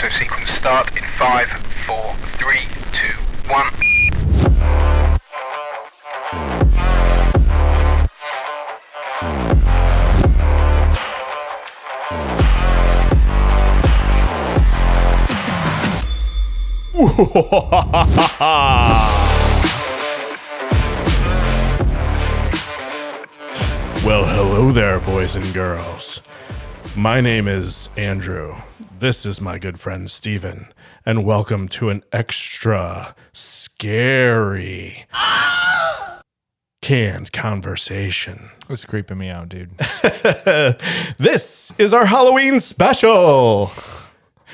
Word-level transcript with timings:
Auto 0.00 0.08
sequence 0.08 0.48
start 0.48 0.96
in 0.96 1.02
five, 1.02 1.46
four, 1.84 2.14
three, 2.24 2.64
two, 2.90 3.12
one. 3.52 3.68
Well, 24.02 24.24
hello 24.24 24.72
there, 24.72 24.98
boys 24.98 25.36
and 25.36 25.52
girls. 25.52 26.22
My 26.96 27.20
name 27.20 27.46
is 27.46 27.90
Andrew. 27.98 28.56
This 29.00 29.24
is 29.24 29.40
my 29.40 29.58
good 29.58 29.80
friend 29.80 30.10
Steven, 30.10 30.74
and 31.06 31.24
welcome 31.24 31.68
to 31.68 31.88
an 31.88 32.04
extra 32.12 33.14
scary 33.32 35.06
canned 36.82 37.32
conversation. 37.32 38.50
It's 38.68 38.84
creeping 38.84 39.16
me 39.16 39.30
out, 39.30 39.48
dude. 39.48 39.70
this 41.16 41.72
is 41.78 41.94
our 41.94 42.04
Halloween 42.04 42.60
special. 42.60 43.68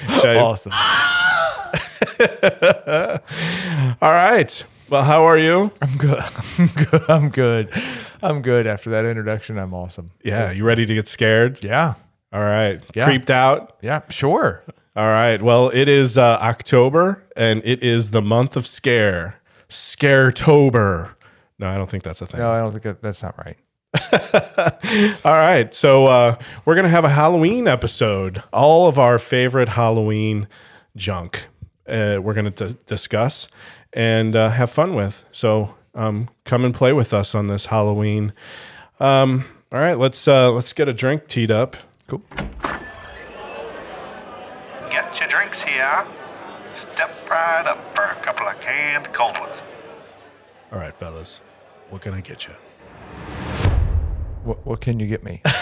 Should 0.09 0.25
I- 0.25 0.37
awesome. 0.41 0.71
All 4.01 4.13
right. 4.13 4.65
Well, 4.89 5.03
how 5.03 5.25
are 5.25 5.39
you? 5.39 5.73
I'm 5.83 5.97
good. 5.99 6.23
I'm 6.59 6.69
good. 6.69 7.03
I'm 7.09 7.29
good. 7.31 7.69
I'm 8.23 8.43
good. 8.43 8.69
After 8.69 8.91
that 8.91 9.05
introduction, 9.07 9.59
I'm 9.59 9.75
awesome. 9.75 10.11
Yeah, 10.23 10.53
you 10.53 10.63
ready 10.63 10.87
to 10.87 10.95
get 10.95 11.09
scared? 11.09 11.65
Yeah. 11.65 11.95
All 12.37 12.43
right. 12.43 12.83
Yeah. 12.95 13.07
Creeped 13.07 13.31
out? 13.31 13.77
Yeah. 13.81 14.03
Sure. 14.11 14.63
All 14.95 15.07
right. 15.07 15.41
Well, 15.41 15.71
it 15.71 15.89
is 15.89 16.19
uh, 16.19 16.39
October 16.43 17.25
and 17.35 17.63
it 17.65 17.83
is 17.83 18.11
the 18.11 18.21
month 18.21 18.57
of 18.57 18.67
scare. 18.67 19.37
Scaretober. 19.71 21.15
No, 21.59 21.69
I 21.69 21.79
don't 21.79 21.89
think 21.89 22.03
that's 22.03 22.21
a 22.21 22.27
thing. 22.27 22.41
No, 22.41 22.51
I 22.51 22.59
don't 22.59 22.73
think 22.73 22.83
that, 22.83 23.01
that's 23.01 23.23
not 23.23 23.35
right. 23.39 23.57
All 25.25 25.33
right. 25.33 25.75
So 25.75 26.07
uh, 26.09 26.37
we're 26.67 26.75
going 26.75 26.85
to 26.85 26.91
have 26.91 27.07
a 27.07 27.09
Halloween 27.09 27.67
episode. 27.67 28.43
All 28.53 28.87
of 28.87 28.99
our 28.99 29.19
favorite 29.19 29.71
Halloween 29.71 30.47
junk 30.95 31.49
uh, 31.89 32.19
we're 32.23 32.35
going 32.35 32.53
to 32.53 32.69
d- 32.69 32.79
discuss 32.87 33.49
and 33.95 34.37
uh, 34.37 34.51
have 34.51 34.71
fun 34.71 34.95
with. 34.95 35.25
So 35.33 35.75
um, 35.95 36.29
come 36.45 36.67
and 36.67 36.75
play 36.75 36.93
with 36.93 37.15
us 37.15 37.35
on 37.35 37.47
this 37.47 37.67
Halloween. 37.67 38.35
Um, 39.01 39.47
all 39.73 39.81
right. 39.81 39.99
Let's 39.99 40.29
uh, 40.29 40.53
let's 40.53 40.75
get 40.75 40.87
a 40.89 40.93
drink 40.93 41.29
teed 41.29 41.51
up. 41.51 41.77
Cool. 42.07 42.23
Get 44.91 45.19
your 45.19 45.29
drinks 45.29 45.63
here. 45.63 46.07
Step 46.73 47.11
right 47.31 47.67
up 47.67 47.95
for 47.95 48.03
a 48.05 48.15
couple 48.23 48.47
of 48.47 48.61
canned 48.61 49.13
cold 49.13 49.39
ones. 49.39 49.63
All 50.73 50.79
right, 50.79 50.95
fellas. 50.95 51.41
What 51.91 52.03
can 52.03 52.13
I 52.15 52.21
get 52.21 52.47
you? 52.47 52.55
What, 54.45 54.65
what 54.67 54.81
can 54.81 55.01
you 55.01 55.07
get 55.07 55.25
me? 55.25 55.43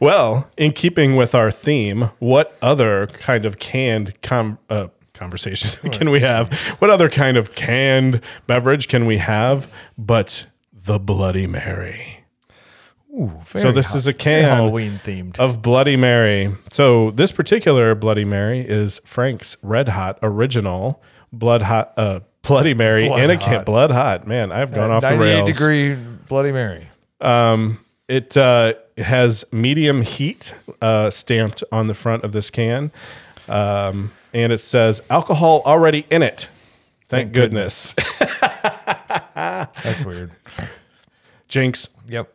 Well, 0.00 0.50
in 0.56 0.72
keeping 0.72 1.14
with 1.14 1.32
our 1.34 1.50
theme, 1.52 2.10
what 2.18 2.56
other 2.60 3.06
kind 3.06 3.46
of 3.46 3.58
canned 3.60 4.20
com- 4.22 4.58
uh, 4.68 4.88
conversation 5.14 5.90
can 5.92 6.10
we 6.10 6.18
have? 6.20 6.52
What 6.80 6.90
other 6.90 7.08
kind 7.08 7.36
of 7.36 7.54
canned 7.54 8.20
beverage 8.48 8.88
can 8.88 9.06
we 9.06 9.18
have 9.18 9.68
but 9.96 10.46
the 10.72 10.98
Bloody 10.98 11.46
Mary? 11.46 12.21
Ooh, 13.14 13.40
So 13.56 13.72
this 13.72 13.94
is 13.94 14.06
a 14.06 14.12
can 14.12 14.44
Halloween 14.44 15.00
themed. 15.04 15.38
of 15.38 15.60
Bloody 15.60 15.96
Mary. 15.96 16.54
So 16.72 17.10
this 17.10 17.30
particular 17.30 17.94
Bloody 17.94 18.24
Mary 18.24 18.60
is 18.60 19.00
Frank's 19.04 19.56
Red 19.62 19.88
Hot 19.90 20.18
Original 20.22 21.02
Blood 21.32 21.62
Hot 21.62 21.92
uh, 21.96 22.20
Bloody 22.42 22.74
Mary 22.74 23.06
Blood 23.06 23.22
in 23.22 23.30
a 23.30 23.36
can. 23.36 23.56
Hot. 23.56 23.66
Blood 23.66 23.90
Hot. 23.90 24.26
Man, 24.26 24.50
I've 24.50 24.74
gone 24.74 24.90
off 24.90 25.02
the 25.02 25.10
98 25.10 25.34
rails. 25.34 25.46
degree 25.52 25.94
Bloody 25.94 26.52
Mary. 26.52 26.88
Um, 27.20 27.84
it 28.08 28.36
uh, 28.36 28.74
has 28.96 29.44
medium 29.52 30.02
heat 30.02 30.54
uh, 30.80 31.10
stamped 31.10 31.62
on 31.70 31.86
the 31.86 31.94
front 31.94 32.24
of 32.24 32.32
this 32.32 32.50
can, 32.50 32.90
um, 33.48 34.12
and 34.34 34.52
it 34.52 34.58
says 34.58 35.00
alcohol 35.10 35.62
already 35.66 36.04
in 36.10 36.22
it. 36.22 36.48
Thank, 37.08 37.26
Thank 37.26 37.32
goodness. 37.32 37.94
That's 39.34 40.04
weird. 40.04 40.30
Jinx. 41.48 41.88
Yep. 42.08 42.32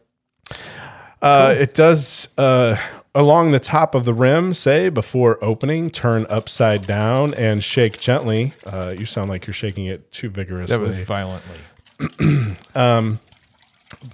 Uh, 1.21 1.55
It 1.57 1.73
does 1.73 2.27
uh, 2.37 2.77
along 3.15 3.51
the 3.51 3.59
top 3.59 3.95
of 3.95 4.05
the 4.05 4.13
rim 4.13 4.53
say 4.53 4.89
before 4.89 5.43
opening, 5.43 5.89
turn 5.89 6.25
upside 6.29 6.85
down 6.85 7.33
and 7.33 7.63
shake 7.63 7.99
gently. 7.99 8.53
Uh, 8.65 8.93
you 8.97 9.05
sound 9.05 9.29
like 9.29 9.47
you're 9.47 9.53
shaking 9.53 9.85
it 9.85 10.11
too 10.11 10.29
vigorously. 10.29 10.75
That 10.77 10.83
was 10.83 10.99
violently. 10.99 11.59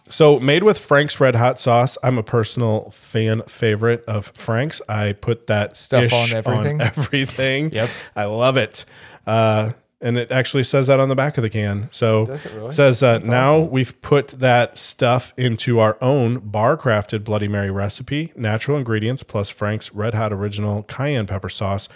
So 0.08 0.40
made 0.40 0.64
with 0.64 0.78
Frank's 0.80 1.20
Red 1.20 1.36
Hot 1.36 1.60
sauce. 1.60 1.98
I'm 2.04 2.18
a 2.18 2.24
personal 2.24 2.92
fan 2.92 3.42
favorite 3.48 4.04
of 4.06 4.28
Frank's. 4.38 4.82
I 4.88 5.14
put 5.14 5.48
that 5.48 5.76
Stuff 5.76 6.14
on 6.14 6.32
everything? 6.32 6.80
everything. 6.82 7.72
Yep. 7.72 7.90
I 8.16 8.26
love 8.26 8.58
it. 8.58 8.86
Uh, 9.26 9.72
and 10.04 10.18
it 10.18 10.32
actually 10.34 10.64
says 10.64 10.88
that 10.88 11.00
on 11.00 11.08
the 11.08 11.16
back 11.16 11.38
of 11.38 11.44
the 11.44 11.50
can. 11.50 11.88
So 11.94 12.26
Does 12.26 12.46
it 12.46 12.52
really? 12.54 12.74
says 12.74 13.02
uh, 13.02 13.20
now 13.20 13.58
we've 13.58 14.00
put 14.02 14.28
that 14.28 14.78
stuff 14.78 15.34
into 15.38 15.80
our 15.80 15.98
own 16.02 16.40
bar 16.40 16.76
crafted 16.76 17.24
Bloody 17.24 17.48
Mary 17.48 17.72
recipe. 17.72 18.34
Natural 18.36 18.78
ingredients 18.78 19.24
plus 19.24 19.50
Frank's 19.50 19.94
Red 19.94 20.14
Hot 20.14 20.34
Original 20.34 20.84
cayenne 20.84 21.26
pepper 21.26 21.48
sauce 21.48 21.88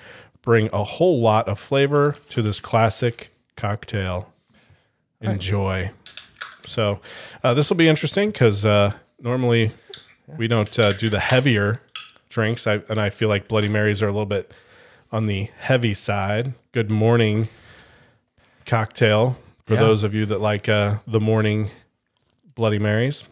bring 0.41 0.69
a 0.71 0.85
whole 0.85 1.19
lot 1.19 1.49
of 1.49 1.59
flavor 1.59 2.15
to 2.29 2.41
this 2.41 2.61
classic 2.61 3.29
cocktail. 3.57 4.31
Enjoy. 5.19 5.91
So 6.65 7.01
uh, 7.43 7.53
this 7.55 7.69
will 7.69 7.75
be 7.75 7.89
interesting 7.89 8.31
because 8.31 8.63
uh, 8.63 8.93
normally 9.19 9.73
we 10.37 10.47
don't 10.47 10.79
uh, 10.79 10.93
do 10.93 11.09
the 11.09 11.19
heavier 11.19 11.81
drinks, 12.29 12.67
I, 12.67 12.81
and 12.87 13.01
I 13.01 13.09
feel 13.09 13.27
like 13.27 13.49
Bloody 13.49 13.67
Marys 13.67 14.01
are 14.01 14.07
a 14.07 14.11
little 14.11 14.25
bit 14.25 14.49
on 15.11 15.27
the 15.27 15.49
heavy 15.57 15.93
side. 15.93 16.53
Good 16.71 16.89
morning 16.89 17.49
cocktail 18.67 19.37
for 19.65 19.73
Yeah. 19.73 19.79
those 19.79 20.03
of 20.03 20.13
you 20.13 20.25
that 20.27 20.39
like 20.39 20.69
uh, 20.69 20.97
the 21.07 21.19
morning 21.19 21.69
Bloody 22.55 22.79
Marys. 22.79 23.27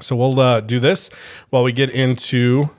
So 0.00 0.16
we'll 0.16 0.38
uh, 0.40 0.60
do 0.60 0.80
this 0.80 1.10
while 1.50 1.64
we 1.64 1.72
get 1.72 1.90
into 1.90 2.70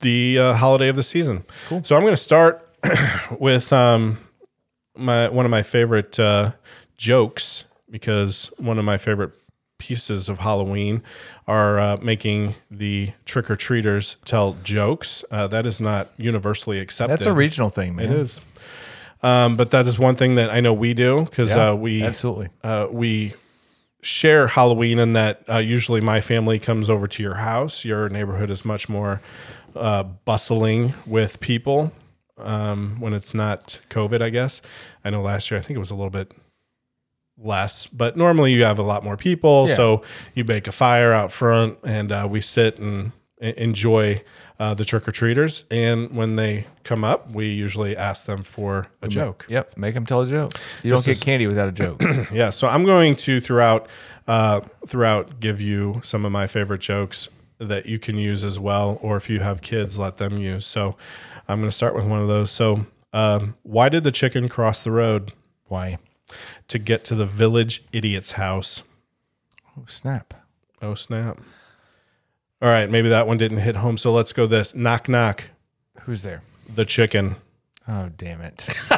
the 0.00 0.38
uh, 0.38 0.54
holiday 0.54 0.88
of 0.88 0.96
the 0.96 1.02
season. 1.02 1.44
Cool. 1.68 1.82
So 1.84 1.96
I'm 1.96 2.02
going 2.02 2.12
to 2.12 2.16
start 2.20 2.68
with 3.40 3.72
um, 3.72 4.18
my 4.96 5.28
one 5.28 5.44
of 5.44 5.50
my 5.50 5.62
favorite 5.62 6.18
uh, 6.20 6.52
jokes 6.96 7.64
because 7.90 8.50
one 8.56 8.78
of 8.78 8.84
my 8.84 8.98
favorite 8.98 9.32
pieces 9.78 10.28
of 10.28 10.38
Halloween 10.38 11.02
are 11.46 11.78
uh, 11.78 11.96
making 12.00 12.54
the 12.70 13.12
trick 13.24 13.50
or 13.50 13.56
treaters 13.56 14.16
tell 14.24 14.52
jokes. 14.62 15.24
Uh, 15.30 15.46
that 15.48 15.66
is 15.66 15.80
not 15.80 16.10
universally 16.16 16.78
accepted. 16.80 17.12
That's 17.12 17.26
a 17.26 17.32
regional 17.32 17.68
thing, 17.68 17.96
man. 17.96 18.06
It 18.06 18.12
is. 18.18 18.40
Um, 19.26 19.56
but 19.56 19.70
that 19.72 19.86
is 19.88 19.98
one 19.98 20.14
thing 20.14 20.36
that 20.36 20.50
I 20.50 20.60
know 20.60 20.72
we 20.72 20.94
do 20.94 21.24
because 21.24 21.50
Yeah, 21.50 21.70
uh, 21.70 21.74
we 21.74 22.02
absolutely. 22.02 22.48
uh, 22.62 22.86
we 22.90 23.34
share 24.02 24.46
Halloween 24.46 24.98
in 25.00 25.14
that 25.14 25.42
uh, 25.48 25.58
usually 25.58 26.00
my 26.00 26.20
family 26.20 26.58
comes 26.60 26.88
over 26.88 27.08
to 27.08 27.22
your 27.22 27.34
house. 27.34 27.84
Your 27.84 28.08
neighborhood 28.08 28.50
is 28.50 28.64
much 28.64 28.88
more 28.88 29.20
uh, 29.74 30.04
bustling 30.04 30.94
with 31.06 31.40
people 31.40 31.92
um, 32.38 33.00
when 33.00 33.14
it's 33.14 33.34
not 33.34 33.80
COVID, 33.90 34.22
I 34.22 34.30
guess. 34.30 34.62
I 35.04 35.10
know 35.10 35.22
last 35.22 35.50
year 35.50 35.58
I 35.58 35.62
think 35.62 35.76
it 35.76 35.80
was 35.80 35.90
a 35.90 35.96
little 35.96 36.10
bit 36.10 36.32
less, 37.36 37.86
but 37.88 38.16
normally 38.16 38.52
you 38.52 38.64
have 38.64 38.78
a 38.78 38.82
lot 38.84 39.02
more 39.02 39.16
people. 39.16 39.66
Yeah. 39.68 39.74
So 39.74 40.02
you 40.34 40.44
bake 40.44 40.68
a 40.68 40.72
fire 40.72 41.12
out 41.12 41.32
front 41.32 41.78
and 41.82 42.12
uh, 42.12 42.28
we 42.30 42.40
sit 42.40 42.78
and 42.78 43.10
enjoy 43.38 44.22
uh, 44.58 44.74
the 44.74 44.84
trick 44.84 45.06
or 45.06 45.12
treaters. 45.12 45.64
And 45.70 46.16
when 46.16 46.36
they 46.36 46.66
come 46.84 47.04
up, 47.04 47.30
we 47.30 47.48
usually 47.48 47.96
ask 47.96 48.26
them 48.26 48.42
for 48.42 48.88
a 49.02 49.08
joke. 49.08 49.46
Yep. 49.48 49.76
Make 49.76 49.94
them 49.94 50.06
tell 50.06 50.22
a 50.22 50.26
joke. 50.26 50.58
You 50.82 50.92
don't 50.92 51.04
This 51.04 51.18
get 51.18 51.24
candy 51.24 51.46
without 51.46 51.68
a 51.68 51.72
joke. 51.72 52.02
Yeah, 52.32 52.50
so 52.50 52.66
I'm 52.68 52.84
going 52.84 53.16
to 53.16 53.40
throughout 53.40 53.88
uh, 54.26 54.60
throughout 54.86 55.40
give 55.40 55.60
you 55.60 56.00
some 56.02 56.24
of 56.24 56.32
my 56.32 56.46
favorite 56.46 56.80
jokes 56.80 57.28
that 57.58 57.86
you 57.86 57.98
can 57.98 58.16
use 58.18 58.44
as 58.44 58.58
well, 58.58 58.98
or 59.00 59.16
if 59.16 59.30
you 59.30 59.40
have 59.40 59.62
kids, 59.62 59.98
let 59.98 60.16
them 60.18 60.36
use. 60.38 60.66
So 60.66 60.96
I'm 61.48 61.60
going 61.60 61.70
to 61.70 61.76
start 61.76 61.94
with 61.94 62.04
one 62.04 62.20
of 62.20 62.28
those. 62.28 62.50
So, 62.50 62.86
um, 63.12 63.54
why 63.62 63.88
did 63.88 64.04
the 64.04 64.10
chicken 64.12 64.48
cross 64.48 64.82
the 64.84 64.90
road 64.90 65.32
Why? 65.66 65.98
to 66.68 66.78
get 66.78 67.04
to 67.06 67.14
the 67.14 67.24
village 67.24 67.82
idiot's 67.92 68.32
house? 68.32 68.82
Oh, 69.78 69.84
snap. 69.86 70.34
Oh 70.82 70.94
snap! 70.94 71.40
All 72.62 72.68
right, 72.70 72.88
maybe 72.90 73.08
that 73.10 73.26
one 73.26 73.36
didn't 73.38 73.58
hit 73.58 73.76
home. 73.76 73.98
So 73.98 74.10
let's 74.12 74.32
go 74.32 74.46
this 74.46 74.74
knock 74.74 75.08
knock. 75.08 75.44
Who's 76.02 76.22
there? 76.22 76.42
The 76.74 76.84
chicken. 76.84 77.36
Oh, 77.88 78.10
damn 78.16 78.40
it. 78.40 78.64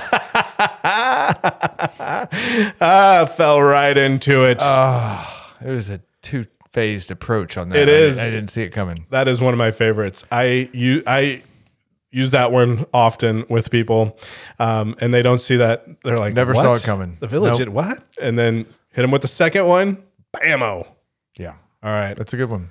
Ah, 2.80 3.24
fell 3.36 3.60
right 3.62 3.96
into 3.96 4.44
it. 4.44 4.58
Oh, 4.60 5.52
it 5.64 5.70
was 5.70 5.88
a 5.90 6.00
two 6.22 6.46
phased 6.72 7.10
approach 7.10 7.56
on 7.56 7.68
that. 7.70 7.78
It 7.78 7.88
I 7.88 7.92
is. 7.92 8.16
didn't- 8.16 8.28
I 8.28 8.30
didn't 8.34 8.50
see 8.50 8.62
it 8.62 8.70
coming. 8.70 9.06
That 9.10 9.28
is 9.28 9.40
one 9.40 9.54
of 9.54 9.58
my 9.58 9.70
favorites. 9.70 10.24
I 10.30 10.70
you 10.72 11.02
I 11.06 11.42
use 12.10 12.30
that 12.32 12.52
one 12.52 12.86
often 12.94 13.44
with 13.48 13.70
people, 13.70 14.18
um, 14.58 14.96
and 15.00 15.12
they 15.12 15.22
don't 15.22 15.40
see 15.40 15.56
that. 15.56 15.86
They're 16.04 16.16
like, 16.18 16.34
Never 16.34 16.52
"What? 16.54 16.62
saw 16.62 16.72
it 16.72 16.82
coming." 16.82 17.16
The 17.20 17.26
village 17.26 17.58
Nope. 17.58 17.68
what? 17.70 18.00
And 18.20 18.38
then 18.38 18.66
hit 18.92 19.02
them 19.02 19.10
with 19.10 19.22
the 19.22 19.28
second 19.28 19.66
one. 19.66 19.98
Bammo. 20.34 20.86
Yeah, 21.36 21.54
All 21.82 21.90
right. 21.92 22.16
that's 22.16 22.32
a 22.34 22.36
good 22.36 22.50
one. 22.50 22.70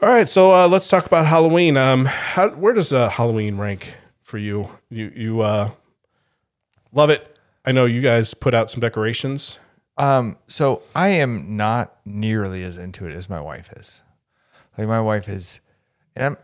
All 0.00 0.08
right, 0.08 0.28
so 0.28 0.54
uh, 0.54 0.68
let's 0.68 0.86
talk 0.86 1.06
about 1.06 1.26
Halloween. 1.26 1.76
Um, 1.76 2.04
how, 2.04 2.50
where 2.50 2.72
does 2.72 2.92
uh, 2.92 3.08
Halloween 3.08 3.56
rank 3.56 3.94
for 4.22 4.38
you? 4.38 4.68
You 4.90 5.10
you 5.12 5.40
uh, 5.40 5.72
love 6.92 7.10
it. 7.10 7.36
I 7.64 7.72
know 7.72 7.84
you 7.84 8.00
guys 8.00 8.32
put 8.32 8.54
out 8.54 8.70
some 8.70 8.80
decorations. 8.80 9.58
Um, 9.96 10.38
so 10.46 10.82
I 10.94 11.08
am 11.08 11.56
not 11.56 11.96
nearly 12.04 12.62
as 12.62 12.78
into 12.78 13.06
it 13.06 13.14
as 13.16 13.28
my 13.28 13.40
wife 13.40 13.72
is. 13.72 14.04
Like 14.76 14.86
my 14.86 15.00
wife 15.00 15.28
is, 15.28 15.60
and 16.14 16.26
I'm, 16.26 16.36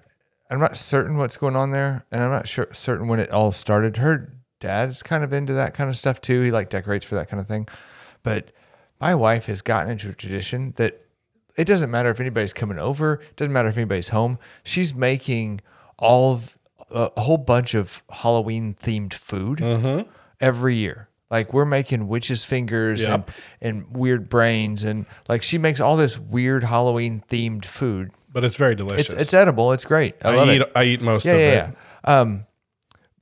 I'm 0.51 0.59
not 0.59 0.77
certain 0.77 1.17
what's 1.17 1.37
going 1.37 1.55
on 1.55 1.71
there, 1.71 2.05
and 2.11 2.25
I'm 2.25 2.31
not 2.31 2.49
sure 2.49 2.67
certain 2.73 3.07
when 3.07 3.21
it 3.21 3.31
all 3.31 3.53
started. 3.53 3.99
Her 3.99 4.35
dad's 4.59 5.05
kind 5.05 5.23
of 5.23 5.33
into 5.33 5.53
that 5.53 5.75
kind 5.75 5.89
of 5.89 5.97
stuff 5.97 6.21
too. 6.21 6.41
He 6.41 6.51
like 6.51 6.71
decorates 6.71 7.07
for 7.07 7.15
that 7.15 7.29
kind 7.29 7.41
of 7.41 7.47
thing, 7.47 7.69
but 8.25 8.51
my 9.01 9.15
wife 9.15 9.47
has 9.47 9.63
gotten 9.63 9.93
into 9.93 10.09
a 10.09 10.13
tradition 10.13 10.73
that 10.75 11.04
it 11.57 11.65
doesn't 11.67 11.91
matter 11.91 12.11
if 12.11 12.21
anybody's 12.21 12.53
coming 12.53 12.79
over, 12.79 13.15
it 13.15 13.37
doesn't 13.37 13.53
matter 13.53 13.69
if 13.69 13.77
anybody's 13.77 14.09
home. 14.09 14.39
She's 14.63 14.95
making 14.95 15.61
all 15.99 16.41
a 16.91 17.21
whole 17.21 17.39
bunch 17.39 17.75
of 17.75 18.03
Halloween 18.11 18.77
themed 18.83 19.15
food 19.15 20.07
every 20.41 20.75
year. 20.77 21.09
Like 21.31 21.53
we're 21.53 21.65
making 21.65 22.07
witches' 22.07 22.45
fingers 22.45 23.03
Yep. 23.03 23.31
and, 23.61 23.85
and 23.87 23.97
weird 23.97 24.29
brains, 24.29 24.85
and 24.85 25.07
like 25.29 25.43
she 25.43 25.59
makes 25.59 25.81
all 25.81 25.97
this 25.97 26.19
weird 26.19 26.63
Halloween 26.63 27.25
themed 27.31 27.65
food. 27.65 28.11
But 28.33 28.45
it's 28.45 28.57
very 28.57 28.75
delicious. 28.75 29.11
It's 29.11 29.21
it's 29.23 29.35
edible. 29.35 29.73
It's 29.73 29.85
great. 29.85 30.15
I, 30.23 30.33
I, 30.33 30.35
love 30.37 30.49
eat 30.51 30.61
it. 30.61 30.73
I 30.77 30.85
eat 30.85 31.01
most 31.01 31.25
Yeah, 31.25 31.33
of 31.33 31.41
yeah, 31.41 31.47
it. 31.47 31.75
yeah. 32.07 32.21
Um, 32.21 32.47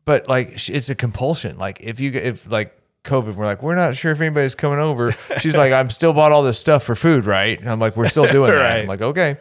but 0.04 0.28
like 0.28 0.68
it's 0.68 0.90
a 0.90 0.94
compulsion. 0.94 1.56
Like 1.58 1.78
if 1.80 2.00
you 2.00 2.12
if 2.12 2.50
like 2.50 2.76
COVID, 3.04 3.34
we're 3.34 3.44
like 3.44 3.62
we're 3.62 3.74
not 3.74 3.96
sure 3.96 4.12
if 4.12 4.20
anybody's 4.20 4.54
coming 4.54 4.78
over. 4.78 5.14
She's 5.38 5.56
like, 5.56 5.72
I'm 5.72 5.90
still 5.90 6.12
bought 6.12 6.30
all 6.32 6.42
this 6.42 6.58
stuff 6.58 6.84
for 6.84 6.94
food, 6.94 7.26
right? 7.26 7.58
And 7.58 7.68
I'm 7.68 7.80
like, 7.80 7.96
we're 7.96 8.08
still 8.08 8.26
doing 8.30 8.50
that. 8.52 8.56
Right. 8.58 8.80
I'm 8.80 8.86
like, 8.86 9.00
okay, 9.02 9.38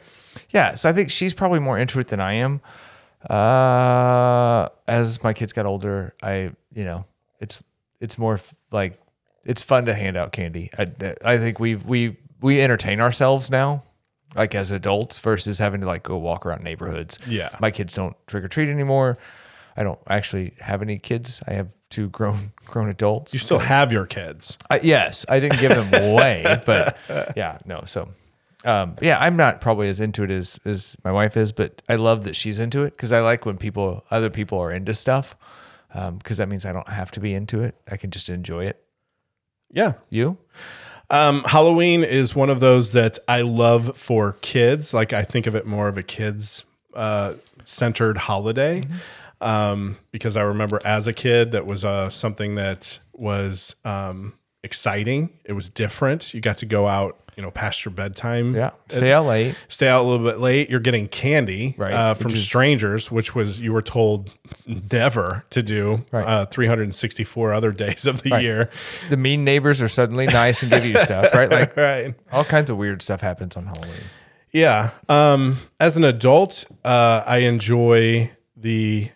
yeah. 0.50 0.76
So 0.76 0.90
I 0.90 0.94
think 0.94 1.12
she's 1.12 1.34
probably 1.34 1.60
more 1.60 1.78
into 1.78 2.00
it 2.00 2.08
than 2.08 2.20
I 2.20 2.34
am. 2.34 2.62
Uh, 3.30 4.68
as 4.88 5.24
my 5.24 5.34
kids 5.34 5.54
got 5.54 5.66
older, 5.66 6.16
I 6.24 6.52
you 6.74 6.84
know 6.84 7.06
it's 7.40 7.64
it's 8.00 8.18
more 8.18 8.40
like 8.72 9.00
it's 9.46 9.62
fun 9.62 9.86
to 9.86 9.94
hand 9.94 10.18
out 10.18 10.32
candy. 10.32 10.70
I 10.78 10.88
I 11.24 11.38
think 11.38 11.60
we 11.60 11.76
we 11.76 12.18
we 12.42 12.62
entertain 12.62 13.00
ourselves 13.00 13.52
now. 13.52 13.84
Like 14.36 14.56
as 14.56 14.72
adults 14.72 15.20
versus 15.20 15.60
having 15.60 15.82
to 15.82 15.88
like 15.88 16.04
go 16.04 16.18
walk 16.18 16.46
around 16.46 16.64
neighborhoods. 16.64 17.20
Yeah. 17.28 17.50
My 17.60 17.70
kids 17.70 17.94
don't 17.94 18.16
trick 18.28 18.44
or 18.46 18.48
treat 18.48 18.70
anymore. 18.70 19.18
I 19.76 19.84
don't 19.84 20.00
actually 20.08 20.54
have 20.60 20.82
any 20.82 20.98
kids. 21.00 21.42
I 21.48 21.54
have 21.54 21.68
two 21.92 22.10
grown 22.10 22.54
grown 22.66 22.90
adults. 22.90 23.34
You 23.34 23.40
still 23.40 23.60
have 23.60 23.92
your 23.92 24.06
kids. 24.06 24.58
I, 24.70 24.80
yes, 24.82 25.26
I 25.30 25.40
didn't 25.40 25.60
give 25.60 25.70
them 25.70 25.94
away, 26.12 26.62
but 26.66 26.98
yeah, 27.36 27.60
no. 27.66 27.84
So, 27.86 28.10
um, 28.66 28.96
yeah, 29.02 29.18
I'm 29.20 29.36
not 29.36 29.62
probably 29.62 29.88
as 29.90 30.00
into 30.00 30.24
it 30.24 30.32
as 30.32 30.60
as 30.66 30.98
my 31.04 31.12
wife 31.12 31.38
is, 31.38 31.52
but 31.52 31.82
I 31.88 31.96
love 31.96 32.24
that 32.24 32.36
she's 32.36 32.60
into 32.60 32.84
it 32.84 32.98
because 32.98 33.12
I 33.12 33.20
like 33.20 33.46
when 33.46 33.58
people, 33.58 34.04
other 34.10 34.30
people, 34.30 34.60
are 34.60 34.72
into 34.72 34.96
stuff 34.96 35.36
because 35.94 36.38
that 36.38 36.48
means 36.48 36.66
I 36.66 36.72
don't 36.72 36.88
have 36.88 37.12
to 37.12 37.20
be 37.20 37.34
into 37.34 37.62
it. 37.62 37.76
I 37.90 37.98
can 37.98 38.12
just 38.12 38.30
enjoy 38.30 38.66
it. 38.66 38.82
Yeah. 39.74 39.94
You? 40.10 40.38
Um, 41.10 41.44
Halloween 41.44 42.04
is 42.04 42.36
one 42.36 42.50
of 42.50 42.62
those 42.62 42.94
that 42.94 43.20
I 43.28 43.42
love 43.42 43.98
for 43.98 44.38
kids. 44.42 44.94
Like 44.94 45.12
I 45.12 45.24
think 45.24 45.46
of 45.48 45.56
it 45.56 45.66
more 45.66 45.88
of 45.88 45.98
a 45.98 46.04
kids 46.04 46.66
uh, 46.94 47.34
centered 47.66 48.18
holiday. 48.18 48.88
Um, 49.42 49.98
because 50.12 50.38
I 50.38 50.42
remember 50.44 50.80
as 50.86 51.08
a 51.08 51.14
kid 51.14 51.52
that 51.52 51.66
was 51.66 51.84
uh, 51.84 52.10
something 52.10 52.56
that 52.56 53.00
was 53.14 53.76
um, 53.84 54.34
exciting. 54.64 55.30
It 55.46 55.54
was 55.54 55.70
different. 55.70 56.34
You 56.34 56.42
got 56.42 56.58
to 56.60 56.66
go 56.68 56.88
out, 56.88 57.18
you 57.36 57.42
know, 57.44 57.50
past 57.50 57.84
your 57.84 57.92
bedtime. 57.94 58.54
Yeah. 58.56 58.72
Stay 58.90 59.12
out 59.12 59.26
late. 59.26 59.56
Stay 59.68 59.88
out 59.88 60.04
a 60.04 60.08
little 60.08 60.26
bit 60.26 60.40
late. 60.40 60.70
You're 60.70 60.80
getting 60.80 61.08
candy 61.08 61.74
Right, 61.78 61.94
uh, 61.94 62.14
from 62.14 62.32
is- 62.34 62.44
strangers, 62.44 63.10
which 63.10 63.34
was 63.34 63.60
you 63.60 63.74
were 63.74 63.82
told 63.82 64.32
never 64.92 65.44
to 65.50 65.64
do. 65.64 66.06
Right. 66.12 66.24
Uh, 66.26 66.46
364 66.46 67.54
other 67.54 67.72
days 67.72 68.06
of 68.06 68.22
the 68.22 68.30
Right. 68.32 68.44
year. 68.44 68.70
The 69.10 69.18
mean 69.18 69.44
neighbors 69.44 69.82
are 69.82 69.88
suddenly 69.90 70.28
nice 70.28 70.62
and 70.62 70.72
give 70.72 70.86
you 70.86 70.96
stuff, 71.00 71.34
right? 71.34 71.50
Like 71.52 71.76
Right. 71.76 72.14
all 72.32 72.44
kinds 72.44 72.70
of 72.70 72.78
weird 72.78 73.02
stuff 73.02 73.22
happens 73.22 73.58
on 73.58 73.66
Halloween. 73.66 74.04
Yeah. 74.52 74.92
Um, 75.10 75.58
as 75.80 75.96
an 75.98 76.04
adult, 76.04 76.66
uh, 76.86 77.24
I 77.26 77.40
enjoy 77.40 78.32
the 78.58 79.10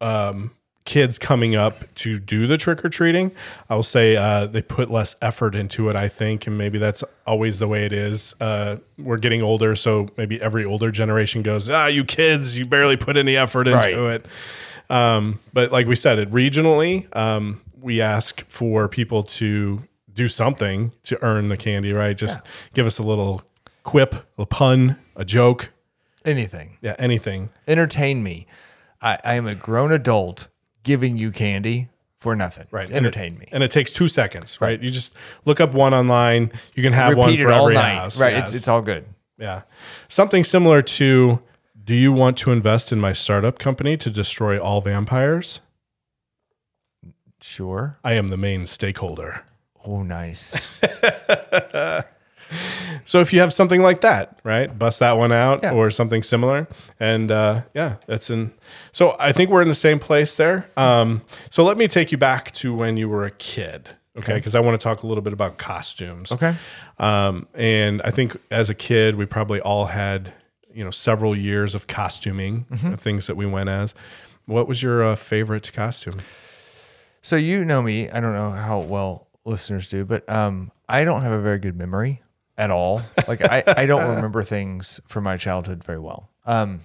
um, 0.00 0.52
kids 0.84 1.18
coming 1.18 1.54
up 1.54 1.92
to 1.96 2.18
do 2.18 2.46
the 2.46 2.56
trick 2.56 2.82
or 2.84 2.88
treating. 2.88 3.30
I 3.68 3.74
will 3.74 3.82
say 3.82 4.16
uh, 4.16 4.46
they 4.46 4.62
put 4.62 4.90
less 4.90 5.16
effort 5.20 5.54
into 5.54 5.88
it, 5.88 5.94
I 5.94 6.08
think, 6.08 6.46
and 6.46 6.56
maybe 6.56 6.78
that's 6.78 7.04
always 7.26 7.58
the 7.58 7.68
way 7.68 7.84
it 7.84 7.92
is. 7.92 8.34
Uh, 8.40 8.76
we're 8.96 9.18
getting 9.18 9.42
older, 9.42 9.76
so 9.76 10.08
maybe 10.16 10.40
every 10.40 10.64
older 10.64 10.90
generation 10.90 11.42
goes, 11.42 11.68
"Ah, 11.68 11.86
you 11.86 12.04
kids, 12.04 12.56
you 12.56 12.64
barely 12.64 12.96
put 12.96 13.16
any 13.16 13.36
effort 13.36 13.68
into 13.68 13.76
Right. 13.78 13.94
it." 14.14 14.26
Um, 14.90 15.40
but 15.52 15.70
like 15.72 15.86
we 15.86 15.96
said, 15.96 16.18
it 16.18 16.30
regionally, 16.32 17.14
um, 17.14 17.60
we 17.80 18.00
ask 18.00 18.44
for 18.48 18.88
people 18.88 19.22
to 19.22 19.82
do 20.14 20.26
something 20.28 20.92
to 21.04 21.22
earn 21.22 21.48
the 21.48 21.56
candy, 21.56 21.92
right? 21.92 22.16
Just 22.16 22.40
give 22.72 22.86
us 22.86 22.98
a 22.98 23.02
little 23.02 23.42
quip, 23.84 24.16
a 24.38 24.46
pun, 24.46 24.96
a 25.14 25.24
joke, 25.24 25.68
Anything. 26.24 26.78
yeah, 26.80 26.96
anything. 26.98 27.50
Entertain 27.68 28.22
me. 28.22 28.46
I, 29.00 29.18
I 29.24 29.34
am 29.34 29.46
a 29.46 29.54
grown 29.54 29.92
adult 29.92 30.48
giving 30.82 31.16
you 31.16 31.30
candy 31.30 31.88
for 32.18 32.34
nothing. 32.34 32.66
Right. 32.70 32.90
Entertain 32.90 33.34
and 33.34 33.36
it, 33.36 33.40
me. 33.40 33.46
And 33.52 33.62
it 33.62 33.70
takes 33.70 33.92
two 33.92 34.08
seconds, 34.08 34.60
right? 34.60 34.80
You 34.80 34.90
just 34.90 35.14
look 35.44 35.60
up 35.60 35.72
one 35.72 35.94
online. 35.94 36.52
You 36.74 36.82
can 36.82 36.92
have 36.92 37.16
one 37.16 37.36
for 37.36 37.50
every 37.50 37.74
night. 37.74 37.94
house. 37.94 38.18
Right. 38.20 38.32
Yes. 38.32 38.48
It's, 38.48 38.58
it's 38.58 38.68
all 38.68 38.82
good. 38.82 39.06
yeah. 39.38 39.62
Something 40.08 40.44
similar 40.44 40.82
to 40.82 41.40
do 41.84 41.94
you 41.94 42.12
want 42.12 42.36
to 42.38 42.50
invest 42.50 42.92
in 42.92 43.00
my 43.00 43.12
startup 43.12 43.58
company 43.58 43.96
to 43.96 44.10
destroy 44.10 44.58
all 44.58 44.80
vampires? 44.80 45.60
Sure. 47.40 47.98
I 48.02 48.14
am 48.14 48.28
the 48.28 48.36
main 48.36 48.66
stakeholder. 48.66 49.44
Oh, 49.84 50.02
nice. 50.02 50.60
So 53.04 53.20
if 53.20 53.32
you 53.32 53.40
have 53.40 53.52
something 53.52 53.80
like 53.82 54.00
that, 54.02 54.38
right, 54.44 54.76
bust 54.78 54.98
that 55.00 55.16
one 55.16 55.32
out 55.32 55.62
Yeah. 55.62 55.72
or 55.72 55.90
something 55.90 56.22
similar, 56.22 56.66
and 57.00 57.30
uh, 57.30 57.62
yeah, 57.74 57.96
that's 58.06 58.28
in. 58.30 58.52
So 58.92 59.16
I 59.18 59.32
think 59.32 59.50
we're 59.50 59.62
in 59.62 59.68
the 59.68 59.74
same 59.74 59.98
place 59.98 60.36
there. 60.36 60.68
Um, 60.76 61.22
so 61.50 61.64
let 61.64 61.76
me 61.78 61.88
take 61.88 62.12
you 62.12 62.18
back 62.18 62.52
to 62.52 62.74
when 62.74 62.96
you 62.96 63.08
were 63.08 63.24
a 63.24 63.30
kid, 63.30 63.88
okay? 64.16 64.34
Because 64.34 64.54
I 64.54 64.60
want 64.60 64.78
to 64.78 64.82
talk 64.84 65.02
a 65.02 65.06
little 65.06 65.22
bit 65.22 65.32
about 65.32 65.56
costumes. 65.58 66.32
Okay. 66.32 66.54
Um, 66.98 67.46
and 67.54 68.02
I 68.02 68.10
think 68.10 68.36
as 68.50 68.68
a 68.70 68.74
kid, 68.74 69.14
we 69.14 69.24
probably 69.26 69.60
all 69.60 69.86
had 69.86 70.32
you 70.72 70.84
know 70.84 70.90
several 70.90 71.36
years 71.36 71.74
of 71.74 71.86
costuming, 71.86 72.66
Mm-hmm. 72.70 72.92
uh, 72.92 72.96
things 72.96 73.26
that 73.26 73.36
we 73.36 73.46
went 73.46 73.68
as. 73.68 73.94
What 74.46 74.66
was 74.68 74.82
your 74.82 75.02
uh, 75.02 75.16
favorite 75.16 75.70
costume? 75.74 76.20
So 77.22 77.36
you 77.36 77.64
know 77.64 77.82
me. 77.82 78.08
I 78.10 78.20
don't 78.20 78.32
know 78.32 78.50
how 78.52 78.80
well 78.80 79.26
listeners 79.44 79.88
do, 79.88 80.04
but 80.04 80.28
um, 80.30 80.70
I 80.88 81.04
don't 81.04 81.22
have 81.22 81.32
a 81.32 81.40
very 81.40 81.58
good 81.58 81.76
memory 81.76 82.22
at 82.58 82.70
all. 82.70 83.00
Like 83.26 83.42
I, 83.42 83.62
I 83.66 83.86
don't 83.86 84.08
remember 84.16 84.42
things 84.42 85.00
from 85.06 85.24
my 85.24 85.38
childhood 85.38 85.82
very 85.82 85.98
well. 85.98 86.28
Um, 86.44 86.80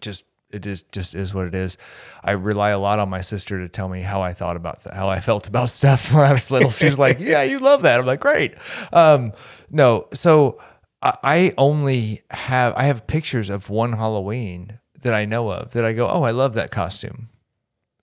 just 0.00 0.24
it 0.50 0.66
is 0.66 0.82
just 0.84 1.14
is 1.14 1.32
what 1.32 1.46
it 1.46 1.54
is. 1.54 1.78
I 2.24 2.32
rely 2.32 2.70
a 2.70 2.80
lot 2.80 2.98
on 2.98 3.08
my 3.08 3.20
sister 3.20 3.60
to 3.60 3.68
tell 3.68 3.88
me 3.88 4.02
how 4.02 4.22
I 4.22 4.32
thought 4.32 4.56
about 4.56 4.80
that, 4.82 4.94
how 4.94 5.08
I 5.08 5.20
felt 5.20 5.46
about 5.46 5.68
stuff 5.80 6.12
when 6.12 6.24
I 6.24 6.32
was 6.32 6.50
little. 6.50 6.70
She 6.70 6.86
was 6.86 6.98
like, 6.98 7.20
"Yeah, 7.20 7.42
you 7.42 7.60
love 7.60 7.82
that." 7.82 8.00
I'm 8.00 8.06
like, 8.06 8.20
"Great." 8.20 8.56
Um, 8.92 9.32
no, 9.70 10.08
so 10.12 10.60
I, 11.00 11.16
I 11.22 11.54
only 11.56 12.22
have 12.30 12.74
I 12.76 12.84
have 12.84 13.06
pictures 13.06 13.50
of 13.50 13.70
one 13.70 13.92
Halloween 13.92 14.80
that 15.02 15.14
I 15.14 15.24
know 15.26 15.50
of 15.50 15.70
that 15.72 15.84
I 15.84 15.92
go, 15.92 16.08
"Oh, 16.08 16.22
I 16.24 16.32
love 16.32 16.54
that 16.54 16.72
costume." 16.72 17.28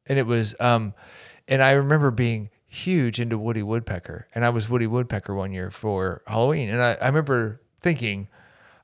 and 0.09 0.17
it 0.19 0.25
was 0.25 0.55
um 0.59 0.93
and 1.47 1.61
I 1.61 1.71
remember 1.73 2.11
being 2.11 2.49
huge 2.69 3.19
into 3.19 3.37
Woody 3.37 3.63
Woodpecker. 3.63 4.27
And 4.33 4.45
I 4.45 4.49
was 4.49 4.69
Woody 4.69 4.87
Woodpecker 4.87 5.33
one 5.33 5.51
year 5.51 5.71
for 5.71 6.21
Halloween. 6.27 6.69
And 6.69 6.81
I, 6.81 6.93
I 6.93 7.07
remember 7.07 7.61
thinking 7.81 8.29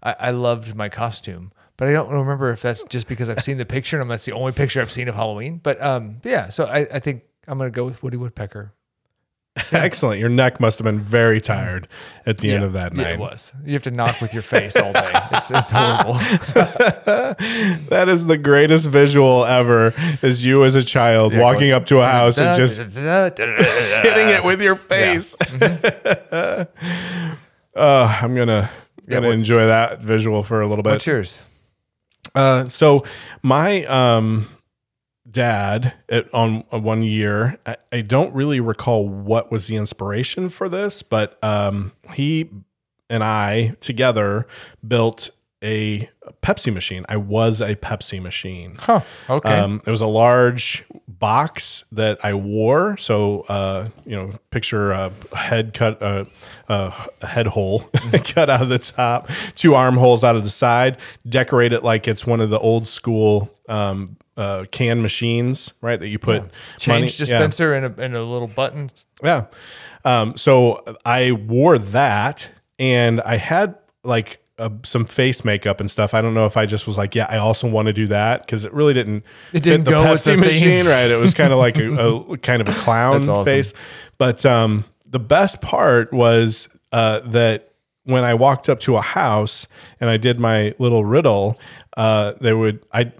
I, 0.03 0.15
I 0.19 0.31
loved 0.31 0.75
my 0.75 0.89
costume 0.89 1.51
but 1.77 1.87
I 1.87 1.91
don't 1.91 2.09
remember 2.09 2.51
if 2.51 2.61
that's 2.61 2.83
just 2.85 3.07
because 3.07 3.27
I've 3.27 3.43
seen 3.43 3.57
the 3.57 3.65
picture 3.65 3.99
and 3.99 4.09
that's 4.09 4.25
the 4.25 4.31
only 4.31 4.53
picture 4.53 4.81
I've 4.81 4.91
seen 4.91 5.07
of 5.07 5.15
Halloween. 5.15 5.59
But 5.61 5.81
um 5.81 6.21
yeah 6.23 6.49
so 6.49 6.65
I, 6.65 6.79
I 6.79 6.99
think 6.99 7.23
I'm 7.47 7.57
gonna 7.57 7.71
go 7.71 7.83
with 7.83 8.01
Woody 8.01 8.17
Woodpecker 8.17 8.73
Excellent. 9.71 10.19
Your 10.19 10.27
neck 10.29 10.59
must 10.59 10.79
have 10.79 10.83
been 10.85 10.99
very 10.99 11.39
tired 11.39 11.87
at 12.25 12.39
the 12.39 12.51
end 12.51 12.63
of 12.65 12.73
that 12.73 12.93
Yeah, 12.95 13.03
night. 13.03 13.13
it 13.13 13.19
was 13.19 13.53
you 13.65 13.71
have 13.73 13.83
to 13.83 13.91
knock 13.91 14.19
with 14.19 14.33
your 14.33 14.43
face 14.43 14.75
all 14.75 14.91
day 14.91 15.11
it's, 15.31 15.49
it's 15.49 15.69
horrible 15.69 16.13
That 17.89 18.07
is 18.09 18.25
the 18.25 18.37
greatest 18.37 18.87
visual 18.89 19.45
ever. 19.45 19.93
Is 20.21 20.43
you 20.43 20.63
as 20.65 20.75
a 20.75 20.83
child 20.83 21.33
walking 21.37 21.69
going, 21.69 21.71
up 21.71 21.85
to 21.87 21.99
a 21.99 22.05
house 22.05 22.37
and 22.37 22.57
just 22.57 22.77
hitting 22.97 24.29
it 24.29 24.43
with 24.43 24.61
your 24.61 24.75
face. 24.75 25.35
Mm-hmm. 25.35 26.63
uh, 27.75 28.19
I'm 28.21 28.35
gonna 28.35 28.69
gonna 29.07 29.27
what- 29.27 29.33
enjoy 29.35 29.65
that 29.67 30.01
visual 30.01 30.43
for 30.43 30.61
a 30.61 30.67
little 30.67 30.83
bit. 30.83 30.91
what's 30.91 31.07
yours 31.07 31.41
Uh, 32.33 32.67
so 32.69 33.05
my 33.43 33.85
um, 33.85 34.47
dad 35.35 35.93
at, 36.09 36.33
on 36.33 36.61
one 36.71 37.03
year, 37.03 37.59
I, 37.65 37.75
I 37.91 38.01
don't 38.01 38.33
really 38.33 38.61
recall 38.61 39.07
what 39.07 39.51
was 39.51 39.67
the 39.67 39.75
inspiration 39.75 40.49
for 40.49 40.69
this, 40.69 41.03
but 41.03 41.37
um, 41.43 41.91
he 42.13 42.49
and 43.09 43.23
I 43.23 43.75
together 43.81 44.47
built 44.85 45.29
a 45.61 46.09
Pepsi 46.41 46.73
machine. 46.73 47.05
I 47.09 47.17
was 47.17 47.59
a 47.59 47.75
Pepsi 47.75 48.21
machine. 48.21 48.75
Huh. 48.79 49.01
Okay. 49.29 49.49
Um, 49.49 49.81
it 49.85 49.91
was 49.91 50.01
a 50.01 50.07
large 50.07 50.85
box 51.07 51.83
that 51.91 52.23
I 52.23 52.33
wore. 52.33 52.97
So, 52.97 53.41
uh, 53.49 53.89
you 54.05 54.15
know, 54.15 54.39
picture 54.51 54.91
a 54.91 55.11
head 55.35 55.73
cut, 55.73 56.01
uh, 56.01 56.25
uh, 56.69 56.91
a 57.21 57.27
head 57.27 57.47
hole 57.47 57.79
cut 58.23 58.49
out 58.49 58.61
of 58.61 58.69
the 58.69 58.79
top, 58.79 59.29
two 59.55 59.75
armholes 59.75 60.23
out 60.23 60.35
of 60.35 60.43
the 60.43 60.49
side, 60.49 60.97
decorate 61.27 61.73
it 61.73 61.83
like 61.83 62.07
it's 62.07 62.25
one 62.25 62.39
of 62.41 62.49
the 62.49 62.59
old 62.59 62.87
school 62.87 63.51
um, 63.67 64.17
uh, 64.37 64.65
can 64.71 65.01
machines, 65.01 65.73
right? 65.81 65.99
That 65.99 66.07
you 66.07 66.19
put 66.19 66.41
money- 66.41 66.51
Change 66.77 67.13
yeah. 67.13 67.25
dispenser 67.25 67.73
and, 67.73 67.85
a, 67.85 68.03
and 68.03 68.15
a 68.15 68.23
little 68.23 68.47
button. 68.47 68.89
Yeah. 69.23 69.45
Um, 70.03 70.37
so 70.37 70.83
I 71.05 71.31
wore 71.31 71.77
that 71.77 72.49
and 72.77 73.21
I 73.21 73.37
had 73.37 73.75
like 74.03 74.39
uh, 74.57 74.69
some 74.83 75.05
face 75.05 75.43
makeup 75.43 75.79
and 75.79 75.89
stuff. 75.89 76.13
I 76.13 76.21
don't 76.21 76.33
know 76.33 76.45
if 76.45 76.57
I 76.57 76.65
just 76.65 76.87
was 76.87 76.97
like, 76.97 77.15
yeah, 77.15 77.25
I 77.29 77.37
also 77.37 77.67
want 77.67 77.87
to 77.87 77.93
do 77.93 78.07
that 78.07 78.41
because 78.41 78.65
it 78.65 78.73
really 78.73 78.93
didn't. 78.93 79.23
It 79.51 79.63
didn't 79.63 79.79
fit 79.79 79.85
the 79.85 79.91
go 79.91 80.11
with 80.11 80.21
Pepsi 80.21 80.23
the 80.23 80.31
theme. 80.31 80.39
machine, 80.41 80.85
right? 80.87 81.09
It 81.09 81.19
was 81.19 81.33
kind 81.35 81.51
of 81.51 81.59
like 81.59 81.77
a, 81.77 81.91
a 81.93 82.37
kind 82.37 82.61
of 82.61 82.69
a 82.69 82.73
clown 82.73 83.27
awesome. 83.27 83.45
face. 83.45 83.73
But 84.17 84.45
um, 84.45 84.85
the 85.05 85.19
best 85.19 85.61
part 85.61 86.13
was 86.13 86.69
uh, 86.91 87.19
that 87.21 87.71
when 88.03 88.23
I 88.23 88.35
walked 88.35 88.69
up 88.69 88.79
to 88.81 88.95
a 88.95 89.01
house 89.01 89.67
and 89.99 90.09
I 90.09 90.17
did 90.17 90.39
my 90.39 90.73
little 90.79 91.03
riddle, 91.03 91.59
uh, 91.97 92.33
they 92.39 92.53
would 92.53 92.85
I 92.93 93.11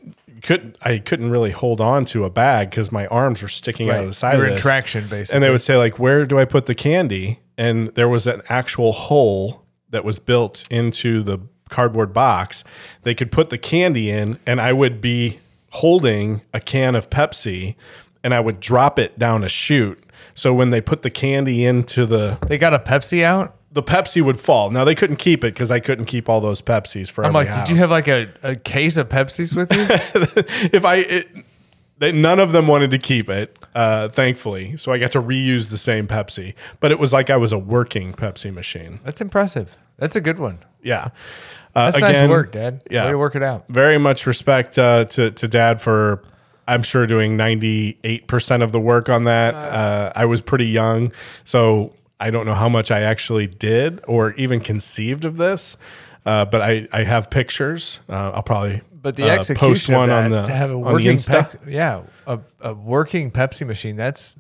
couldn't 0.45 0.77
I 0.81 0.99
couldn't 0.99 1.29
really 1.29 1.51
hold 1.51 1.81
on 1.81 2.05
to 2.05 2.23
a 2.23 2.29
bag 2.29 2.69
because 2.69 2.91
my 2.91 3.07
arms 3.07 3.41
were 3.41 3.47
sticking 3.47 3.89
out 3.89 4.01
of 4.01 4.07
the 4.07 4.13
side 4.13 4.37
You're 4.37 4.45
of 4.47 4.51
in 4.53 4.57
traction, 4.57 5.07
basically. 5.07 5.35
And 5.35 5.43
they 5.43 5.49
would 5.49 5.61
say, 5.61 5.75
like, 5.75 5.99
where 5.99 6.25
do 6.25 6.39
I 6.39 6.45
put 6.45 6.67
the 6.67 6.75
candy? 6.75 7.39
And 7.57 7.89
there 7.95 8.09
was 8.09 8.27
an 8.27 8.41
actual 8.49 8.91
hole 8.91 9.65
that 9.89 10.03
was 10.03 10.19
built 10.19 10.65
into 10.69 11.23
the 11.23 11.39
cardboard 11.69 12.13
box. 12.13 12.63
They 13.03 13.15
could 13.15 13.31
put 13.31 13.49
the 13.49 13.57
candy 13.57 14.09
in, 14.09 14.39
and 14.45 14.61
I 14.61 14.73
would 14.73 15.01
be 15.01 15.39
holding 15.71 16.41
a 16.53 16.59
can 16.59 16.95
of 16.95 17.09
Pepsi 17.09 17.75
and 18.23 18.33
I 18.33 18.39
would 18.39 18.59
drop 18.59 18.97
it 18.97 19.19
down 19.19 19.43
a 19.43 19.49
chute. 19.49 20.01
So 20.33 20.53
when 20.53 20.69
they 20.69 20.81
put 20.81 21.03
the 21.03 21.09
candy 21.09 21.63
into 21.63 22.05
the 22.05 22.37
They 22.47 22.57
got 22.57 22.73
a 22.73 22.79
Pepsi 22.79 23.23
out. 23.23 23.55
The 23.75 23.83
Pepsi 23.83 24.21
would 24.21 24.39
fall. 24.39 24.69
Now 24.69 24.85
they 24.85 24.95
couldn't 24.95 25.17
keep 25.17 25.43
it 25.43 25.53
because 25.53 25.69
I 25.69 25.81
couldn't 25.81 26.05
keep 26.05 26.29
all 26.29 26.39
those 26.39 26.61
Pepsis 26.61 27.11
for. 27.11 27.25
I'm 27.25 27.33
like, 27.33 27.49
house. 27.49 27.67
did 27.67 27.73
you 27.73 27.77
have 27.81 27.91
like 27.91 28.07
a, 28.07 28.29
a 28.41 28.55
case 28.55 28.95
of 28.95 29.09
Pepsis 29.09 29.53
with 29.53 29.69
you? 29.71 29.85
if 30.71 30.85
I, 30.85 30.95
it, 30.95 31.27
they, 31.97 32.13
none 32.13 32.39
of 32.39 32.53
them 32.53 32.67
wanted 32.67 32.91
to 32.91 32.97
keep 32.97 33.29
it, 33.29 33.59
uh, 33.75 34.07
thankfully. 34.07 34.77
So 34.77 34.93
I 34.93 34.97
got 34.97 35.11
to 35.11 35.21
reuse 35.21 35.69
the 35.69 35.77
same 35.77 36.07
Pepsi, 36.07 36.53
but 36.79 36.91
it 36.91 36.99
was 36.99 37.11
like 37.11 37.29
I 37.29 37.35
was 37.35 37.51
a 37.51 37.59
working 37.59 38.13
Pepsi 38.13 38.51
machine. 38.53 39.01
That's 39.03 39.19
impressive. 39.19 39.75
That's 39.97 40.15
a 40.15 40.21
good 40.21 40.39
one. 40.39 40.59
Yeah. 40.81 41.09
Uh, 41.75 41.91
That's 41.91 41.99
nice 41.99 42.29
work, 42.29 42.53
Dad. 42.53 42.81
yeah. 42.89 43.03
Way 43.03 43.11
to 43.11 43.17
work 43.17 43.35
it 43.35 43.43
out. 43.43 43.65
Very 43.67 43.97
much 43.97 44.25
respect 44.25 44.79
uh, 44.79 45.03
to, 45.05 45.31
to 45.31 45.47
dad 45.49 45.81
for, 45.81 46.23
I'm 46.65 46.81
sure, 46.81 47.05
doing 47.05 47.37
98% 47.37 48.63
of 48.63 48.71
the 48.71 48.79
work 48.79 49.09
on 49.09 49.25
that. 49.25 49.53
Uh, 49.53 50.13
I 50.15 50.23
was 50.23 50.39
pretty 50.39 50.67
young. 50.67 51.11
So 51.43 51.93
I 52.19 52.29
don't 52.31 52.45
know 52.45 52.53
how 52.53 52.69
much 52.69 52.91
I 52.91 53.01
actually 53.01 53.47
did 53.47 54.01
or 54.07 54.33
even 54.33 54.59
conceived 54.61 55.25
of 55.25 55.37
this. 55.37 55.77
Uh, 56.25 56.43
but 56.45 56.61
I, 56.61 56.87
I 56.91 57.03
have 57.03 57.29
pictures. 57.29 57.99
Uh, 58.09 58.31
I'll 58.33 58.41
probably 58.41 58.81
But 58.99 59.15
the 59.15 59.25
uh, 59.29 59.33
execution 59.33 59.69
post 59.69 59.89
one 59.89 60.09
that, 60.09 60.23
on 60.25 60.31
the 60.31 60.47
to 60.47 60.53
have 60.53 60.71
a 60.71 60.77
working 60.79 61.17
Insta. 61.17 61.51
Pep- 61.51 61.61
yeah, 61.67 62.01
a, 62.25 62.39
a 62.61 62.73
working 62.73 63.29
Pepsi 63.29 63.67
machine. 63.67 63.95
That's 63.95 64.35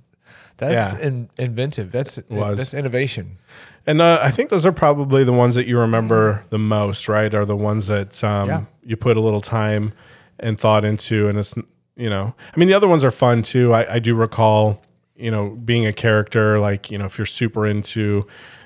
that's 0.57 0.99
Yeah. 0.99 1.07
in, 1.07 1.29
inventive. 1.37 1.91
That's 1.91 2.15
that's 2.29 2.73
innovation. 2.73 3.37
And 3.85 4.01
uh, 4.01 4.17
I 4.19 4.31
think 4.31 4.49
those 4.49 4.65
are 4.65 4.71
probably 4.71 5.23
the 5.23 5.33
ones 5.33 5.53
that 5.53 5.67
you 5.67 5.77
remember 5.77 6.43
the 6.49 6.57
most, 6.57 7.07
right? 7.07 7.31
Are 7.35 7.45
the 7.45 7.55
ones 7.55 7.85
that 7.85 8.23
um, 8.23 8.49
Yeah. 8.49 8.63
you 8.83 8.97
put 8.97 9.15
a 9.15 9.19
little 9.21 9.41
time 9.41 9.93
and 10.39 10.59
thought 10.59 10.83
into, 10.83 11.27
and 11.27 11.37
it's 11.37 11.53
you 11.95 12.09
know, 12.09 12.33
I 12.51 12.57
mean, 12.59 12.67
the 12.67 12.73
other 12.73 12.87
ones 12.87 13.03
are 13.05 13.11
fun 13.11 13.43
too. 13.43 13.73
I, 13.75 13.93
I 13.95 13.99
do 13.99 14.15
recall, 14.15 14.81
you 15.15 15.31
know, 15.31 15.49
being 15.51 15.85
a 15.85 15.93
character 15.93 16.59
like 16.59 16.91
you 16.91 16.97
know, 16.97 17.05
if 17.05 17.17
you're 17.17 17.25
super 17.25 17.65
into, 17.65 18.25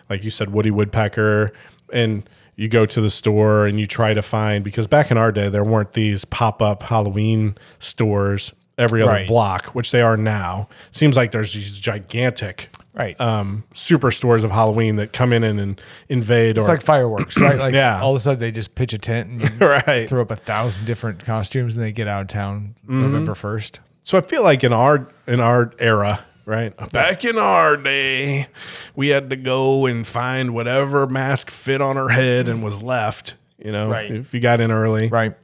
like 0.09 0.23
you 0.23 0.31
said, 0.31 0.51
Woody 0.51 0.71
Woodpecker, 0.71 1.51
and 1.93 2.27
you 2.55 2.67
go 2.67 2.85
to 2.85 2.99
the 3.01 3.09
store 3.09 3.65
and 3.67 3.79
you 3.79 3.85
try 3.85 4.13
to 4.13 4.21
find 4.21 4.63
because 4.63 4.85
back 4.87 5.11
in 5.11 5.17
our 5.17 5.31
day 5.31 5.47
there 5.49 5.63
weren't 5.63 5.93
these 5.93 6.25
pop 6.25 6.61
up 6.61 6.83
Halloween 6.83 7.55
stores 7.79 8.51
every 8.77 9.01
other 9.01 9.11
Right. 9.11 9.27
block, 9.27 9.65
which 9.67 9.91
they 9.91 10.01
are 10.01 10.15
now. 10.17 10.67
Seems 10.91 11.15
like 11.17 11.31
there's 11.31 11.53
these 11.53 11.77
gigantic 11.79 12.69
Right. 12.93 13.19
um, 13.21 13.63
superstores 13.73 14.43
of 14.43 14.51
Halloween 14.51 14.95
that 14.97 15.13
come 15.13 15.31
in 15.33 15.43
and, 15.43 15.59
and 15.59 15.81
invade. 16.09 16.57
it's 16.57 16.67
or 16.67 16.71
like 16.71 16.81
fireworks, 16.81 17.37
right? 17.37 17.57
Like 17.59 17.73
Yeah. 17.73 18.01
all 18.01 18.11
of 18.11 18.17
a 18.17 18.19
sudden 18.19 18.39
they 18.39 18.51
just 18.51 18.75
pitch 18.75 18.91
a 18.93 18.97
tent 18.97 19.29
and 19.29 19.61
right. 19.87 20.07
throw 20.09 20.21
up 20.21 20.31
a 20.31 20.35
thousand 20.35 20.85
different 20.85 21.23
costumes 21.23 21.75
and 21.75 21.83
they 21.85 21.91
get 21.91 22.07
out 22.07 22.21
of 22.23 22.27
town 22.27 22.75
Mm-hmm. 22.85 23.01
November 23.01 23.35
first. 23.35 23.79
So 24.03 24.17
I 24.17 24.21
feel 24.21 24.43
like 24.43 24.63
in 24.63 24.73
our 24.73 25.07
in 25.27 25.39
our 25.39 25.71
era, 25.77 26.25
right? 26.49 26.75
Back 26.91 27.23
in 27.23 27.37
our 27.37 27.77
day, 27.77 28.47
we 28.95 29.09
had 29.09 29.29
to 29.29 29.35
go 29.35 29.85
and 29.85 30.05
find 30.05 30.53
whatever 30.53 31.07
mask 31.07 31.49
fit 31.51 31.79
on 31.81 31.95
our 31.97 32.09
head 32.09 32.47
and 32.49 32.63
was 32.63 32.81
left. 32.81 33.35
You 33.57 33.71
know, 33.71 33.89
Right. 33.89 34.09
if, 34.11 34.17
if 34.27 34.33
you 34.33 34.39
got 34.39 34.59
in 34.59 34.71
early, 34.71 35.07
Right. 35.07 35.35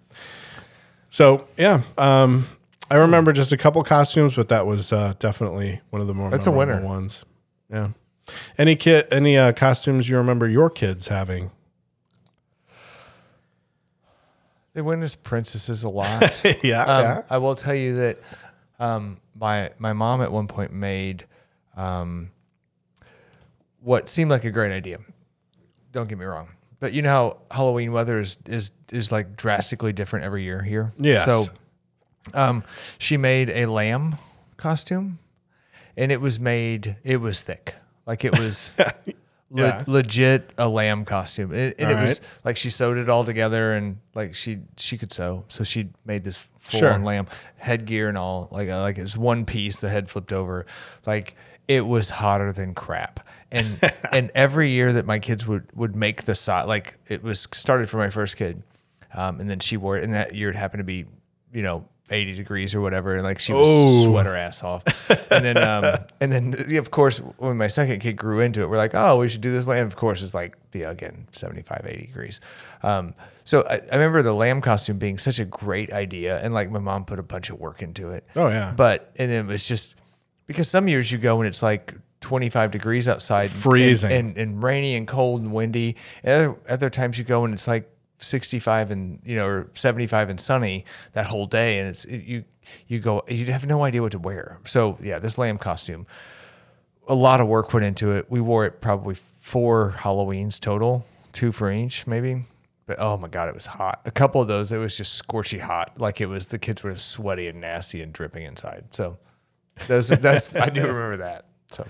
So 1.09 1.47
yeah, 1.57 1.81
um, 1.97 2.47
I 2.91 2.95
remember 2.97 3.31
just 3.31 3.51
a 3.53 3.57
couple 3.57 3.81
costumes, 3.83 4.35
but 4.35 4.49
that 4.49 4.65
was 4.67 4.91
uh, 4.91 5.13
definitely 5.19 5.79
one 5.91 6.01
of 6.01 6.07
the 6.07 6.13
more 6.13 6.29
That's 6.29 6.47
a 6.47 6.51
winner. 6.51 6.81
ones. 6.81 7.23
Yeah. 7.69 7.89
Any 8.57 8.75
kid, 8.75 9.07
any 9.11 9.37
uh, 9.37 9.53
costumes 9.53 10.09
you 10.09 10.17
remember 10.17 10.47
your 10.47 10.69
kids 10.69 11.07
having? 11.07 11.51
They 14.73 14.81
win 14.81 15.01
as 15.03 15.15
princesses 15.15 15.83
a 15.83 15.89
lot. 15.89 16.41
yeah, 16.63 16.83
Um, 16.83 17.23
I 17.29 17.37
will 17.37 17.55
tell 17.55 17.75
you 17.75 17.93
that 17.95 18.19
um, 18.79 19.19
my 19.39 19.71
my 19.77 19.93
mom 19.93 20.21
at 20.21 20.31
one 20.31 20.47
point 20.47 20.73
made 20.73 21.25
um, 21.75 22.31
what 23.81 24.09
seemed 24.09 24.31
like 24.31 24.45
a 24.45 24.51
great 24.51 24.71
idea. 24.71 24.99
Don't 25.91 26.07
get 26.07 26.17
me 26.17 26.25
wrong, 26.25 26.49
but 26.79 26.93
you 26.93 27.01
know 27.01 27.09
how 27.09 27.37
Halloween 27.51 27.91
weather 27.91 28.19
is 28.19 28.37
is 28.45 28.71
is 28.91 29.11
like 29.11 29.35
drastically 29.37 29.93
different 29.93 30.25
every 30.25 30.43
year 30.43 30.61
here. 30.61 30.91
Yeah. 30.97 31.25
So, 31.25 31.45
um, 32.33 32.63
she 32.97 33.17
made 33.17 33.49
a 33.49 33.65
lamb 33.67 34.15
costume, 34.57 35.19
and 35.95 36.11
it 36.11 36.19
was 36.19 36.39
made. 36.39 36.97
It 37.03 37.17
was 37.17 37.41
thick, 37.41 37.75
like 38.05 38.25
it 38.25 38.37
was. 38.37 38.71
le- 38.77 39.61
Yeah. 39.61 39.83
legit 39.87 40.51
a 40.57 40.67
lamb 40.67 41.05
costume 41.05 41.51
and, 41.51 41.73
and 41.77 41.91
it 41.91 41.95
All 41.97 42.03
was 42.03 42.19
like 42.43 42.57
she 42.57 42.71
sewed 42.71 42.97
it 42.97 43.09
all 43.09 43.23
together 43.23 43.73
and 43.73 43.99
like 44.15 44.33
she 44.33 44.61
she 44.75 44.97
could 44.97 45.13
sew 45.13 45.45
so 45.49 45.63
she 45.63 45.89
made 46.03 46.23
this 46.25 46.43
full 46.65 46.79
Sure. 46.79 46.91
on 46.91 47.03
lamb 47.03 47.27
headgear 47.57 48.09
and 48.09 48.17
all 48.17 48.47
like 48.51 48.67
uh, 48.69 48.81
like 48.81 48.97
it's 48.97 49.15
one 49.15 49.45
piece 49.45 49.77
the 49.77 49.89
head 49.89 50.09
flipped 50.09 50.33
over 50.33 50.65
like 51.05 51.35
it 51.67 51.85
was 51.85 52.09
hotter 52.09 52.51
than 52.51 52.73
crap 52.73 53.19
and 53.51 53.79
and 54.11 54.31
every 54.33 54.69
year 54.71 54.91
that 54.93 55.05
my 55.05 55.19
kids 55.19 55.45
would 55.45 55.67
would 55.75 55.95
make 55.95 56.23
the 56.23 56.33
side 56.35 56.67
like 56.67 56.97
it 57.07 57.21
was 57.23 57.47
started 57.53 57.89
for 57.89 57.97
my 57.97 58.09
first 58.09 58.35
kid 58.37 58.63
um, 59.13 59.39
and 59.39 59.49
then 59.49 59.59
she 59.59 59.77
wore 59.77 59.95
it 59.95 60.03
and 60.03 60.13
that 60.13 60.33
year 60.33 60.49
it 60.49 60.55
happened 60.55 60.79
to 60.79 60.83
be 60.83 61.05
you 61.53 61.61
know 61.61 61.87
80 62.09 62.35
degrees 62.35 62.75
or 62.75 62.81
whatever 62.81 63.15
and 63.15 63.23
like 63.23 63.39
she 63.39 63.51
was 63.51 63.67
Oh. 63.67 64.03
sweat 64.05 64.25
her 64.27 64.35
ass 64.35 64.63
off 64.63 64.83
and 65.31 65.43
then 65.43 65.57
um 65.57 65.83
and 66.21 66.31
then 66.31 66.75
of 66.77 66.91
course 66.91 67.17
when 67.37 67.57
my 67.57 67.67
second 67.67 67.99
kid 67.99 68.13
grew 68.15 68.41
into 68.41 68.61
it 68.61 68.69
we're 68.69 68.77
like 68.77 68.93
oh 68.93 69.17
we 69.19 69.27
should 69.27 69.41
do 69.41 69.51
this 69.51 69.65
lamb 69.65 69.87
of 69.87 69.95
course 69.95 70.21
it's 70.21 70.33
like 70.35 70.55
yeah 70.73 70.91
again 70.91 71.27
75 71.31 71.85
80 71.87 72.05
degrees 72.05 72.41
um 72.83 73.15
so 73.43 73.63
I, 73.67 73.75
I 73.91 73.95
remember 73.95 74.21
the 74.21 74.33
lamb 74.33 74.61
costume 74.61 74.99
being 74.99 75.17
such 75.17 75.39
a 75.39 75.45
great 75.45 75.91
idea 75.91 76.39
and 76.43 76.53
like 76.53 76.69
my 76.69 76.79
mom 76.79 77.05
put 77.05 77.17
a 77.17 77.23
bunch 77.23 77.49
of 77.49 77.59
work 77.59 77.81
into 77.81 78.11
it 78.11 78.23
Oh, 78.35 78.49
yeah. 78.49 78.73
but 78.77 79.11
and 79.17 79.31
then 79.31 79.45
it 79.45 79.47
was 79.47 79.67
just 79.67 79.95
because 80.45 80.69
some 80.69 80.87
years 80.87 81.11
you 81.11 81.17
go 81.17 81.39
and 81.41 81.47
it's 81.47 81.63
like 81.63 81.95
25 82.21 82.69
degrees 82.71 83.07
outside 83.07 83.49
and- 83.49 83.51
Freezing. 83.51 84.11
and, 84.11 84.37
and, 84.37 84.61
rainy 84.63 84.95
and 84.95 85.07
cold 85.07 85.41
and 85.41 85.53
windy 85.53 85.95
and 86.23 86.33
other, 86.49 86.55
other 86.69 86.89
times 86.89 87.17
you 87.17 87.23
go 87.23 87.45
and 87.45 87.53
it's 87.53 87.67
like 87.67 87.89
65 88.19 88.91
and 88.91 89.19
you 89.25 89.35
know 89.35 89.47
or 89.47 89.69
75 89.73 90.29
and 90.29 90.39
sunny 90.39 90.85
that 91.13 91.25
whole 91.25 91.45
day 91.45 91.79
and 91.79 91.89
it's 91.89 92.05
it, 92.05 92.25
you 92.25 92.43
you 92.87 92.99
go 92.99 93.23
you 93.27 93.45
have 93.47 93.65
no 93.65 93.83
idea 93.83 94.01
what 94.01 94.11
to 94.13 94.19
wear. 94.19 94.59
So 94.65 94.97
yeah 95.01 95.19
this 95.19 95.37
lamb 95.37 95.57
costume 95.57 96.05
a 97.07 97.15
lot 97.15 97.39
of 97.39 97.47
work 97.47 97.73
went 97.73 97.85
into 97.85 98.11
it. 98.11 98.25
We 98.29 98.41
wore 98.41 98.65
it 98.65 98.81
probably 98.81 99.15
four 99.41 99.95
halloweens 99.97 100.59
total 100.59 101.05
two 101.33 101.51
for 101.51 101.71
each 101.71 102.07
maybe. 102.07 102.45
But 102.87 102.99
oh 102.99 103.17
my 103.17 103.27
god 103.27 103.49
it 103.49 103.55
was 103.55 103.65
hot. 103.65 104.01
A 104.05 104.11
couple 104.11 104.41
of 104.41 104.47
those 104.47 104.71
it 104.71 104.77
was 104.77 104.95
just 104.97 105.21
scorchy 105.21 105.59
hot 105.59 105.91
like 105.97 106.21
it 106.21 106.27
was 106.27 106.47
the 106.47 106.59
kids 106.59 106.83
were 106.83 106.95
sweaty 106.95 107.47
and 107.47 107.61
nasty 107.61 108.01
and 108.01 108.13
dripping 108.13 108.45
inside. 108.45 108.85
So 108.91 109.17
those 109.87 110.07
that's 110.07 110.55
i 110.55 110.69
do 110.69 110.81
remember 110.81 111.17
that. 111.17 111.45
So. 111.69 111.85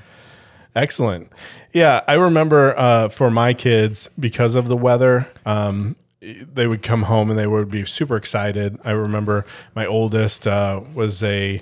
Excellent. 0.76 1.32
Yeah, 1.74 2.02
I 2.08 2.16
remember 2.16 2.78
uh, 2.78 3.10
for 3.10 3.32
my 3.32 3.54
kids 3.54 4.10
because 4.20 4.56
of 4.56 4.68
the 4.68 4.76
weather. 4.76 5.26
Um, 5.46 5.96
they 6.54 6.68
would 6.68 6.82
come 6.84 7.04
home 7.04 7.30
and 7.30 7.38
they 7.38 7.48
would 7.48 7.70
be 7.70 7.86
super 7.86 8.16
excited. 8.16 8.78
I 8.84 8.92
remember 8.92 9.46
my 9.76 9.86
oldest 9.86 10.48
uh, 10.48 10.82
was 10.94 11.24
a 11.24 11.62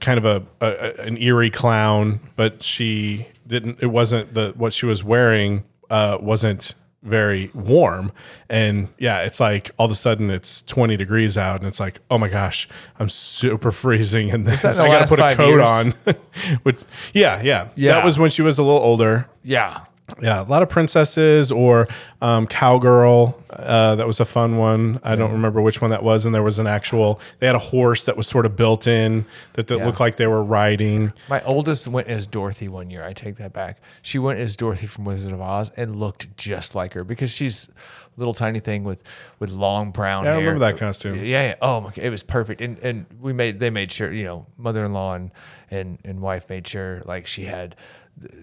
kind 0.00 0.18
of 0.18 0.24
a, 0.24 0.42
a 0.66 1.02
an 1.02 1.16
eerie 1.18 1.50
clown, 1.50 2.20
but 2.36 2.62
she 2.62 3.26
didn't. 3.46 3.78
It 3.82 3.86
wasn't 3.86 4.34
the 4.34 4.52
what 4.56 4.72
she 4.72 4.86
was 4.86 5.02
wearing 5.04 5.64
uh, 5.90 6.18
wasn't 6.20 6.74
very 7.02 7.50
warm, 7.52 8.10
and 8.48 8.88
yeah, 8.98 9.20
it's 9.24 9.38
like 9.38 9.70
all 9.76 9.84
of 9.84 9.92
a 9.92 9.94
sudden 9.94 10.30
it's 10.30 10.62
twenty 10.62 10.96
degrees 10.96 11.36
out, 11.36 11.60
and 11.60 11.68
it's 11.68 11.78
like 11.80 12.00
oh 12.10 12.16
my 12.16 12.28
gosh, 12.28 12.66
I'm 12.98 13.10
super 13.10 13.70
freezing, 13.82 14.30
and 14.30 14.46
this 14.46 14.62
that 14.62 14.72
in 14.72 14.76
the 14.78 14.82
I 14.84 14.88
gotta 14.88 15.08
put 15.08 15.18
a 15.20 15.36
coat 15.36 15.48
years? 15.48 15.62
on. 15.62 15.90
Which 16.62 16.80
yeah, 17.12 17.42
yeah, 17.42 17.68
Yeah. 17.76 17.92
that 17.94 18.04
was 18.04 18.18
when 18.18 18.30
she 18.30 18.40
was 18.42 18.58
a 18.58 18.62
little 18.62 18.80
older. 18.80 19.28
Yeah. 19.42 19.80
Yeah, 20.20 20.42
a 20.42 20.44
lot 20.44 20.62
of 20.62 20.68
princesses 20.68 21.50
or 21.50 21.86
um, 22.20 22.46
cowgirl. 22.46 23.40
Uh, 23.50 23.94
that 23.96 24.06
was 24.06 24.20
a 24.20 24.26
fun 24.26 24.58
one. 24.58 25.00
I 25.02 25.16
don't 25.16 25.32
remember 25.32 25.62
which 25.62 25.80
one 25.80 25.90
that 25.92 26.02
was. 26.02 26.26
And 26.26 26.34
there 26.34 26.42
was 26.42 26.58
an 26.58 26.66
actual. 26.66 27.20
They 27.38 27.46
had 27.46 27.56
a 27.56 27.60
horse 27.60 28.04
that 28.04 28.14
was 28.16 28.26
sort 28.26 28.44
of 28.44 28.54
built 28.54 28.86
in 28.86 29.24
that, 29.54 29.66
that 29.68 29.78
Yeah. 29.78 29.86
looked 29.86 30.00
like 30.00 30.16
they 30.16 30.26
were 30.26 30.44
riding. 30.44 31.14
My 31.30 31.42
oldest 31.44 31.88
went 31.88 32.08
as 32.08 32.26
Dorothy 32.26 32.68
one 32.68 32.90
year. 32.90 33.02
I 33.02 33.14
take 33.14 33.36
that 33.36 33.54
back. 33.54 33.80
She 34.02 34.18
went 34.18 34.40
as 34.40 34.56
Dorothy 34.56 34.86
from 34.86 35.06
Wizard 35.06 35.32
of 35.32 35.40
Oz 35.40 35.70
and 35.76 35.94
looked 35.94 36.36
just 36.36 36.74
like 36.74 36.92
her 36.92 37.02
because 37.02 37.30
she's 37.30 37.68
a 37.70 38.20
little 38.20 38.34
tiny 38.34 38.60
thing 38.60 38.84
with 38.84 39.02
with 39.38 39.50
long 39.50 39.90
brown 39.90 40.24
Yeah, 40.24 40.32
I 40.32 40.34
hair. 40.34 40.40
remember 40.44 40.66
that 40.66 40.76
costume. 40.78 41.14
Yeah, 41.16 41.22
yeah. 41.22 41.54
Oh 41.62 41.80
my, 41.80 41.88
God, 41.88 41.98
it 42.04 42.10
was 42.10 42.22
perfect. 42.22 42.60
And 42.60 42.78
and 42.80 43.06
we 43.22 43.32
made 43.32 43.58
they 43.58 43.70
made 43.70 43.90
sure 43.90 44.12
you 44.12 44.24
know 44.24 44.46
mother 44.58 44.84
in 44.84 44.92
law 44.92 45.14
and 45.14 45.30
and 45.70 45.98
and 46.04 46.20
wife 46.20 46.48
made 46.50 46.68
sure 46.68 47.00
like 47.06 47.26
she 47.26 47.44
had 47.44 47.74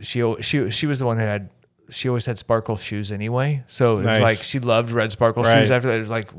she 0.02 0.36
she 0.42 0.70
she 0.72 0.86
was 0.88 1.00
the 1.00 1.06
one 1.06 1.18
who 1.18 1.24
had. 1.24 1.50
She 1.90 2.08
always 2.08 2.26
had 2.26 2.38
sparkle 2.38 2.78
shoes 2.78 3.12
anyway, 3.12 3.64
so 3.68 3.96
it 3.96 4.04
Nice. 4.04 4.22
was 4.22 4.22
like 4.22 4.38
she 4.38 4.60
loved 4.60 4.92
red 4.92 5.12
sparkle 5.12 5.44
Right. 5.44 5.60
shoes. 5.60 5.72
After 5.72 5.90
that, 5.90 5.98
it 5.98 6.00
was 6.00 6.10
like 6.10 6.30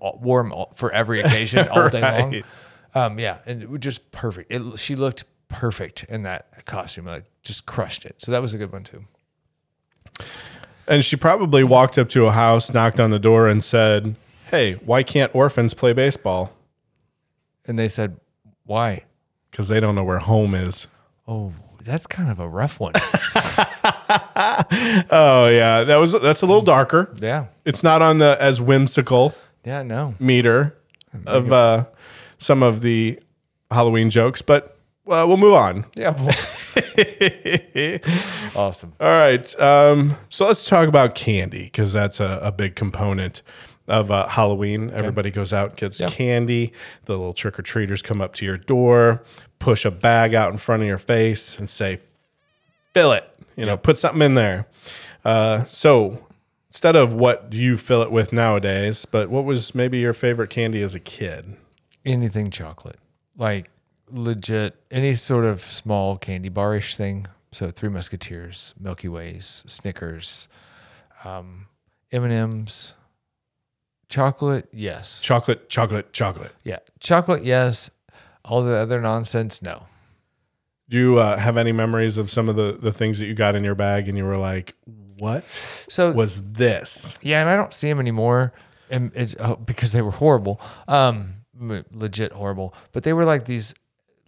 warm 0.00 0.54
for 0.74 0.90
every 0.90 1.20
occasion 1.20 1.68
all 1.68 1.88
day 1.90 2.00
long. 2.00 2.42
Um, 2.94 3.18
yeah, 3.18 3.38
and 3.46 3.62
it 3.62 3.70
was 3.70 3.80
just 3.80 4.10
perfect. 4.10 4.52
It, 4.52 4.78
she 4.78 4.96
looked 4.96 5.24
perfect 5.48 6.04
in 6.10 6.24
that 6.24 6.66
costume. 6.66 7.06
Like 7.06 7.24
just 7.42 7.64
crushed 7.64 8.04
it. 8.04 8.16
So 8.20 8.32
that 8.32 8.42
was 8.42 8.52
a 8.52 8.58
good 8.58 8.70
one 8.70 8.84
too. 8.84 9.04
And 10.86 11.04
she 11.04 11.16
probably 11.16 11.64
walked 11.64 11.96
up 11.98 12.08
to 12.10 12.26
a 12.26 12.32
house, 12.32 12.72
knocked 12.72 13.00
on 13.00 13.10
the 13.10 13.18
door, 13.18 13.48
and 13.48 13.62
said, 13.62 14.16
Hey, 14.50 14.74
why 14.74 15.02
can't 15.02 15.34
orphans 15.34 15.72
play 15.74 15.92
baseball? 15.94 16.52
And 17.66 17.78
they 17.78 17.88
said, 17.88 18.18
"Why?" 18.64 19.04
Because 19.50 19.68
they 19.68 19.80
don't 19.80 19.94
know 19.94 20.04
where 20.04 20.18
home 20.18 20.54
is. 20.54 20.86
Oh, 21.28 21.52
that's 21.84 22.06
kind 22.06 22.30
of 22.30 22.38
a 22.40 22.48
rough 22.48 22.78
one. 22.80 22.92
Oh, 25.10 25.48
yeah. 25.48 25.84
That 25.84 25.96
was 25.96 26.12
That's 26.12 26.42
a 26.42 26.46
little 26.46 26.62
darker. 26.62 27.12
yeah, 27.20 27.46
It's 27.64 27.82
not 27.82 28.02
on 28.02 28.18
the 28.18 28.36
as 28.40 28.60
whimsical 28.60 29.34
yeah, 29.64 29.82
no, 29.82 30.14
meter 30.18 30.76
of 31.26 31.50
uh, 31.52 31.86
some 32.38 32.62
of 32.62 32.80
the 32.82 33.18
Halloween 33.70 34.10
jokes, 34.10 34.42
but 34.42 34.76
well, 35.04 35.26
we'll 35.28 35.36
move 35.38 35.54
on. 35.54 35.86
yeah. 35.94 36.10
awesome. 38.54 38.92
All 39.00 39.08
right. 39.08 39.60
Um, 39.60 40.16
so 40.28 40.46
let's 40.46 40.66
talk 40.66 40.88
about 40.88 41.14
candy 41.14 41.64
because 41.64 41.92
that's 41.92 42.20
a, 42.20 42.38
a 42.42 42.52
big 42.52 42.74
component 42.76 43.42
of 43.88 44.10
uh, 44.10 44.26
Halloween. 44.28 44.90
Everybody 44.90 45.30
goes 45.30 45.52
out 45.52 45.70
and 45.70 45.78
gets 45.78 46.00
Yeah. 46.00 46.08
candy. 46.08 46.72
The 47.06 47.12
little 47.16 47.32
trick 47.34 47.58
or 47.58 47.62
treaters 47.62 48.02
come 48.02 48.20
up 48.20 48.34
to 48.36 48.44
your 48.44 48.56
door, 48.56 49.22
push 49.58 49.84
a 49.84 49.90
bag 49.90 50.34
out 50.34 50.50
in 50.52 50.58
front 50.58 50.82
of 50.82 50.88
your 50.88 50.98
face, 50.98 51.58
and 51.58 51.68
say, 51.68 51.98
fill 52.92 53.12
it. 53.12 53.28
You 53.56 53.66
know, 53.66 53.76
put 53.76 53.98
something 53.98 54.22
in 54.22 54.34
there. 54.34 54.66
Uh, 55.24 55.64
so 55.66 56.26
instead 56.70 56.96
of 56.96 57.12
what 57.12 57.50
do 57.50 57.58
you 57.58 57.76
fill 57.76 58.02
it 58.02 58.10
with 58.10 58.32
nowadays, 58.32 59.04
but 59.04 59.28
what 59.30 59.44
was 59.44 59.74
maybe 59.74 59.98
your 59.98 60.12
favorite 60.14 60.50
candy 60.50 60.82
as 60.82 60.94
a 60.94 61.00
kid? 61.00 61.56
Anything 62.04 62.50
chocolate, 62.50 62.96
like 63.36 63.70
legit, 64.10 64.74
any 64.90 65.14
sort 65.14 65.44
of 65.44 65.60
small 65.60 66.16
candy 66.16 66.50
barish 66.50 66.96
thing. 66.96 67.26
So 67.52 67.70
Three 67.70 67.90
Musketeers, 67.90 68.74
Milky 68.80 69.08
Ways, 69.08 69.62
Snickers, 69.66 70.48
um, 71.24 71.66
M 72.10 72.24
and 72.24 72.32
M's, 72.32 72.94
chocolate. 74.12 74.68
Yes, 74.72 75.20
Chocolate, 75.22 75.68
chocolate, 75.68 76.12
chocolate. 76.12 76.52
yeah, 76.62 76.78
chocolate. 77.00 77.42
Yes. 77.44 77.90
All 78.44 78.62
the 78.62 78.78
other 78.78 79.00
nonsense. 79.00 79.62
No. 79.62 79.84
Do 80.88 80.98
you 80.98 81.18
uh, 81.18 81.36
have 81.38 81.56
any 81.56 81.72
memories 81.72 82.18
of 82.18 82.30
some 82.30 82.48
of 82.48 82.56
the, 82.56 82.76
the 82.80 82.92
things 82.92 83.18
that 83.20 83.26
you 83.26 83.34
got 83.34 83.54
in 83.54 83.64
your 83.64 83.74
bag 83.76 84.08
and 84.08 84.18
you 84.18 84.24
were 84.24 84.36
like, 84.36 84.74
what 85.18 85.44
So 85.88 86.12
was 86.12 86.42
this? 86.42 87.16
Yeah, 87.22 87.40
and 87.40 87.48
I 87.48 87.54
don't 87.56 87.72
see 87.72 87.88
them 87.88 88.00
anymore, 88.00 88.52
and 88.90 89.12
it's 89.14 89.34
uh, 89.38 89.54
because 89.54 89.92
they 89.92 90.02
were 90.02 90.10
horrible, 90.10 90.60
um, 90.88 91.34
legit 91.92 92.32
horrible. 92.32 92.74
But 92.90 93.04
they 93.04 93.12
were 93.12 93.24
like 93.24 93.44
these, 93.46 93.74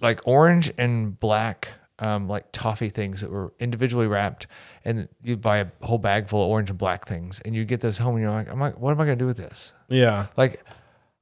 like 0.01 0.21
orange 0.27 0.73
and 0.79 1.19
black, 1.19 1.69
um, 1.99 2.29
like 2.29 2.51
toffee 2.53 2.89
things 2.89 3.21
that 3.21 3.31
were 3.31 3.53
individually 3.61 4.07
wrapped, 4.07 4.47
and 4.85 5.09
you 5.23 5.37
buy 5.37 5.59
a 5.59 5.67
whole 5.83 5.99
bag 5.99 6.29
full 6.29 6.43
of 6.43 6.49
orange 6.49 6.71
and 6.71 6.79
black 6.79 7.07
things, 7.07 7.41
and 7.45 7.55
you 7.55 7.65
get 7.65 7.81
those 7.81 7.99
home, 7.99 8.15
and 8.17 8.23
you're 8.23 8.31
like, 8.33 8.51
I'm 8.51 8.61
like, 8.61 8.79
what 8.79 8.91
am 8.93 9.01
I 9.01 9.05
gonna 9.05 9.17
do 9.17 9.27
with 9.27 9.37
this? 9.37 9.73
Yeah. 9.89 10.27
Like, 10.37 10.63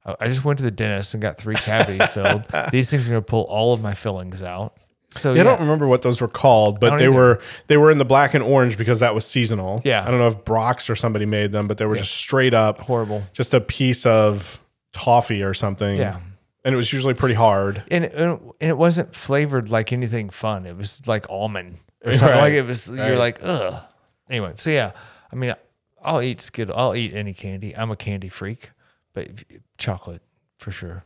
I 0.05 0.15
I 0.19 0.27
just 0.27 0.43
went 0.43 0.57
to 0.59 0.63
the 0.63 0.71
dentist 0.71 1.13
and 1.13 1.21
got 1.21 1.37
three 1.37 1.55
cavities 1.55 2.07
filled. 2.09 2.43
These 2.71 2.89
things 2.89 3.07
are 3.07 3.11
gonna 3.11 3.21
pull 3.21 3.43
all 3.43 3.73
of 3.73 3.81
my 3.81 3.93
fillings 3.93 4.41
out. 4.41 4.75
So 5.15 5.33
Yeah, 5.35 5.41
I 5.41 5.43
don't 5.43 5.59
remember 5.59 5.87
what 5.87 6.01
those 6.01 6.19
were 6.21 6.27
called, 6.27 6.79
but 6.79 6.97
they 6.97 7.05
either. 7.05 7.11
were 7.15 7.41
they 7.67 7.77
were 7.77 7.91
in 7.91 7.99
the 7.99 8.05
black 8.05 8.33
and 8.33 8.43
orange 8.43 8.77
because 8.79 8.99
that 9.01 9.13
was 9.13 9.25
seasonal. 9.27 9.79
Yeah. 9.85 10.03
I 10.03 10.09
don't 10.09 10.19
know 10.19 10.27
if 10.27 10.43
Brach's 10.43 10.89
or 10.89 10.95
somebody 10.95 11.25
made 11.27 11.51
them, 11.51 11.67
but 11.67 11.77
they 11.77 11.85
were 11.85 11.95
just 11.95 12.13
straight 12.15 12.55
up 12.55 12.79
horrible. 12.79 13.21
just 13.31 13.53
a 13.53 13.61
piece 13.61 14.07
of 14.07 14.59
toffee 14.91 15.43
or 15.43 15.53
something. 15.53 15.97
Yeah. 15.97 16.19
And 16.65 16.73
it 16.73 16.77
was 16.77 16.93
usually 16.93 17.13
pretty 17.13 17.35
hard. 17.35 17.83
and 17.91 18.05
it, 18.05 18.13
and 18.13 18.39
it 18.61 18.77
wasn't 18.77 19.13
flavored 19.15 19.69
like 19.69 19.91
anything 19.91 20.29
fun. 20.29 20.65
It 20.65 20.77
was 20.77 21.05
like 21.07 21.29
almond 21.29 21.77
or 22.05 22.13
something. 22.15 22.29
Right. 22.29 22.41
Like 22.41 22.53
it 22.53 22.61
was. 22.65 22.89
Right. 22.89 23.07
You're 23.07 23.17
like, 23.17 23.39
ugh. 23.41 23.83
Anyway, 24.29 24.53
so 24.57 24.69
yeah, 24.69 24.91
I 25.31 25.35
mean, 25.35 25.53
I'll 26.01 26.21
eat 26.21 26.41
Skittle. 26.41 26.73
I'll 26.75 26.95
eat 26.95 27.13
any 27.13 27.33
candy. 27.33 27.75
I'm 27.75 27.91
a 27.91 27.95
candy 27.97 28.29
freak, 28.29 28.71
but 29.13 29.43
chocolate 29.77 30.21
for 30.57 30.71
sure. 30.71 31.03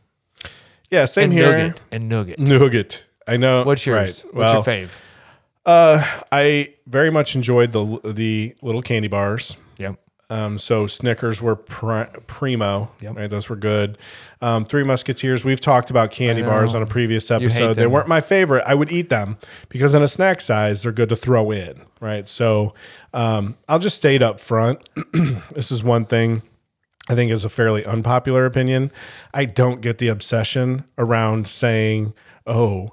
Yeah, 0.90 1.04
same 1.04 1.24
And 1.24 1.32
here. 1.32 1.50
nougat. 1.58 1.80
And 1.90 2.08
nougat. 2.08 2.38
Nougat. 2.38 3.04
I 3.26 3.36
know. 3.36 3.64
What's 3.64 3.84
yours? 3.84 4.24
Right. 4.24 4.34
What's 4.34 4.66
Well, 4.66 4.78
your 4.78 4.88
fave? 4.88 4.90
Uh, 5.66 6.02
I 6.32 6.74
very 6.86 7.10
much 7.10 7.34
enjoyed 7.34 7.72
the 7.72 8.00
the 8.14 8.54
little 8.62 8.80
candy 8.80 9.08
bars. 9.08 9.56
Um, 10.30 10.58
so 10.58 10.86
Snickers 10.86 11.40
were 11.40 11.56
pri- 11.56 12.10
primo. 12.26 12.90
Yep. 13.00 13.16
Right, 13.16 13.30
those 13.30 13.48
were 13.48 13.56
good. 13.56 13.96
Um, 14.42 14.64
Three 14.66 14.84
Musketeers. 14.84 15.44
We've 15.44 15.60
talked 15.60 15.88
about 15.90 16.10
candy 16.10 16.42
bars 16.42 16.74
on 16.74 16.82
a 16.82 16.86
previous 16.86 17.30
episode. 17.30 17.74
They 17.74 17.86
weren't 17.86 18.08
my 18.08 18.20
favorite. 18.20 18.64
I 18.66 18.74
would 18.74 18.92
eat 18.92 19.08
them 19.08 19.38
because 19.70 19.94
in 19.94 20.02
a 20.02 20.08
snack 20.08 20.40
size, 20.40 20.82
they're 20.82 20.92
good 20.92 21.08
to 21.08 21.16
throw 21.16 21.50
in. 21.50 21.82
Right. 22.00 22.28
So 22.28 22.74
um, 23.14 23.56
I'll 23.68 23.78
just 23.78 23.96
state 23.96 24.22
up 24.22 24.38
front. 24.38 24.86
this 25.54 25.72
is 25.72 25.82
one 25.82 26.04
thing 26.04 26.42
I 27.08 27.14
think 27.14 27.32
is 27.32 27.44
a 27.44 27.48
fairly 27.48 27.84
unpopular 27.86 28.44
opinion. 28.44 28.92
I 29.32 29.46
don't 29.46 29.80
get 29.80 29.98
the 29.98 30.08
obsession 30.08 30.84
around 30.98 31.48
saying, 31.48 32.12
"Oh, 32.46 32.92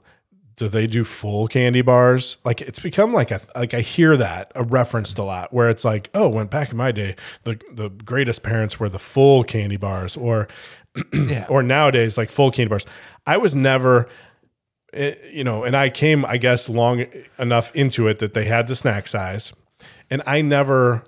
do 0.58 0.70
they 0.70 0.88
do 0.88 1.04
full 1.04 1.48
candy 1.48 1.82
bars?" 1.82 2.38
Like 2.46 2.62
it's 2.62 2.80
become 2.80 3.14
like 3.14 3.32
a 3.32 3.42
like 3.56 3.74
I 3.74 3.82
hear 3.82 4.16
that 4.18 4.52
a 4.56 4.64
referenced 4.64 5.18
a 5.18 5.24
lot 5.24 5.54
where 5.54 5.70
it's 5.70 5.84
like, 5.86 6.10
"Oh, 6.14 6.28
when 6.30 6.48
back 6.48 6.72
in 6.72 6.78
my 6.78 6.92
day, 6.92 7.16
the 7.44 7.60
the 7.72 7.90
greatest 7.90 8.44
parents 8.44 8.80
were 8.80 8.90
the 8.90 9.00
full 9.00 9.44
candy 9.44 9.78
bars," 9.78 10.16
or 10.18 10.48
Yeah. 11.14 11.46
or 11.50 11.62
nowadays 11.64 12.18
like 12.18 12.30
full 12.30 12.52
candy 12.52 12.70
bars. 12.70 12.86
I 13.28 13.38
was 13.38 13.56
never 13.56 14.08
it- 14.94 15.22
you 15.34 15.44
know, 15.44 15.64
and 15.66 15.76
I 15.76 15.90
came, 15.90 16.26
I 16.26 16.38
guess, 16.38 16.70
long 16.70 17.06
enough 17.38 17.76
into 17.76 18.08
it 18.08 18.20
that 18.20 18.34
they 18.34 18.46
had 18.46 18.68
the 18.68 18.76
snack 18.76 19.08
size, 19.08 19.52
and 20.10 20.22
I 20.26 20.42
never 20.42 21.04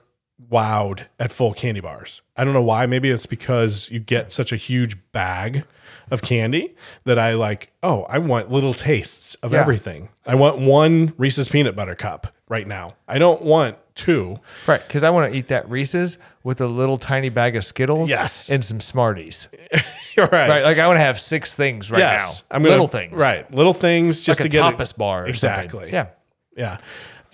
wowed 0.51 1.07
at 1.19 1.31
full 1.31 1.53
candy 1.53 1.81
bars. 1.81 2.21
I 2.35 2.43
don't 2.43 2.53
know 2.53 2.61
why. 2.63 2.85
Maybe 2.85 3.09
it's 3.09 3.25
because 3.25 3.89
you 3.91 3.99
get 3.99 4.31
such 4.31 4.51
a 4.51 4.55
huge 4.55 4.97
bag 5.11 5.63
of 6.11 6.21
candy 6.21 6.75
that 7.05 7.17
I 7.17 7.33
like. 7.33 7.71
Oh, 7.81 8.03
I 8.03 8.19
want 8.19 8.51
little 8.51 8.73
tastes 8.73 9.35
of 9.35 9.53
Yeah. 9.53 9.61
everything. 9.61 10.09
I 10.25 10.35
want 10.35 10.59
one 10.59 11.13
Reese's 11.17 11.49
peanut 11.49 11.75
butter 11.75 11.95
cup 11.95 12.33
right 12.47 12.67
now. 12.67 12.95
I 13.07 13.17
don't 13.17 13.41
want 13.41 13.77
two. 13.95 14.39
Right, 14.67 14.81
because 14.87 15.03
I 15.03 15.09
want 15.09 15.31
to 15.33 15.37
eat 15.37 15.47
that 15.47 15.67
Reese's 15.69 16.17
with 16.43 16.61
a 16.61 16.67
little 16.67 16.97
tiny 16.99 17.29
bag 17.29 17.55
of 17.55 17.65
Skittles. 17.65 18.09
Yes. 18.09 18.47
and 18.49 18.63
some 18.63 18.79
Smarties. 18.79 19.47
You're 20.15 20.27
right. 20.27 20.49
Right, 20.49 20.63
like 20.63 20.77
I 20.77 20.85
want 20.87 20.97
to 20.97 21.01
have 21.03 21.19
six 21.19 21.55
things 21.55 21.89
right 21.91 21.99
yes, 21.99 22.43
now. 22.49 22.55
I'm 22.55 22.61
gonna, 22.61 22.71
little 22.73 22.87
things. 22.87 23.13
Right, 23.13 23.51
little 23.51 23.73
things 23.73 24.21
just 24.21 24.39
like 24.39 24.49
to 24.51 24.57
a 24.57 24.61
get 24.61 24.77
tapas 24.77 24.95
bar. 24.95 25.23
Or 25.23 25.27
Exactly. 25.27 25.91
Something. 25.91 25.93
Yeah. 25.93 26.07
Yeah. 26.55 26.77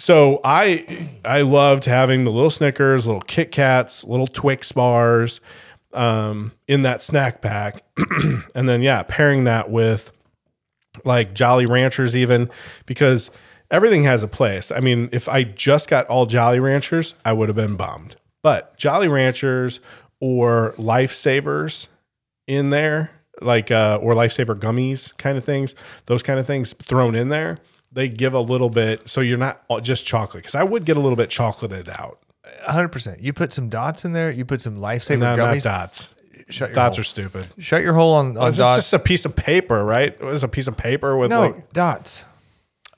So 0.04 0.42
I 0.44 1.08
I 1.24 1.44
loved 1.44 1.86
having 1.86 2.26
the 2.26 2.30
little 2.30 2.50
Snickers, 2.50 3.08
little 3.08 3.22
Kit 3.22 3.54
Kats, 3.54 4.04
little 4.04 4.28
Twix 4.28 4.70
bars 4.74 5.40
um, 5.94 6.52
in 6.68 6.82
that 6.82 7.02
snack 7.02 7.42
pack, 7.42 7.86
and 8.54 8.68
then 8.68 8.82
yeah, 8.82 9.04
pairing 9.04 9.46
that 9.46 9.70
with 9.70 10.12
like 11.06 11.34
Jolly 11.34 11.66
Ranchers, 11.66 12.18
even 12.18 12.50
because 12.86 13.32
everything 13.72 14.04
has 14.04 14.24
a 14.24 14.28
place. 14.28 14.72
I 14.72 14.82
mean, 14.82 15.08
if 15.14 15.30
I 15.30 15.46
just 15.46 15.90
got 15.90 16.06
all 16.08 16.26
Jolly 16.26 16.60
Ranchers, 16.60 17.16
I 17.24 17.32
would 17.32 17.48
have 17.48 17.56
been 17.56 17.78
bummed. 17.78 18.18
But 18.42 18.76
Jolly 18.76 19.08
Ranchers 19.08 19.80
or 20.20 20.76
lifesavers 20.78 21.88
in 22.46 22.72
there, 22.72 23.12
like 23.40 23.72
uh, 23.72 24.00
or 24.02 24.16
lifesaver 24.16 24.60
gummies 24.60 25.18
kind 25.18 25.38
of 25.38 25.46
things, 25.46 25.76
those 26.08 26.24
kind 26.24 26.42
of 26.42 26.46
things 26.46 26.74
thrown 26.74 27.16
in 27.16 27.30
there, 27.30 27.58
they 27.94 28.10
give 28.10 28.34
a 28.34 28.40
little 28.40 28.70
bit. 28.70 29.08
So 29.08 29.22
you're 29.22 29.38
not 29.38 29.62
just 29.82 30.06
chocolate 30.06 30.44
because 30.44 30.56
I 30.56 30.64
would 30.64 30.86
get 30.86 30.98
a 30.98 31.00
little 31.00 31.16
bit 31.16 31.30
chocolated 31.30 31.90
out. 31.90 32.20
hundred 32.66 32.90
percent. 32.90 33.22
You 33.22 33.34
put 33.34 33.54
some 33.54 33.70
dots 33.70 34.04
in 34.06 34.14
there. 34.14 34.32
You 34.32 34.46
put 34.46 34.62
some 34.62 34.78
lifesaver 34.78 35.20
No, 35.20 35.36
not 35.36 35.62
dots. 35.62 36.10
Shut 36.50 36.70
your 36.70 36.76
Dots 36.76 36.98
hole. 36.98 37.02
are 37.02 37.04
stupid. 37.04 37.48
Shut 37.58 37.84
your 37.84 37.94
hole 37.94 38.14
on, 38.16 38.38
oh, 38.38 38.42
on 38.42 38.48
It's 38.50 38.58
dots. 38.58 38.78
just 38.84 38.94
a 38.94 39.00
piece 39.00 39.24
of 39.26 39.34
paper, 39.36 39.84
right? 39.84 40.10
It 40.10 40.22
was 40.22 40.44
a 40.44 40.48
piece 40.50 40.68
of 40.68 40.76
paper 40.76 41.16
with 41.16 41.30
no 41.30 41.42
like 41.42 41.72
dots, 41.72 42.26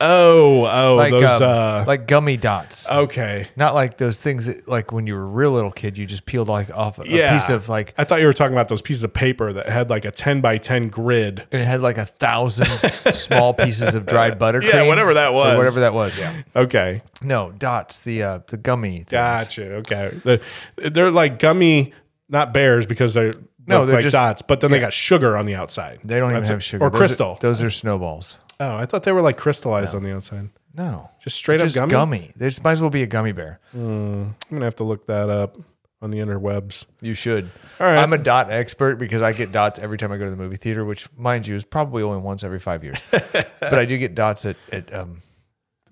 oh 0.01 0.65
oh 0.65 0.95
like 0.95 1.11
those 1.11 1.41
um, 1.41 1.49
uh 1.49 1.83
like 1.87 2.07
gummy 2.07 2.37
dots. 2.37 2.89
okay. 2.89 3.47
Not 3.55 3.73
like 3.73 3.97
those 3.97 4.19
things 4.19 4.45
that, 4.47 4.67
like 4.67 4.91
when 4.91 5.07
you 5.07 5.15
were 5.15 5.21
a 5.23 5.25
real 5.25 5.51
little 5.51 5.71
kid, 5.71 5.97
you 5.97 6.05
just 6.05 6.25
peeled 6.25 6.47
like 6.47 6.69
off 6.75 6.99
a 6.99 7.07
Yeah. 7.07 7.37
piece 7.37 7.49
of 7.49 7.69
like, 7.69 7.93
I 7.97 8.03
thought 8.03 8.19
you 8.19 8.27
were 8.27 8.33
talking 8.33 8.53
about 8.53 8.67
those 8.67 8.81
pieces 8.81 9.03
of 9.03 9.13
paper 9.13 9.53
that 9.53 9.67
had 9.67 9.89
like 9.89 10.05
a 10.05 10.11
ten 10.11 10.41
by 10.41 10.57
ten 10.57 10.89
grid. 10.89 11.45
and 11.51 11.61
it 11.61 11.65
had 11.65 11.81
like 11.81 11.97
a 11.97 12.05
thousand 12.05 12.67
small 13.13 13.53
pieces 13.53 13.95
of 13.95 14.05
dried 14.05 14.37
buttercream. 14.39 14.73
Yeah, 14.73 14.87
whatever 14.87 15.13
that 15.13 15.29
or 15.29 15.33
was. 15.35 15.57
whatever 15.57 15.79
that 15.81 15.93
was. 15.93 16.17
Yeah. 16.17 16.41
Okay, 16.55 17.01
No 17.23 17.51
dots. 17.51 17.99
The 17.99 18.23
uh, 18.23 18.39
the 18.47 18.57
gummy. 18.57 18.97
Things. 18.97 19.11
gotcha. 19.11 19.75
Okay, 19.75 20.19
the, 20.23 20.41
they're 20.77 21.11
like 21.11 21.39
gummy, 21.39 21.93
not 22.29 22.53
bears 22.53 22.85
because 22.85 23.13
they're 23.13 23.31
No, 23.67 23.85
they're 23.85 23.95
like 23.95 24.03
just- 24.03 24.13
dots, 24.13 24.41
but 24.41 24.59
then 24.61 24.71
they 24.71 24.79
got 24.79 24.93
sugar 24.93 25.37
on 25.37 25.45
the 25.45 25.55
outside. 25.55 25.99
They 26.03 26.19
don't 26.19 26.31
even 26.31 26.41
That's 26.41 26.49
have 26.49 26.63
sugar 26.63 26.83
or 26.83 26.89
Those 26.89 26.95
are- 26.95 27.05
crystal. 27.05 27.37
those 27.41 27.63
are 27.63 27.69
snowballs. 27.69 28.39
Oh, 28.59 28.75
I 28.77 28.85
thought 28.85 29.03
they 29.03 29.11
were 29.11 29.21
like 29.21 29.37
crystallized 29.37 29.95
on 29.95 30.03
the 30.03 30.13
outside. 30.15 30.49
No, 30.73 31.09
Just 31.21 31.37
straight 31.37 31.59
just 31.61 31.77
up 31.77 31.89
gummy. 31.89 32.17
Just 32.17 32.27
gummy. 32.29 32.33
This 32.35 32.63
might 32.63 32.73
as 32.73 32.81
well 32.81 32.89
be 32.89 33.01
a 33.03 33.07
gummy 33.07 33.31
bear. 33.31 33.59
I'm 33.73 34.35
gonna 34.51 34.65
have 34.65 34.75
to 34.77 34.83
look 34.83 35.07
that 35.07 35.29
up 35.29 35.57
on 36.01 36.11
the 36.11 36.17
interwebs. 36.19 36.85
You 37.01 37.13
should. 37.13 37.49
All 37.79 37.87
right. 37.87 37.97
I'm 37.97 38.11
a 38.11 38.17
dot 38.17 38.51
expert 38.51 38.97
because 38.97 39.21
I 39.21 39.31
get 39.31 39.53
dots 39.53 39.79
every 39.79 39.97
time 39.97 40.11
I 40.11 40.17
go 40.17 40.25
to 40.25 40.29
the 40.29 40.35
movie 40.35 40.57
theater, 40.57 40.83
which, 40.83 41.07
mind 41.17 41.47
you, 41.47 41.55
is 41.55 41.63
probably 41.63 42.03
only 42.03 42.21
once 42.21 42.43
every 42.43 42.59
five 42.59 42.83
years. 42.83 43.01
but 43.11 43.73
I 43.73 43.85
do 43.85 43.97
get 43.97 44.15
dots 44.15 44.45
at, 44.45 44.57
at 44.71 44.93
um, 44.93 45.21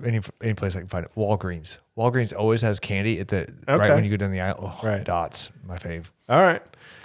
any 0.04 0.20
any 0.42 0.54
place 0.54 0.76
I 0.76 0.80
can 0.80 0.90
find 0.90 1.06
it. 1.06 1.12
Walgreens. 1.16 1.78
Walgreens 1.98 2.36
always 2.36 2.62
has 2.62 2.82
candy 2.82 3.20
at 3.22 3.30
the 3.30 3.48
right 3.68 3.80
Okay. 3.80 3.94
when 3.96 4.04
you 4.04 4.10
go 4.10 4.18
down 4.18 4.32
the 4.32 4.42
aisle. 4.42 4.78
Oh, 4.84 4.86
Right. 4.88 5.04
Dots, 5.04 5.50
my 5.66 5.78
fave. 5.78 6.06
All 6.28 6.42
right. 6.42 6.62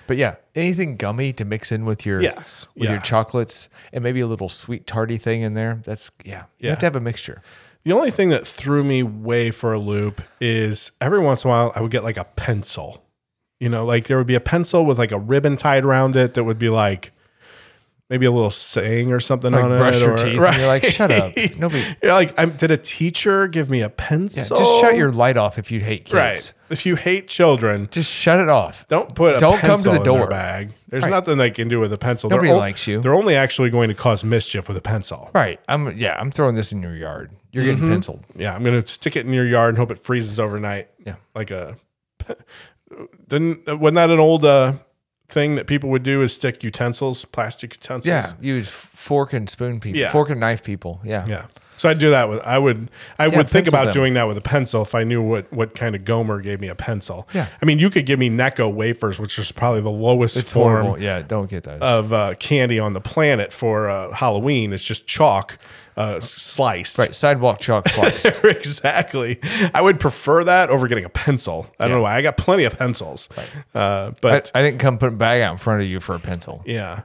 But 0.08 0.16
yeah, 0.16 0.34
anything 0.58 0.96
gummy 0.96 1.32
to 1.34 1.44
mix 1.44 1.70
in 1.72 1.84
with 1.84 2.04
your 2.04 2.20
Yes. 2.20 2.66
with 2.74 2.84
Yeah. 2.84 2.92
your 2.92 3.00
chocolates 3.00 3.68
and 3.92 4.02
maybe 4.04 4.20
a 4.20 4.26
little 4.26 4.48
sweet 4.48 4.86
tarty 4.86 5.16
thing 5.16 5.42
in 5.42 5.54
there. 5.54 5.80
That's 5.84 6.10
yeah. 6.24 6.44
You 6.58 6.70
have 6.70 6.80
to 6.80 6.86
have 6.86 6.96
a 6.96 7.00
mixture. 7.00 7.40
The 7.84 7.92
only 7.92 8.10
thing 8.10 8.28
that 8.30 8.46
threw 8.46 8.84
me 8.84 9.02
way 9.02 9.50
for 9.50 9.72
a 9.72 9.78
loop 9.78 10.20
is 10.40 10.90
every 11.00 11.20
once 11.20 11.44
in 11.44 11.48
a 11.50 11.52
while 11.52 11.72
I 11.74 11.80
would 11.80 11.90
get 11.90 12.04
like 12.04 12.16
a 12.18 12.24
pencil. 12.24 13.04
You 13.60 13.68
know, 13.68 13.84
like 13.86 14.06
there 14.08 14.18
would 14.18 14.26
be 14.26 14.34
a 14.34 14.40
pencil 14.40 14.84
with 14.84 14.98
like 14.98 15.12
a 15.12 15.18
ribbon 15.18 15.56
tied 15.56 15.84
around 15.84 16.16
it 16.16 16.34
that 16.34 16.44
would 16.44 16.58
be 16.58 16.68
like 16.68 17.12
maybe 18.10 18.24
a 18.26 18.30
little 18.30 18.50
saying 18.50 19.12
or 19.12 19.20
something 19.20 19.52
Like 19.52 19.64
on 19.64 19.76
brush 19.76 19.96
it. 19.96 20.00
your 20.00 20.12
or- 20.12 20.16
teeth 20.16 20.40
and 20.40 20.56
you're 20.56 20.66
like, 20.66 20.84
shut 20.84 21.10
up. 21.10 21.32
Nobody. 21.58 21.84
You're 22.02 22.12
like, 22.12 22.32
I'm, 22.38 22.56
did 22.56 22.70
a 22.70 22.76
teacher 22.76 23.46
give 23.48 23.68
me 23.70 23.82
a 23.82 23.90
pencil? 23.90 24.56
Yeah, 24.56 24.62
just 24.64 24.80
shut 24.80 24.96
your 24.96 25.12
light 25.12 25.36
off 25.36 25.58
if 25.58 25.70
you 25.70 25.80
hate 25.80 26.04
kids. 26.06 26.14
right. 26.14 26.52
If 26.70 26.84
you 26.84 26.96
hate 26.96 27.28
children, 27.28 27.88
Just 27.90 28.10
shut 28.12 28.38
it 28.40 28.48
off. 28.50 28.86
don't 28.88 29.14
put 29.14 29.36
a 29.36 29.38
Don't 29.38 29.58
come 29.58 29.78
to 29.82 29.84
pencil 29.88 29.92
the 29.94 29.98
door. 30.04 30.26
bag. 30.26 30.72
There's 30.88 31.02
Right. 31.02 31.10
nothing 31.10 31.38
they 31.38 31.50
can 31.50 31.68
do 31.68 31.80
with 31.80 31.92
a 31.92 31.96
pencil. 31.96 32.28
Nobody 32.28 32.48
They're 32.48 32.56
o- 32.56 32.60
likes 32.60 32.86
you. 32.86 33.00
They're 33.00 33.14
only 33.14 33.34
actually 33.36 33.70
going 33.70 33.88
to 33.88 33.94
cause 33.94 34.22
mischief 34.24 34.68
with 34.68 34.76
a 34.76 34.82
pencil. 34.82 35.30
Right. 35.34 35.60
I'm 35.68 35.96
yeah, 35.96 36.16
I'm 36.20 36.30
throwing 36.30 36.54
this 36.56 36.70
in 36.72 36.82
your 36.82 36.94
yard. 36.96 37.30
You're 37.52 37.64
Mm-hmm. 37.64 37.74
getting 37.74 37.88
penciled. 37.90 38.24
Yeah, 38.36 38.54
I'm 38.54 38.62
gonna 38.64 38.86
stick 38.86 39.16
it 39.16 39.24
in 39.24 39.32
your 39.32 39.46
yard 39.46 39.70
and 39.70 39.78
hope 39.78 39.90
it 39.90 39.98
freezes 39.98 40.38
overnight. 40.38 40.88
Yeah. 41.06 41.14
like 41.34 41.50
a. 41.50 41.76
Didn't 43.28 43.66
wasn't 43.80 43.96
that 43.96 44.10
an 44.10 44.18
old 44.18 44.44
uh, 44.44 44.74
thing 45.28 45.54
that 45.56 45.66
people 45.66 45.90
would 45.90 46.02
do? 46.02 46.22
Is 46.22 46.32
stick 46.32 46.62
utensils, 46.64 47.24
plastic 47.26 47.74
utensils. 47.74 48.06
Yeah. 48.08 48.32
You 48.40 48.54
would 48.56 48.68
fork 48.68 49.32
and 49.32 49.48
spoon 49.48 49.80
people. 49.80 50.00
Yeah. 50.00 50.10
Fork 50.10 50.30
and 50.30 50.40
knife 50.40 50.62
people. 50.62 51.00
Yeah. 51.04 51.26
yeah. 51.26 51.46
So 51.76 51.88
I'd 51.88 52.00
do 52.00 52.10
that 52.10 52.28
with. 52.28 52.40
I 52.40 52.58
would. 52.58 52.90
I 53.20 53.26
Yeah, 53.28 53.36
would 53.36 53.48
think 53.48 53.68
about 53.68 53.84
them. 53.84 53.94
doing 53.94 54.14
that 54.14 54.26
with 54.26 54.36
a 54.36 54.40
pencil 54.40 54.82
if 54.82 54.96
I 54.96 55.04
knew 55.04 55.22
what 55.22 55.52
what 55.52 55.76
kind 55.76 55.94
of 55.94 56.04
Gomer 56.04 56.40
gave 56.40 56.60
me 56.60 56.66
a 56.66 56.74
pencil. 56.74 57.28
Yeah. 57.32 57.46
I 57.62 57.64
mean, 57.66 57.78
you 57.78 57.88
could 57.88 58.04
give 58.04 58.18
me 58.18 58.28
Necco 58.30 58.72
wafers, 58.72 59.20
which 59.20 59.38
is 59.38 59.52
probably 59.52 59.82
the 59.82 59.90
lowest 59.92 60.36
It's 60.36 60.52
form 60.52 60.82
horrible. 60.82 61.00
Yeah, 61.00 61.22
don't 61.22 61.48
get 61.48 61.62
those. 61.62 61.80
of 61.80 62.12
uh, 62.12 62.34
candy 62.34 62.80
on 62.80 62.94
the 62.94 63.00
planet 63.00 63.52
for 63.52 63.88
uh, 63.88 64.10
Halloween. 64.12 64.72
It's 64.72 64.82
just 64.84 65.06
chalk 65.06 65.56
uh, 65.98 66.20
sliced. 66.20 66.96
right. 66.98 67.14
Sidewalk 67.14 67.58
chalk 67.60 67.88
sliced. 67.90 68.44
exactly. 68.44 69.38
I 69.74 69.82
would 69.82 69.98
prefer 70.00 70.44
that 70.44 70.70
over 70.70 70.88
getting 70.88 71.04
a 71.04 71.08
pencil. 71.10 71.66
I 71.78 71.88
don't 71.88 71.96
know 71.98 72.02
why. 72.02 72.16
I 72.16 72.22
got 72.22 72.36
plenty 72.36 72.64
of 72.64 72.78
pencils. 72.78 73.28
Uh, 73.74 74.12
but 74.22 74.50
I 74.54 74.62
didn't 74.62 74.78
come 74.78 74.98
put 74.98 75.08
a 75.08 75.16
bag 75.16 75.42
out 75.42 75.52
in 75.52 75.58
front 75.58 75.82
of 75.82 75.88
you 75.88 76.00
for 76.00 76.14
a 76.14 76.20
pencil. 76.20 76.62
yeah. 76.64 77.02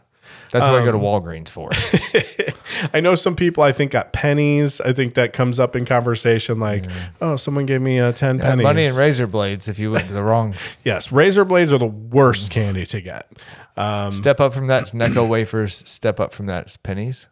That's 0.51 0.67
what 0.67 0.75
I 0.81 0.85
go 0.85 0.91
Um, 0.93 0.99
to 0.99 1.03
Walgreens 1.03 1.49
for. 1.49 1.71
I 2.93 2.99
know 2.99 3.15
some 3.15 3.35
people 3.35 3.63
I 3.63 3.71
think 3.71 3.91
got 3.91 4.13
pennies. 4.13 4.79
I 4.79 4.93
think 4.93 5.15
that 5.15 5.33
comes 5.33 5.59
up 5.59 5.75
in 5.75 5.83
conversation 5.83 6.59
like, 6.59 6.85
oh, 7.21 7.37
someone 7.37 7.65
gave 7.65 7.81
me 7.81 7.99
uh, 7.99 8.11
10 8.11 8.39
Uh, 8.39 8.43
pennies. 8.43 8.63
money 8.63 8.85
and 8.85 8.95
razor 8.95 9.25
blades 9.25 9.67
if 9.67 9.79
you 9.79 9.89
went 9.91 10.07
to 10.07 10.13
the 10.13 10.23
wrong 10.23 10.53
yes, 10.83 11.11
razor 11.11 11.43
blades 11.43 11.73
are 11.73 11.79
the 11.79 11.87
worst 11.87 12.51
candy 12.51 12.85
to 12.85 13.01
get. 13.01 13.31
Um, 13.75 14.11
step 14.11 14.39
up 14.39 14.53
from 14.53 14.67
that 14.67 14.85
Necco 14.89 15.27
wafers, 15.27 15.73
step 15.89 16.19
up 16.19 16.33
from 16.35 16.45
that 16.45 16.77
pennies. 16.83 17.27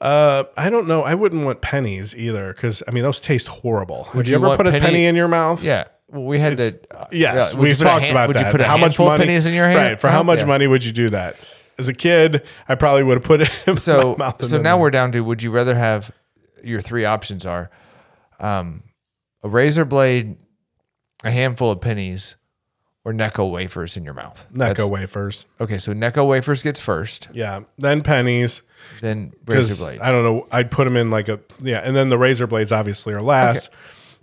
Uh, 0.00 0.44
I 0.56 0.70
don't 0.70 0.86
know. 0.86 1.02
I 1.02 1.14
wouldn't 1.14 1.44
want 1.44 1.60
pennies 1.60 2.14
either 2.16 2.52
because, 2.52 2.82
I 2.88 2.90
mean, 2.92 3.04
those 3.04 3.20
taste 3.20 3.48
horrible. 3.48 4.08
Would 4.14 4.26
you, 4.28 4.38
you 4.38 4.44
ever 4.46 4.56
put 4.56 4.66
a 4.66 4.70
penny- 4.70 4.84
penny 4.84 5.04
in 5.06 5.14
your 5.16 5.28
mouth? 5.28 5.62
Yeah. 5.62 5.84
Well, 6.08 6.24
we 6.24 6.38
had 6.38 6.56
the 6.56 6.80
uh, 6.90 7.06
Yes, 7.12 7.52
yeah, 7.54 7.60
we've 7.60 7.78
talked 7.78 8.00
hand- 8.02 8.10
about 8.10 8.28
would 8.28 8.36
that. 8.36 8.46
you 8.46 8.50
put 8.50 8.60
a 8.60 8.64
how 8.64 8.76
much 8.76 8.96
handful 8.96 9.06
of 9.06 9.12
money? 9.18 9.26
pennies 9.26 9.46
in 9.46 9.54
your 9.54 9.66
hand? 9.66 9.76
Right. 9.78 10.00
For 10.00 10.08
how 10.08 10.22
much 10.22 10.40
Yeah. 10.40 10.44
money 10.46 10.66
would 10.66 10.84
you 10.84 10.90
do 10.92 11.08
that? 11.10 11.36
As 11.78 11.88
a 11.88 11.94
kid, 11.94 12.42
I 12.68 12.74
probably 12.74 13.02
would 13.04 13.14
have 13.18 13.24
put 13.24 13.40
it 13.42 13.50
in 13.66 13.76
So 13.76 14.16
my 14.18 14.26
mouth. 14.26 14.44
so 14.44 14.60
now 14.60 14.78
we're 14.78 14.90
down 14.90 15.12
to 15.12 15.20
would 15.20 15.42
you 15.42 15.50
rather 15.50 15.74
have 15.76 16.10
your 16.64 16.80
three 16.80 17.04
options 17.04 17.46
are 17.46 17.70
um, 18.40 18.82
a 19.42 19.48
razor 19.48 19.84
blade, 19.84 20.36
a 21.24 21.30
handful 21.30 21.70
of 21.70 21.80
pennies, 21.80 22.36
or 23.04 23.12
Necco 23.12 23.50
wafers 23.50 23.96
in 23.96 24.04
your 24.04 24.14
mouth. 24.14 24.46
Necco 24.52 24.58
That's- 24.58 24.88
wafers. 24.88 25.46
Okay, 25.60 25.78
so 25.78 25.92
Necco 25.94 26.26
wafers 26.26 26.62
gets 26.62 26.80
first, 26.80 27.28
Yeah. 27.32 27.60
Then 27.78 28.02
pennies. 28.02 28.62
then 29.00 29.32
razor 29.46 29.70
'cause 29.74 29.78
blades. 29.80 30.00
I 30.02 30.12
don't 30.12 30.22
know. 30.24 30.46
I'd 30.52 30.70
put 30.70 30.84
them 30.84 30.96
in 30.96 31.10
like 31.10 31.28
a 31.28 31.40
yeah, 31.62 31.78
and 31.84 31.94
then 31.96 32.08
the 32.10 32.18
razor 32.18 32.46
blades 32.46 32.72
obviously 32.72 33.12
are 33.14 33.22
last 33.22 33.70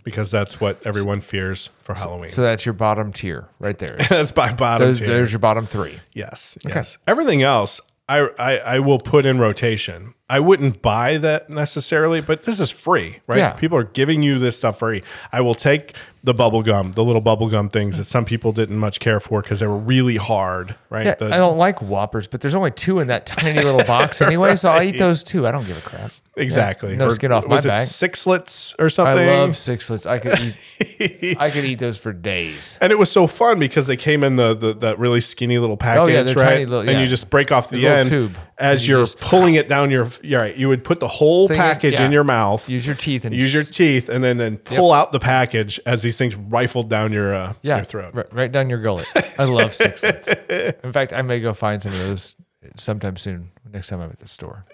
because 0.04 0.32
that's 0.32 0.60
what 0.62 0.80
everyone 0.86 1.22
fears 1.22 1.70
for 1.84 1.94
Halloween. 1.94 2.30
So 2.30 2.42
that's 2.42 2.66
your 2.66 2.74
bottom 2.74 3.12
tier 3.12 3.48
right 3.60 3.78
there. 3.78 3.98
that's 4.10 4.36
my 4.36 4.54
bottom 4.54 4.88
Those, 4.88 5.00
tier. 5.00 5.08
there's 5.10 5.32
your 5.32 5.40
bottom 5.40 5.66
three. 5.68 6.00
Yes, 6.14 6.58
yes. 6.66 6.98
Everything 7.08 7.42
else, 7.44 7.82
I, 8.10 8.30
I 8.40 8.58
I 8.58 8.80
will 8.80 9.00
put 9.00 9.26
in 9.26 9.38
rotation. 9.40 10.14
I 10.30 10.42
wouldn't 10.42 10.82
buy 10.82 11.18
that 11.20 11.50
necessarily, 11.50 12.20
but 12.20 12.44
this 12.44 12.60
is 12.60 12.70
free, 12.70 13.20
right? 13.28 13.38
Yeah. 13.38 13.54
People 13.54 13.78
are 13.78 13.86
giving 13.86 14.24
you 14.24 14.40
this 14.40 14.58
stuff 14.58 14.80
free. 14.80 15.02
I 15.32 15.40
will 15.42 15.56
take 15.56 15.96
the 16.24 16.34
bubble 16.34 16.62
gum, 16.64 16.92
the 16.92 17.04
little 17.04 17.22
bubble 17.22 17.48
gum 17.50 17.70
things 17.70 17.98
that 17.98 18.04
some 18.04 18.26
people 18.26 18.52
didn't 18.52 18.78
much 18.78 19.00
care 19.00 19.22
for 19.22 19.42
because 19.42 19.62
they 19.62 19.68
were 19.68 19.78
really 19.78 20.18
hard, 20.18 20.76
right? 20.90 21.06
Yeah, 21.06 21.16
The- 21.16 21.28
I 21.34 21.38
don't 21.38 21.58
like 21.58 21.82
Whoppers, 21.82 22.28
but 22.28 22.42
there's 22.42 22.56
only 22.56 22.72
two 22.72 23.00
in 23.00 23.08
that 23.08 23.26
tiny 23.26 23.62
little 23.64 23.86
box 23.86 24.22
anyway, 24.22 24.58
so 24.58 24.70
I'll 24.70 24.84
eat 24.84 24.98
those 25.00 25.24
too. 25.24 25.48
I 25.48 25.52
don't 25.54 25.66
give 25.66 25.78
a 25.78 25.82
crap. 25.82 26.12
exactly. 26.36 26.98
no 26.98 27.08
Or 27.08 27.12
skin 27.12 27.32
off 27.32 27.48
my 27.48 27.56
was 27.56 27.66
it 27.66 27.70
back. 27.70 27.88
Sixlets 27.88 28.76
or 28.78 28.90
something. 28.90 29.30
I 29.30 29.38
love 29.38 29.52
sixlets. 29.52 30.06
I 30.06 30.20
could 30.20 30.38
eat. 30.40 31.38
I 31.40 31.50
could 31.50 31.64
eat 31.64 31.80
those 31.80 31.98
for 31.98 32.12
days. 32.12 32.78
And 32.82 32.92
it 32.92 33.00
was 33.00 33.10
so 33.10 33.26
fun 33.28 33.58
because 33.60 33.88
they 33.88 33.96
came 33.98 34.24
in 34.26 34.36
the, 34.36 34.54
the 34.54 34.74
that 34.76 35.00
really 35.00 35.22
skinny 35.22 35.58
little 35.60 35.78
package, 35.78 36.02
Oh, 36.02 36.08
yeah, 36.08 36.34
right? 36.34 36.68
little- 36.68 36.88
And 36.90 37.00
you 37.00 37.08
just 37.08 37.30
break 37.30 37.54
off 37.54 37.70
the 37.70 37.78
little 37.78 37.92
end 37.92 38.10
tube. 38.10 38.38
as 38.58 38.86
you 38.86 38.96
you're 38.98 39.04
just- 39.06 39.20
pulling 39.22 39.56
it 39.56 39.70
down 39.70 39.92
your. 39.92 40.10
You're 40.24 40.42
right. 40.42 40.56
You 40.56 40.68
would 40.70 40.84
put 40.84 41.00
the 41.00 41.08
whole 41.08 41.48
Thing 41.48 41.58
in- 41.58 41.62
package 41.62 41.94
in 41.96 42.02
yeah. 42.04 42.10
your 42.12 42.24
mouth, 42.24 42.68
Use 42.70 42.86
your 42.86 42.96
teeth 42.96 43.26
and 43.26 43.36
use 43.36 43.54
your 43.54 43.64
teeth, 43.64 44.10
and 44.10 44.24
then 44.24 44.38
then 44.38 44.58
pull 44.58 44.92
out 44.92 45.12
the 45.12 45.20
package 45.20 45.80
as 45.86 46.02
these 46.02 46.18
things 46.18 46.36
rifled 46.36 46.90
down 46.90 47.12
your 47.14 47.34
uh, 47.36 47.54
yeah, 47.62 47.78
your 47.78 47.86
throat. 47.86 48.14
Right, 48.14 48.34
right 48.34 48.52
down 48.52 48.70
your 48.70 48.82
gullet. 48.82 49.06
I 49.38 49.46
love 49.46 49.72
sixlets. 49.72 50.28
In 50.84 50.92
fact, 50.92 51.14
I 51.14 51.22
may 51.22 51.40
go 51.40 51.54
find 51.54 51.82
some 51.82 51.94
of 51.94 52.00
those 52.00 52.36
sometime 52.76 53.18
soon. 53.18 53.50
Next 53.72 53.90
time 53.90 54.02
I'm 54.02 54.10
at 54.10 54.20
the 54.20 54.28
store. 54.28 54.66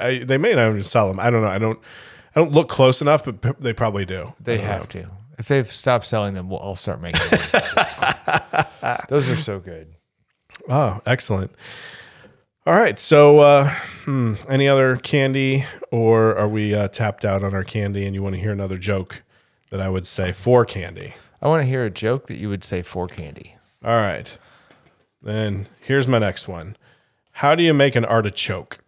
I, 0.00 0.18
they 0.24 0.38
may 0.38 0.54
not 0.54 0.68
even 0.70 0.82
sell 0.82 1.06
them. 1.08 1.20
I 1.20 1.30
don't 1.30 1.42
know. 1.42 1.48
I 1.48 1.58
don't. 1.58 1.78
I 2.34 2.40
don't 2.40 2.52
look 2.52 2.68
close 2.68 3.00
enough, 3.00 3.24
but 3.24 3.40
p- 3.40 3.50
they 3.60 3.72
probably 3.72 4.04
do. 4.04 4.32
They 4.40 4.58
have 4.58 4.88
to. 4.90 5.06
If 5.38 5.48
they've 5.48 5.70
stopped 5.70 6.04
selling 6.06 6.34
them, 6.34 6.48
we'll, 6.50 6.60
I'll 6.60 6.76
start 6.76 7.00
making 7.00 7.20
them. 7.30 8.64
those 9.08 9.28
are 9.28 9.36
so 9.36 9.58
good. 9.58 9.96
Oh, 10.68 11.00
excellent. 11.06 11.52
All 12.66 12.74
right. 12.74 12.98
So, 12.98 13.38
uh, 13.38 13.70
hmm, 14.04 14.34
any 14.48 14.66
other 14.66 14.96
candy, 14.96 15.64
or 15.92 16.36
are 16.36 16.48
we 16.48 16.74
uh, 16.74 16.88
tapped 16.88 17.24
out 17.24 17.44
on 17.44 17.54
our 17.54 17.62
candy 17.62 18.04
and 18.04 18.14
you 18.14 18.24
want 18.24 18.34
to 18.34 18.40
hear 18.40 18.50
another 18.50 18.76
joke 18.76 19.22
that 19.70 19.80
I 19.80 19.88
would 19.88 20.04
say 20.04 20.32
for 20.32 20.64
candy? 20.64 21.14
I 21.40 21.46
want 21.46 21.62
to 21.62 21.68
hear 21.68 21.84
a 21.84 21.90
joke 21.90 22.26
that 22.26 22.38
you 22.38 22.48
would 22.48 22.64
say 22.64 22.82
for 22.82 23.06
candy. 23.06 23.54
All 23.84 23.94
right. 23.94 24.36
Then 25.22 25.68
here's 25.80 26.08
my 26.08 26.18
next 26.18 26.48
one. 26.48 26.76
How 27.30 27.54
do 27.54 27.62
you 27.62 27.72
make 27.72 27.94
an 27.94 28.04
artichoke? 28.04 28.78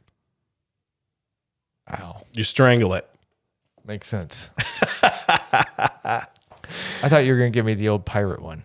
Ow. 1.89 2.23
You 2.35 2.43
strangle 2.43 2.95
it. 2.95 3.09
Makes 3.87 4.09
sense. 4.09 4.51
I 5.03 6.27
thought 7.05 7.25
you 7.25 7.33
were 7.33 7.39
going 7.39 7.53
to 7.53 7.57
give 7.57 7.65
me 7.65 7.75
the 7.75 7.89
old 7.89 8.05
pirate 8.05 8.43
one. 8.43 8.65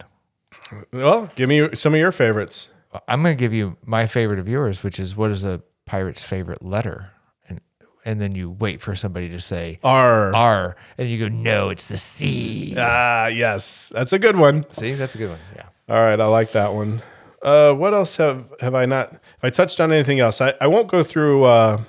Well, 0.91 1.29
give 1.35 1.49
me 1.49 1.75
some 1.75 1.93
of 1.93 1.99
your 1.99 2.11
favorites. 2.11 2.69
I'm 3.07 3.21
going 3.23 3.35
to 3.35 3.39
give 3.39 3.53
you 3.53 3.77
my 3.85 4.07
favorite 4.07 4.39
of 4.39 4.47
yours, 4.47 4.83
which 4.83 4.99
is 4.99 5.15
what 5.15 5.31
is 5.31 5.43
a 5.43 5.61
pirate's 5.85 6.23
favorite 6.23 6.63
letter? 6.63 7.11
And 7.47 7.61
and 8.05 8.21
then 8.21 8.35
you 8.35 8.49
wait 8.51 8.81
for 8.81 8.95
somebody 8.95 9.29
to 9.29 9.41
say 9.41 9.79
R. 9.83 10.35
R, 10.35 10.75
and 10.97 11.09
you 11.09 11.19
go, 11.19 11.27
no, 11.27 11.69
it's 11.69 11.85
the 11.85 11.97
C. 11.97 12.75
Ah, 12.77 13.27
yes, 13.27 13.89
that's 13.93 14.13
a 14.13 14.19
good 14.19 14.35
one. 14.35 14.65
See, 14.73 14.93
that's 14.93 15.15
a 15.15 15.17
good 15.17 15.29
one. 15.29 15.39
Yeah. 15.55 15.67
All 15.89 16.01
right, 16.01 16.19
I 16.19 16.25
like 16.25 16.51
that 16.53 16.73
one. 16.73 17.01
Uh, 17.41 17.73
what 17.73 17.93
else 17.93 18.15
have 18.17 18.53
have 18.61 18.73
I 18.73 18.85
not? 18.85 19.13
If 19.13 19.43
I 19.43 19.49
touched 19.49 19.81
on 19.81 19.91
anything 19.91 20.19
else? 20.19 20.39
I, 20.39 20.53
I 20.61 20.67
won't 20.67 20.87
go 20.87 21.03
through. 21.03 21.43
Uh, 21.43 21.81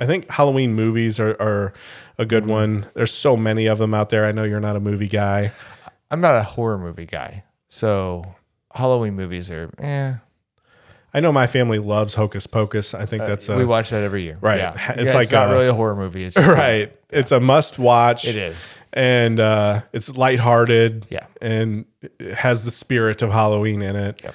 I 0.00 0.06
think 0.06 0.28
Halloween 0.30 0.74
movies 0.74 1.18
are, 1.20 1.40
are 1.40 1.72
a 2.18 2.26
good 2.26 2.46
one. 2.46 2.86
There's 2.94 3.12
so 3.12 3.36
many 3.36 3.66
of 3.66 3.78
them 3.78 3.94
out 3.94 4.10
there. 4.10 4.24
I 4.24 4.32
know 4.32 4.44
you're 4.44 4.60
not 4.60 4.76
a 4.76 4.80
movie 4.80 5.08
guy. 5.08 5.52
I'm 6.10 6.20
not 6.20 6.36
a 6.36 6.42
horror 6.42 6.78
movie 6.78 7.06
guy, 7.06 7.44
so 7.68 8.24
Halloween 8.72 9.14
movies 9.14 9.50
are. 9.50 9.70
Eh, 9.78 10.14
I 11.14 11.20
know 11.20 11.30
my 11.32 11.46
family 11.46 11.78
loves 11.78 12.14
Hocus 12.16 12.46
Pocus. 12.48 12.92
I 12.92 13.06
think 13.06 13.24
that's 13.24 13.48
a 13.48 13.56
we 13.56 13.64
watch 13.64 13.90
that 13.90 14.02
every 14.02 14.24
year. 14.24 14.36
right. 14.40 14.58
Yeah. 14.58 14.92
It's 14.96 15.12
Yeah, 15.12 15.14
like 15.18 15.30
not 15.30 15.48
a- 15.48 15.52
really 15.52 15.68
a 15.68 15.74
horror 15.74 15.94
movie. 15.94 16.24
It's 16.24 16.36
a- 16.36 16.40
right. 16.54 16.92
It's 17.10 17.30
a 17.30 17.38
must 17.38 17.78
watch. 17.78 18.26
it 18.26 18.34
is. 18.36 18.74
and 18.92 19.38
uh, 19.38 19.82
it's 19.92 20.16
lighthearted. 20.16 21.06
Yeah. 21.10 21.26
and 21.40 21.84
it 22.02 22.34
has 22.34 22.64
the 22.64 22.70
spirit 22.72 23.22
of 23.22 23.30
Halloween 23.30 23.80
in 23.82 23.94
it. 23.96 24.20
Yep. 24.24 24.34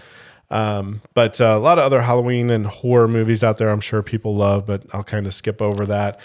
Um, 0.51 1.01
but 1.13 1.39
uh, 1.41 1.57
a 1.57 1.59
lot 1.59 1.77
of 1.77 1.83
other 1.83 2.01
Halloween 2.01 2.49
and 2.49 2.65
horror 2.65 3.07
movies 3.07 3.43
out 3.43 3.57
there, 3.57 3.69
I'm 3.69 3.81
sure 3.81 4.01
people 4.01 4.35
love, 4.35 4.65
but 4.65 4.83
I'll 4.93 5.03
kind 5.03 5.27
of 5.27 5.33
skip 5.33 5.61
over 5.61 5.85
that. 5.87 6.19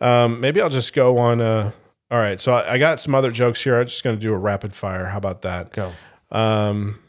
Um, 0.00 0.40
maybe 0.40 0.60
I'll 0.62 0.68
just 0.70 0.94
go 0.94 1.18
on. 1.18 1.40
Uh, 1.40 1.72
all 2.10 2.18
right, 2.20 2.40
so 2.40 2.52
I, 2.52 2.74
I 2.74 2.78
got 2.78 3.00
some 3.00 3.14
other 3.14 3.30
jokes 3.32 3.60
here. 3.62 3.78
I'm 3.80 3.86
just 3.86 4.02
going 4.04 4.16
to 4.16 4.20
do 4.22 4.32
a 4.32 4.38
rapid 4.38 4.72
fire. 4.72 5.06
How 5.06 5.18
about 5.18 5.42
that? 5.42 5.72
Go. 5.72 5.92
Um, 6.30 7.00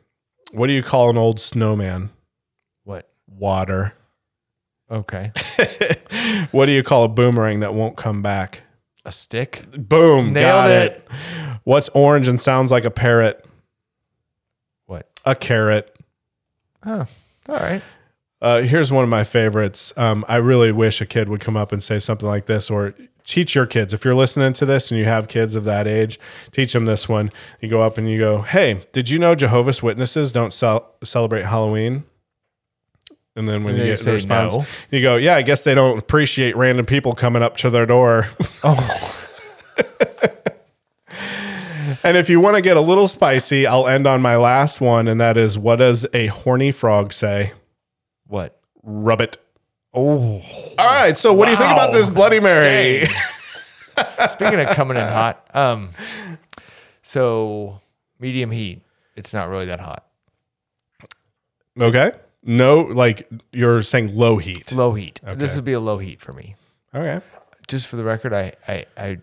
what 0.51 0.67
do 0.67 0.73
you 0.73 0.81
call 0.83 1.09
an 1.09 1.17
old 1.17 1.39
snowman? 1.39 2.09
Water. 3.27 3.93
Okay. 4.89 5.31
what 6.51 6.65
do 6.65 6.71
you 6.71 6.83
call 6.83 7.03
a 7.03 7.09
boomerang 7.09 7.59
that 7.59 7.73
won't 7.73 7.97
come 7.97 8.21
back? 8.21 8.63
A 9.05 9.11
stick. 9.11 9.65
Boom. 9.71 10.33
Nailed 10.33 10.45
got 10.45 10.71
it. 10.71 11.07
What's 11.63 11.89
orange 11.89 12.27
and 12.27 12.39
sounds 12.39 12.71
like 12.71 12.85
a 12.85 12.91
parrot? 12.91 13.45
What? 14.85 15.09
A 15.25 15.35
carrot. 15.35 15.93
Oh, 16.85 17.05
all 17.49 17.55
right. 17.55 17.81
Uh, 18.41 18.61
here's 18.61 18.91
one 18.91 19.03
of 19.03 19.09
my 19.09 19.23
favorites. 19.23 19.91
Um, 19.97 20.23
I 20.27 20.37
really 20.37 20.71
wish 20.71 21.01
a 21.01 21.05
kid 21.05 21.27
would 21.27 21.41
come 21.41 21.57
up 21.57 21.71
and 21.71 21.83
say 21.83 21.99
something 21.99 22.27
like 22.27 22.45
this, 22.45 22.69
or 22.69 22.93
teach 23.25 23.55
your 23.55 23.65
kids. 23.65 23.93
If 23.93 24.05
you're 24.05 24.15
listening 24.15 24.53
to 24.53 24.65
this 24.65 24.91
and 24.91 24.99
you 24.99 25.05
have 25.05 25.27
kids 25.27 25.55
of 25.55 25.63
that 25.65 25.87
age, 25.87 26.19
teach 26.51 26.73
them 26.73 26.85
this 26.85 27.09
one. 27.09 27.31
You 27.59 27.67
go 27.67 27.81
up 27.81 27.97
and 27.97 28.09
you 28.09 28.19
go, 28.19 28.41
"Hey, 28.41 28.81
did 28.93 29.09
you 29.09 29.17
know 29.17 29.35
Jehovah's 29.35 29.81
Witnesses 29.81 30.31
don't 30.31 30.53
cel- 30.53 30.93
celebrate 31.03 31.45
Halloween?" 31.45 32.03
And 33.37 33.47
then 33.47 33.63
when 33.63 33.75
And 33.75 33.83
you 33.83 33.89
get 33.93 33.99
the 33.99 34.13
response, 34.13 34.55
no. 34.55 34.65
you 34.89 34.99
go, 35.01 35.15
"Yeah, 35.15 35.35
I 35.35 35.43
guess 35.43 35.63
they 35.63 35.75
don't 35.75 35.99
appreciate 35.99 36.57
random 36.57 36.87
people 36.87 37.13
coming 37.13 37.43
up 37.43 37.55
to 37.57 37.69
their 37.69 37.85
door." 37.85 38.27
Oh, 38.63 39.23
and 42.03 42.17
if 42.17 42.29
you 42.29 42.39
want 42.39 42.55
to 42.55 42.61
get 42.61 42.75
a 42.75 42.81
little 42.81 43.07
spicy, 43.07 43.67
I'll 43.67 43.87
end 43.87 44.07
on 44.07 44.21
my 44.21 44.35
last 44.35 44.81
one, 44.81 45.07
and 45.07 45.21
that 45.21 45.37
is, 45.37 45.57
"What 45.57 45.77
does 45.77 46.05
a 46.13 46.27
horny 46.27 46.71
frog 46.71 47.13
say?" 47.13 47.53
what? 48.25 48.59
Rub 48.83 49.21
it. 49.21 49.37
Oh. 49.93 50.41
All 50.77 50.85
right. 50.85 51.15
So, 51.15 51.33
what 51.33 51.45
do 51.45 51.51
you 51.51 51.57
think 51.57 51.71
about 51.71 51.93
this 51.93 52.09
Bloody 52.09 52.39
Mary? 52.39 53.07
Speaking 54.27 54.59
of 54.59 54.67
coming 54.69 54.97
in 54.97 55.07
hot, 55.07 55.47
um, 55.53 55.91
so 57.03 57.79
medium 58.19 58.51
heat. 58.51 58.81
It's 59.15 59.33
not 59.33 59.49
really 59.49 59.65
that 59.67 59.79
hot. 59.79 60.05
Okay. 61.79 62.11
No, 62.47 62.79
like 62.79 63.29
you're 63.51 63.83
saying 63.83 64.15
low 64.15 64.37
heat. 64.37 64.71
Low 64.71 64.93
heat. 64.93 65.19
This 65.35 65.55
would 65.55 65.65
be 65.65 65.73
a 65.73 65.79
low 65.81 65.97
heat 65.97 66.21
for 66.21 66.31
me. 66.31 66.55
Okay. 66.95 67.23
Just 67.67 67.87
for 67.87 67.97
the 67.97 68.05
record, 68.05 68.33
I 68.33 68.53
I 68.67 68.85
I'm 68.99 69.21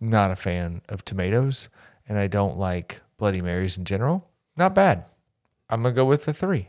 not 0.00 0.30
a 0.30 0.36
fan 0.36 0.80
of 0.88 1.04
tomatoes, 1.04 1.68
and 2.08 2.16
I 2.16 2.28
don't 2.28 2.56
like 2.56 3.00
Bloody 3.18 3.42
Marys 3.42 3.76
in 3.76 3.84
general. 3.84 4.28
Not 4.56 4.72
bad. 4.74 5.04
I'm 5.68 5.82
gonna 5.82 5.94
go 5.94 6.04
with 6.04 6.26
the 6.26 6.32
three. 6.32 6.68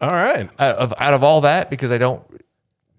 All 0.00 0.12
right. 0.12 0.48
Out 0.60 0.76
of 0.76 0.94
out 0.96 1.14
of 1.14 1.24
all 1.24 1.40
that, 1.40 1.70
because 1.70 1.90
I 1.90 1.98
don't. 1.98 2.22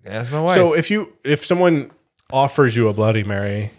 Ask 0.05 0.31
my 0.31 0.41
wife. 0.41 0.55
So 0.57 0.73
if 0.73 0.91
you 0.91 1.15
if 1.23 1.45
someone 1.45 1.91
offers 2.31 2.75
you 2.75 2.89
a 2.89 2.93
Bloody 2.93 3.23
Mary, 3.23 3.71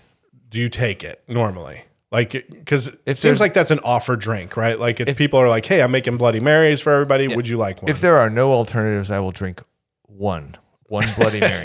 do 0.49 0.59
you 0.59 0.69
take 0.71 1.05
it 1.05 1.23
normally? 1.29 1.85
Like, 2.13 2.33
because 2.33 2.91
it 3.07 3.19
seems 3.19 3.39
like 3.39 3.55
that's 3.55 3.71
an 3.71 3.79
offer 3.85 4.17
drink, 4.17 4.57
right? 4.57 4.79
Like, 4.79 4.99
if 4.99 5.17
people 5.17 5.39
are 5.39 5.49
like, 5.49 5.65
"Hey, 5.65 5.81
I'm 5.81 5.93
making 5.93 6.17
Bloody 6.17 6.41
Marys 6.41 6.81
for 6.81 6.93
everybody. 6.93 7.29
Would 7.29 7.47
you 7.47 7.57
like 7.57 7.83
one?" 7.83 7.91
if 7.91 8.01
there 8.01 8.17
are 8.17 8.29
no 8.29 8.53
alternatives, 8.53 9.13
I 9.13 9.21
will 9.21 9.31
drink 9.31 9.63
one 10.07 10.57
one 10.91 11.07
Bloody 11.17 11.41
Mary. 11.41 11.65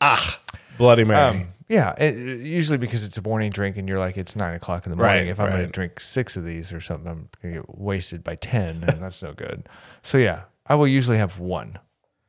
Ah, 0.00 0.38
Bloody 0.78 1.04
Mary. 1.04 1.20
Um, 1.20 1.48
yeah, 1.68 1.94
it, 1.98 2.16
usually 2.40 2.78
because 2.78 3.04
it's 3.04 3.18
a 3.18 3.22
morning 3.22 3.50
drink 3.50 3.76
and 3.76 3.88
you're 3.88 3.98
like 3.98 4.16
it's 4.16 4.36
nine 4.36 4.54
o'clock 4.54 4.86
in 4.86 4.90
the 4.90 4.96
morning. 4.96 5.24
Right, 5.24 5.28
if 5.28 5.40
I'm 5.40 5.50
going 5.50 5.66
to 5.66 5.72
drink 5.72 5.98
six 5.98 6.36
of 6.36 6.44
these 6.44 6.72
or 6.72 6.80
something, 6.80 7.10
I'm 7.10 7.28
going 7.42 7.54
to 7.54 7.60
get 7.60 7.78
wasted 7.78 8.22
by 8.22 8.36
ten, 8.36 8.84
and 8.84 9.02
that's 9.02 9.22
no 9.22 9.32
good. 9.32 9.68
So 10.02 10.16
yeah, 10.16 10.42
I 10.66 10.76
will 10.76 10.86
usually 10.86 11.18
have 11.18 11.38
one. 11.38 11.74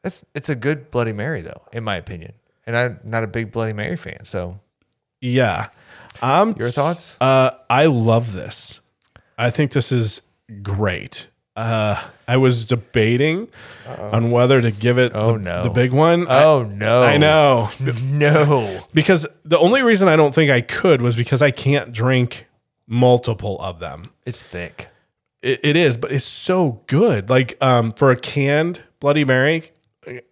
It's 0.03 0.25
it's 0.33 0.49
a 0.49 0.55
good 0.55 0.89
Bloody 0.89 1.13
Mary 1.13 1.41
though, 1.41 1.61
in 1.71 1.83
my 1.83 1.95
opinion, 1.97 2.33
and 2.65 2.75
I'm 2.75 2.99
not 3.03 3.23
a 3.23 3.27
big 3.27 3.51
Bloody 3.51 3.73
Mary 3.73 3.95
fan. 3.95 4.25
So 4.25 4.59
yeah. 5.21 5.69
Um, 6.21 6.55
Your 6.57 6.69
thoughts? 6.69 7.17
Uh, 7.21 7.51
I 7.69 7.85
love 7.85 8.33
this. 8.33 8.81
I 9.37 9.49
think 9.49 9.71
this 9.71 9.91
is 9.91 10.21
great. 10.61 11.27
Uh, 11.55 12.01
I 12.27 12.37
was 12.37 12.65
debating 12.65 13.47
on 13.87 14.29
whether 14.29 14.61
to 14.61 14.69
give 14.71 14.99
it 14.99 15.11
Oh, 15.15 15.33
the, 15.33 15.39
no. 15.39 15.63
the 15.63 15.69
big 15.69 15.91
one. 15.91 16.27
I- 16.27 16.43
oh 16.43 16.63
no, 16.63 17.01
I 17.03 17.17
know. 17.17 17.69
no. 18.03 18.79
because 18.93 19.25
the 19.43 19.57
only 19.57 19.81
reason 19.81 20.07
I 20.07 20.15
don't 20.15 20.35
think 20.35 20.51
I 20.51 20.61
could 20.61 21.01
was 21.01 21.15
because 21.15 21.41
I 21.41 21.49
can't 21.51 21.91
drink 21.91 22.45
multiple 22.87 23.59
of 23.59 23.79
them. 23.79 24.11
It's 24.25 24.43
thick. 24.43 24.89
It, 25.41 25.59
it 25.63 25.75
is, 25.75 25.97
but 25.97 26.11
it's 26.11 26.25
so 26.25 26.81
good. 26.87 27.29
Like 27.29 27.57
um, 27.61 27.91
for 27.93 28.11
a 28.11 28.15
canned 28.15 28.81
Bloody 28.99 29.25
Mary, 29.25 29.71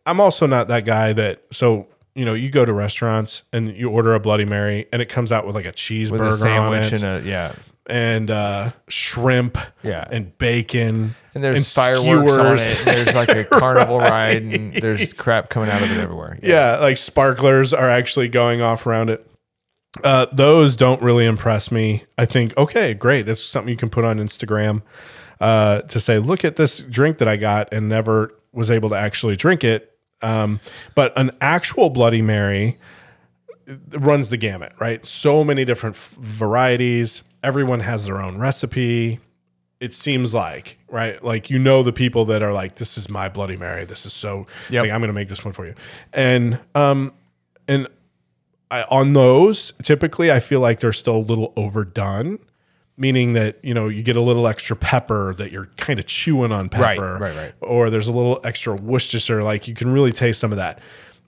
I'm 0.06 0.20
also 0.20 0.46
not 0.46 0.68
that 0.68 0.86
guy 0.86 1.14
that. 1.14 1.42
So 1.52 1.88
you 2.16 2.26
know, 2.26 2.34
you 2.34 2.50
go 2.50 2.66
to 2.66 2.74
restaurants 2.74 3.44
and 3.54 3.76
you 3.76 3.90
order 3.90 4.14
a 4.14 4.20
Bloody 4.20 4.46
Mary, 4.46 4.88
and 4.94 5.02
it 5.02 5.10
comes 5.10 5.32
out 5.32 5.46
with 5.46 5.54
like 5.56 5.66
a 5.66 5.72
cheeseburger 5.74 6.12
With 6.12 6.22
a 6.22 6.26
on 6.26 6.32
sandwich 6.34 6.94
it, 6.94 7.04
and 7.04 7.26
a 7.26 7.28
yeah, 7.28 7.54
and 7.88 8.32
uh, 8.32 8.72
shrimp, 8.88 9.58
Yeah. 9.84 10.08
and 10.10 10.36
bacon, 10.38 11.16
and 11.36 11.44
there's 11.44 11.58
and 11.58 11.66
fireworks 11.68 12.32
on 12.34 12.58
it. 12.58 12.78
And 12.80 12.88
there's 12.88 13.14
like 13.16 13.30
a 13.30 13.44
carnival 13.60 14.00
ride, 14.00 14.42
and 14.44 14.74
there's 14.74 15.14
crap 15.22 15.50
coming 15.50 15.70
out 15.70 15.82
of 15.82 15.92
it 15.92 15.98
everywhere. 16.00 16.40
yeah, 16.42 16.78
like 16.78 16.98
sparklers 16.98 17.74
are 17.74 17.90
actually 17.90 18.30
going 18.30 18.62
off 18.62 18.88
around 18.88 19.10
it. 19.10 19.30
Uh, 20.04 20.26
those 20.34 20.76
don't 20.76 21.02
really 21.02 21.26
impress 21.26 21.72
me. 21.72 22.04
I 22.18 22.26
think, 22.26 22.58
okay, 22.58 22.94
great. 22.94 23.26
That's 23.26 23.42
something 23.42 23.70
you 23.70 23.78
can 23.78 23.90
put 23.90 24.04
on 24.04 24.18
Instagram 24.18 24.82
uh, 25.40 25.82
to 25.84 26.00
say, 26.02 26.20
look 26.20 26.44
at 26.44 26.58
this 26.58 26.80
drink 26.80 27.18
that 27.20 27.28
I 27.30 27.38
got 27.38 27.72
and 27.74 27.88
never 27.88 28.34
was 28.52 28.70
able 28.72 28.90
to 28.90 28.96
actually 28.96 29.38
drink 29.38 29.64
it. 29.64 29.95
Um, 30.26 30.60
but 30.96 31.14
an 31.16 31.32
actual 31.40 31.92
Bloody 31.92 32.24
Mary 32.24 32.80
runs 33.92 34.30
the 34.30 34.38
gamut, 34.38 34.74
right? 34.80 35.06
So 35.06 35.44
many 35.44 35.66
different 35.66 35.96
f- 35.96 36.16
varieties. 36.20 37.22
Everyone 37.44 37.82
has 37.82 38.08
their 38.08 38.20
own 38.20 38.40
recipe. 38.40 39.20
It 39.80 39.94
seems 39.94 40.34
like, 40.34 40.80
right? 40.90 41.24
Like 41.24 41.52
you 41.52 41.60
know 41.60 41.84
the 41.84 41.94
people 41.94 42.26
that 42.26 42.42
are 42.42 42.54
like, 42.54 42.76
this 42.76 42.98
is 42.98 43.08
my 43.08 43.30
Bloody 43.30 43.56
Mary. 43.56 43.86
This 43.86 44.06
is 44.06 44.14
so. 44.14 44.48
Yep. 44.72 44.84
Like 44.84 44.92
I'm 44.92 45.00
going 45.00 45.10
to 45.10 45.14
make 45.14 45.30
this 45.30 45.46
one 45.46 45.54
for 45.54 45.68
you, 45.68 45.76
and 46.12 46.60
um, 46.74 47.14
and 47.68 47.88
I, 48.72 48.84
on 48.84 49.14
those, 49.14 49.74
typically 49.84 50.32
I 50.32 50.40
feel 50.40 50.60
like 50.60 50.80
they're 50.80 50.94
still 50.94 51.18
a 51.18 51.20
little 51.20 51.54
overdone, 51.56 52.40
meaning 52.98 53.34
that 53.34 53.60
you 53.64 53.74
know 53.74 53.88
you 53.88 54.04
get 54.04 54.16
a 54.16 54.22
little 54.22 54.48
extra 54.48 54.76
pepper 54.76 55.34
that 55.38 55.52
you're 55.52 55.68
kind 55.78 56.00
of 56.00 56.06
chewing 56.06 56.52
on 56.52 56.70
pepper, 56.70 57.14
right, 57.14 57.20
right. 57.20 57.36
right. 57.36 57.54
or 57.62 57.90
there's 57.90 58.08
a 58.08 58.14
little 58.14 58.40
extra 58.44 58.76
Worcestershire, 58.76 59.44
like 59.44 59.68
you 59.68 59.76
can 59.76 59.92
really 59.92 60.12
taste 60.12 60.40
some 60.40 60.52
of 60.52 60.58
that. 60.58 60.80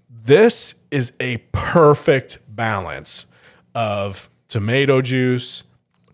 This 0.09 0.73
is 0.91 1.11
a 1.19 1.37
perfect 1.51 2.39
balance 2.47 3.25
of 3.75 4.29
tomato 4.47 5.01
juice. 5.01 5.63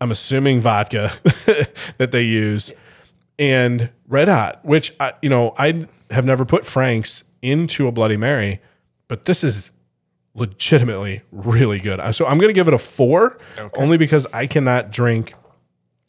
I'm 0.02 0.12
assuming 0.12 0.60
vodka 0.60 1.14
that 1.98 2.12
they 2.12 2.24
use 2.24 2.72
and 3.40 3.90
red 4.08 4.28
hot, 4.28 4.64
which 4.64 4.94
I, 5.00 5.14
you 5.22 5.30
know, 5.30 5.54
I 5.58 5.88
have 6.12 6.26
never 6.26 6.46
put 6.46 6.66
Frank's 6.66 7.24
into 7.42 7.88
a 7.88 7.92
Bloody 7.92 8.18
Mary, 8.18 8.62
but 9.08 9.26
this 9.26 9.44
is 9.44 9.72
legitimately 10.36 11.22
really 11.32 11.80
good. 11.80 12.00
So 12.16 12.26
I'm 12.26 12.38
going 12.38 12.50
to 12.50 12.54
give 12.54 12.68
it 12.68 12.74
a 12.74 12.80
four, 12.80 13.38
only 13.76 13.98
because 13.98 14.26
I 14.34 14.48
cannot 14.48 14.92
drink, 14.92 15.34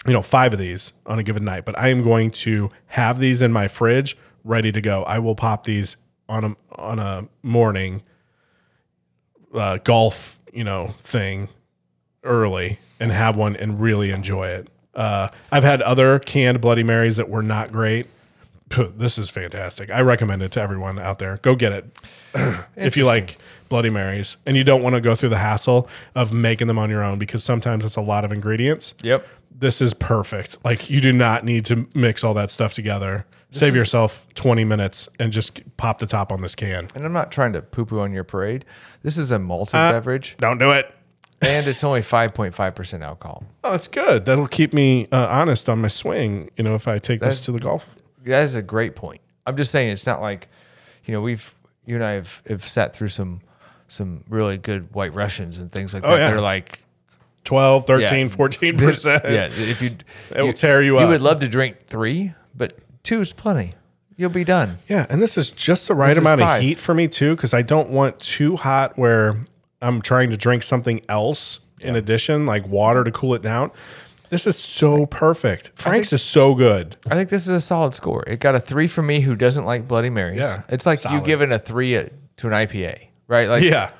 you 0.06 0.12
know, 0.12 0.22
five 0.22 0.52
of 0.52 0.58
these 0.58 0.92
on 1.06 1.18
a 1.18 1.22
given 1.22 1.44
night. 1.44 1.64
But 1.64 1.78
I 1.78 1.88
am 1.88 2.02
going 2.02 2.30
to 2.32 2.70
have 2.86 3.18
these 3.18 3.42
in 3.42 3.52
my 3.52 3.68
fridge, 3.68 4.16
ready 4.44 4.72
to 4.72 4.80
go. 4.80 5.02
I 5.04 5.18
will 5.18 5.34
pop 5.34 5.64
these 5.64 5.96
on 6.28 6.44
a 6.44 6.56
on 6.72 6.98
a 6.98 7.28
morning 7.42 8.02
uh, 9.54 9.78
golf, 9.78 10.42
you 10.52 10.64
know, 10.64 10.94
thing 11.00 11.48
early 12.22 12.78
and 12.98 13.12
have 13.12 13.36
one 13.36 13.56
and 13.56 13.80
really 13.80 14.10
enjoy 14.10 14.48
it. 14.48 14.68
Uh, 14.94 15.28
I've 15.50 15.64
had 15.64 15.82
other 15.82 16.18
canned 16.18 16.60
Bloody 16.60 16.82
Marys 16.82 17.16
that 17.16 17.28
were 17.28 17.42
not 17.42 17.72
great. 17.72 18.06
This 18.96 19.18
is 19.18 19.30
fantastic. 19.30 19.90
I 19.90 20.00
recommend 20.00 20.42
it 20.42 20.52
to 20.52 20.60
everyone 20.60 20.98
out 20.98 21.18
there. 21.18 21.38
Go 21.42 21.54
get 21.54 21.72
it 21.72 21.98
if 22.76 22.96
you 22.96 23.04
like 23.04 23.36
Bloody 23.68 23.90
Marys 23.90 24.36
and 24.46 24.56
you 24.56 24.64
don't 24.64 24.82
want 24.82 24.94
to 24.94 25.00
go 25.00 25.14
through 25.14 25.28
the 25.28 25.38
hassle 25.38 25.88
of 26.14 26.32
making 26.32 26.66
them 26.66 26.78
on 26.78 26.90
your 26.90 27.04
own 27.04 27.18
because 27.18 27.44
sometimes 27.44 27.84
it's 27.84 27.96
a 27.96 28.00
lot 28.00 28.24
of 28.24 28.32
ingredients. 28.32 28.94
Yep. 29.02 29.26
This 29.54 29.80
is 29.80 29.94
perfect. 29.94 30.58
Like 30.64 30.90
you 30.90 31.00
do 31.00 31.12
not 31.12 31.44
need 31.44 31.64
to 31.66 31.86
mix 31.94 32.24
all 32.24 32.34
that 32.34 32.50
stuff 32.50 32.74
together. 32.74 33.24
Save 33.52 33.74
is- 33.74 33.76
yourself 33.76 34.26
20 34.34 34.64
minutes 34.64 35.08
and 35.20 35.32
just 35.32 35.62
pop 35.76 35.98
the 36.00 36.06
top 36.06 36.32
on 36.32 36.42
this 36.42 36.54
can. 36.56 36.88
And 36.94 37.04
I'm 37.04 37.12
not 37.12 37.30
trying 37.30 37.52
to 37.52 37.62
poo 37.62 37.84
poo 37.84 38.00
on 38.00 38.12
your 38.12 38.24
parade. 38.24 38.64
This 39.02 39.16
is 39.16 39.30
a 39.30 39.38
malted 39.38 39.76
Uh, 39.76 39.92
beverage, 39.92 40.36
Don't 40.38 40.58
do 40.58 40.72
it. 40.72 40.92
and 41.40 41.66
it's 41.68 41.84
only 41.84 42.00
5.5% 42.00 43.02
alcohol. 43.02 43.44
Oh, 43.62 43.70
that's 43.70 43.86
good. 43.86 44.24
That'll 44.24 44.48
keep 44.48 44.72
me 44.72 45.06
uh, 45.12 45.28
honest 45.30 45.68
on 45.68 45.80
my 45.80 45.88
swing. 45.88 46.50
You 46.56 46.64
know, 46.64 46.74
if 46.74 46.88
I 46.88 46.98
take 46.98 47.20
this 47.20 47.40
to 47.42 47.52
the 47.52 47.60
golf. 47.60 47.94
That 48.24 48.44
is 48.44 48.56
a 48.56 48.62
great 48.62 48.96
point. 48.96 49.20
I'm 49.46 49.56
just 49.56 49.70
saying 49.70 49.90
it's 49.90 50.06
not 50.06 50.20
like, 50.20 50.48
you 51.04 51.12
know, 51.12 51.20
we've 51.20 51.54
you 51.86 51.94
and 51.94 52.02
I 52.04 52.12
have, 52.12 52.42
have 52.48 52.66
sat 52.66 52.94
through 52.96 53.08
some 53.08 53.40
some 53.86 54.24
really 54.28 54.56
good 54.56 54.92
white 54.94 55.12
Russians 55.14 55.58
and 55.58 55.70
things 55.70 55.92
like 55.94 56.02
that. 56.02 56.10
Oh, 56.10 56.16
yeah. 56.16 56.30
They're 56.30 56.40
like 56.40 56.83
12, 57.44 57.86
13, 57.86 58.26
Yeah. 58.28 58.34
14%. 58.34 59.24
yeah, 59.24 59.46
if 59.52 59.82
you 59.82 59.96
It 60.34 60.42
will 60.42 60.52
tear 60.52 60.82
you 60.82 60.94
You 60.94 60.98
up. 60.98 61.02
You 61.04 61.08
would 61.10 61.20
love 61.20 61.40
to 61.40 61.48
drink 61.48 61.86
three, 61.86 62.32
but 62.54 62.78
two 63.02 63.20
is 63.20 63.32
plenty. 63.32 63.74
You'll 64.16 64.30
be 64.30 64.44
done. 64.44 64.78
Yeah, 64.88 65.06
and 65.10 65.20
this 65.20 65.36
is 65.36 65.50
just 65.50 65.88
the 65.88 65.94
right 65.94 66.08
This 66.10 66.18
amount 66.18 66.40
of 66.40 66.60
heat 66.60 66.78
for 66.78 66.94
me 66.94 67.08
too, 67.08 67.34
because 67.36 67.52
I 67.52 67.62
don't 67.62 67.90
want 67.90 68.18
too 68.20 68.56
hot 68.56 68.96
where 68.96 69.44
I'm 69.82 70.00
trying 70.00 70.30
to 70.30 70.36
drink 70.36 70.62
something 70.62 71.00
else 71.08 71.58
in 71.80 71.96
addition, 71.96 72.46
like 72.46 72.66
water 72.66 73.04
to 73.04 73.10
cool 73.12 73.34
it 73.34 73.42
down. 73.42 73.70
This 74.30 74.46
is 74.46 74.56
so 74.56 75.04
perfect. 75.06 75.72
Frank's 75.74 76.12
is 76.12 76.22
so 76.22 76.54
good. 76.54 76.96
I 77.10 77.14
think 77.14 77.28
this 77.28 77.42
is 77.46 77.54
a 77.54 77.60
solid 77.60 77.94
score. 77.94 78.24
It 78.26 78.40
got 78.40 78.54
a 78.54 78.60
three 78.60 78.88
for 78.88 79.02
me 79.02 79.20
who 79.20 79.34
doesn't 79.36 79.64
like 79.66 79.86
Bloody 79.86 80.10
Marys. 80.10 80.38
Yeah, 80.38 80.62
it's 80.70 80.86
like 80.86 80.98
you 81.04 81.10
solid. 81.10 81.24
giving 81.24 81.52
a 81.52 81.58
three 81.58 81.92
to 81.92 82.46
an 82.46 82.52
IPA, 82.52 83.08
right? 83.28 83.48
Like 83.48 83.62
Yeah, 83.64 83.90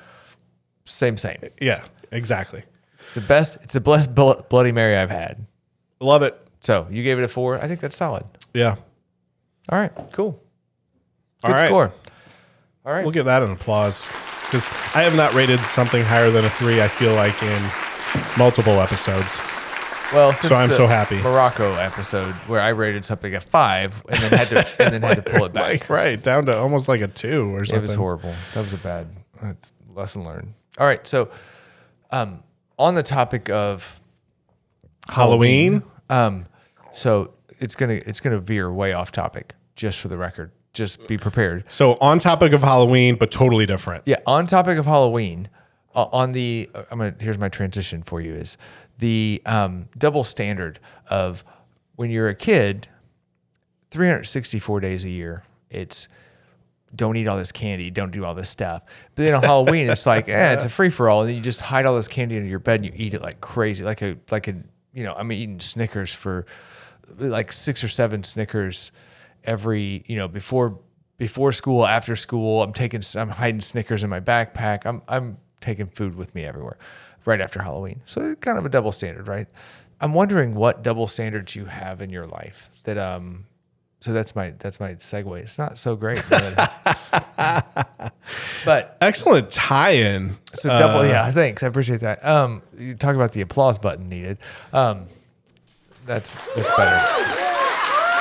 same, 0.85 1.17
same. 1.17 1.37
yeah, 1.61 1.83
exactly. 2.11 2.63
The 3.15 3.21
best. 3.21 3.57
It's 3.63 3.73
the 3.73 3.81
best 3.81 4.13
Bloody 4.13 4.71
Mary 4.71 4.95
I've 4.95 5.09
had. 5.09 5.45
Love 5.99 6.21
it. 6.21 6.39
So 6.61 6.87
you 6.89 7.03
gave 7.03 7.17
it 7.17 7.23
a 7.23 7.27
four. 7.27 7.57
I 7.57 7.67
think 7.67 7.79
that's 7.79 7.95
solid. 7.95 8.25
Yeah, 8.53 8.75
All 9.69 9.79
right, 9.79 9.91
cool. 10.13 10.41
Good 11.43 11.51
right. 11.51 11.65
score. 11.67 11.93
All 12.85 12.93
right. 12.93 13.03
we'll 13.03 13.11
give 13.11 13.25
that 13.25 13.41
an 13.41 13.51
applause 13.51 14.07
because 14.43 14.65
I 14.93 15.01
have 15.01 15.15
not 15.15 15.33
rated 15.33 15.59
something 15.61 16.03
higher 16.03 16.29
than 16.29 16.45
a 16.45 16.49
three. 16.49 16.81
I 16.81 16.87
feel 16.87 17.13
like 17.15 17.41
in 17.41 17.71
multiple 18.37 18.79
episodes. 18.81 19.39
Well, 20.13 20.33
since 20.33 20.53
I'm 20.53 20.69
the 20.69 20.75
so 20.75 20.87
happy. 20.87 21.19
Morocco 21.21 21.73
episode 21.73 22.33
where 22.47 22.61
I 22.61 22.69
rated 22.69 23.05
something 23.05 23.33
at 23.33 23.43
five 23.43 24.03
and 24.07 24.21
then 24.21 24.31
had 24.31 24.47
to 24.49 24.83
and 24.83 24.93
then 24.93 25.01
had 25.01 25.25
to 25.25 25.31
pull 25.31 25.45
it 25.45 25.53
back. 25.53 25.63
Like 25.63 25.89
right 25.89 26.21
down 26.21 26.45
to 26.45 26.57
almost 26.57 26.87
like 26.87 27.01
a 27.01 27.07
two 27.07 27.53
or 27.55 27.65
something. 27.65 27.79
It 27.79 27.81
was 27.81 27.95
horrible. 27.95 28.33
That 28.53 28.61
was 28.61 28.73
a 28.73 28.77
bad 28.77 29.07
that's 29.41 29.71
lesson 29.93 30.23
learned. 30.23 30.53
All 30.77 30.85
right, 30.85 31.05
so 31.07 31.29
um, 32.11 32.43
on 32.77 32.95
the 32.95 33.03
topic 33.03 33.49
of 33.49 33.99
Halloween. 35.09 35.83
um, 36.09 36.45
so 36.91 37.33
it's 37.59 37.75
gonna 37.75 38.01
it's 38.05 38.19
gonna 38.19 38.39
veer 38.39 38.71
way 38.71 38.93
off 38.93 39.11
topic. 39.11 39.53
Just 39.75 39.99
for 39.99 40.07
the 40.07 40.17
record, 40.17 40.51
just 40.73 41.05
be 41.07 41.17
prepared. 41.17 41.65
So 41.69 41.97
on 41.99 42.19
topic 42.19 42.53
of 42.53 42.61
Halloween, 42.61 43.15
but 43.17 43.31
totally 43.31 43.65
different. 43.65 44.03
Yeah, 44.05 44.19
on 44.25 44.47
topic 44.47 44.77
of 44.77 44.85
Halloween, 44.85 45.49
uh, 45.93 46.05
on 46.11 46.31
the 46.31 46.69
I'm 46.89 46.99
gonna 46.99 47.15
here's 47.19 47.37
my 47.37 47.49
transition 47.49 48.03
for 48.03 48.21
you 48.21 48.33
is 48.33 48.57
the 48.99 49.41
um, 49.45 49.89
double 49.97 50.23
standard 50.23 50.79
of 51.09 51.43
when 51.95 52.09
you're 52.09 52.29
a 52.29 52.35
kid, 52.35 52.87
364 53.91 54.79
days 54.79 55.03
a 55.03 55.09
year. 55.09 55.43
It's 55.69 56.07
don't 56.95 57.17
eat 57.17 57.27
all 57.27 57.37
this 57.37 57.51
candy, 57.51 57.91
don't 57.91 58.11
do 58.11 58.25
all 58.25 58.35
this 58.35 58.49
stuff. 58.49 58.83
But 59.15 59.23
then 59.23 59.33
on 59.33 59.43
Halloween, 59.43 59.89
it's 59.89 60.05
like, 60.05 60.29
eh, 60.29 60.53
it's 60.53 60.65
a 60.65 60.69
free 60.79 60.89
for 60.89 61.09
all, 61.09 61.21
and 61.21 61.29
then 61.29 61.37
you 61.37 61.43
just 61.43 61.61
hide 61.61 61.85
all 61.85 61.95
this 61.95 62.07
candy 62.07 62.37
under 62.37 62.47
your 62.47 62.59
bed 62.59 62.81
and 62.81 62.85
you 62.85 62.91
eat 62.95 63.13
it 63.13 63.21
like 63.21 63.41
crazy, 63.41 63.83
like 63.83 64.01
a 64.01 64.17
like 64.31 64.47
a 64.47 64.55
you 64.93 65.03
know 65.03 65.13
I'm 65.13 65.31
eating 65.31 65.59
Snickers 65.59 66.13
for 66.13 66.45
like 67.17 67.51
six 67.51 67.83
or 67.83 67.87
seven 67.87 68.23
Snickers 68.23 68.91
every 69.43 70.03
you 70.07 70.15
know 70.15 70.27
before 70.27 70.79
before 71.17 71.51
school, 71.51 71.85
after 71.85 72.15
school. 72.15 72.61
I'm 72.61 72.73
taking 72.73 73.01
I'm 73.15 73.29
hiding 73.29 73.61
Snickers 73.61 74.03
in 74.03 74.09
my 74.09 74.19
backpack. 74.19 74.85
I'm 74.85 75.01
I'm 75.07 75.37
taking 75.61 75.87
food 75.87 76.15
with 76.15 76.33
me 76.35 76.43
everywhere 76.45 76.77
right 77.25 77.41
after 77.41 77.61
Halloween. 77.61 78.01
So 78.05 78.21
it's 78.21 78.39
kind 78.39 78.57
of 78.57 78.65
a 78.65 78.69
double 78.69 78.91
standard, 78.91 79.27
right? 79.27 79.47
I'm 79.99 80.13
wondering 80.13 80.55
what 80.55 80.83
double 80.83 81.07
standards 81.07 81.55
you 81.55 81.65
have 81.65 82.01
in 82.01 82.09
your 82.09 82.25
life 82.25 82.69
that 82.83 82.97
um 82.97 83.45
so 84.05 84.13
that's 84.13 84.35
my 84.35 84.51
that's 84.59 84.79
my 84.79 84.91
segue. 84.91 85.39
It's 85.39 85.57
not 85.57 85.79
so 85.79 85.95
great. 85.95 86.23
But, 86.29 86.71
but 88.65 88.97
Excellent 89.01 89.49
tie-in. 89.49 90.37
so 90.53 90.77
double, 90.77 91.03
yeah. 91.07 91.31
Thanks, 91.31 91.63
I 91.63 91.67
appreciate 91.67 92.01
that. 92.01 92.23
Um, 92.23 92.61
you 92.77 92.93
talk 92.93 93.15
about 93.15 93.31
the 93.31 93.41
applause 93.41 93.79
button 93.79 94.07
needed. 94.07 94.37
Um, 94.73 95.05
that's 96.05 96.29
that's 96.55 96.71
better. 96.77 97.03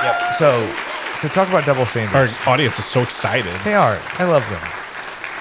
Yep. 0.05 0.35
So, 0.39 0.75
so 1.17 1.29
talk 1.29 1.51
about 1.51 1.67
double 1.67 1.85
standards. 1.85 2.35
Our 2.47 2.55
audience 2.55 2.79
is 2.79 2.87
so 2.87 3.03
excited. 3.03 3.53
They 3.61 3.75
are. 3.75 4.01
I 4.15 4.25
love 4.25 4.49
them, 4.49 4.63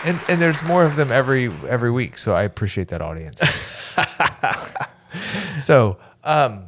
and 0.04 0.20
and 0.30 0.42
there's 0.42 0.62
more 0.64 0.84
of 0.84 0.98
them 0.98 1.10
every 1.10 1.46
every 1.70 1.90
week. 1.90 2.18
So 2.18 2.36
I 2.36 2.44
appreciate 2.44 2.90
that 2.90 3.02
audience. 3.02 3.42
so, 5.64 6.00
um, 6.26 6.66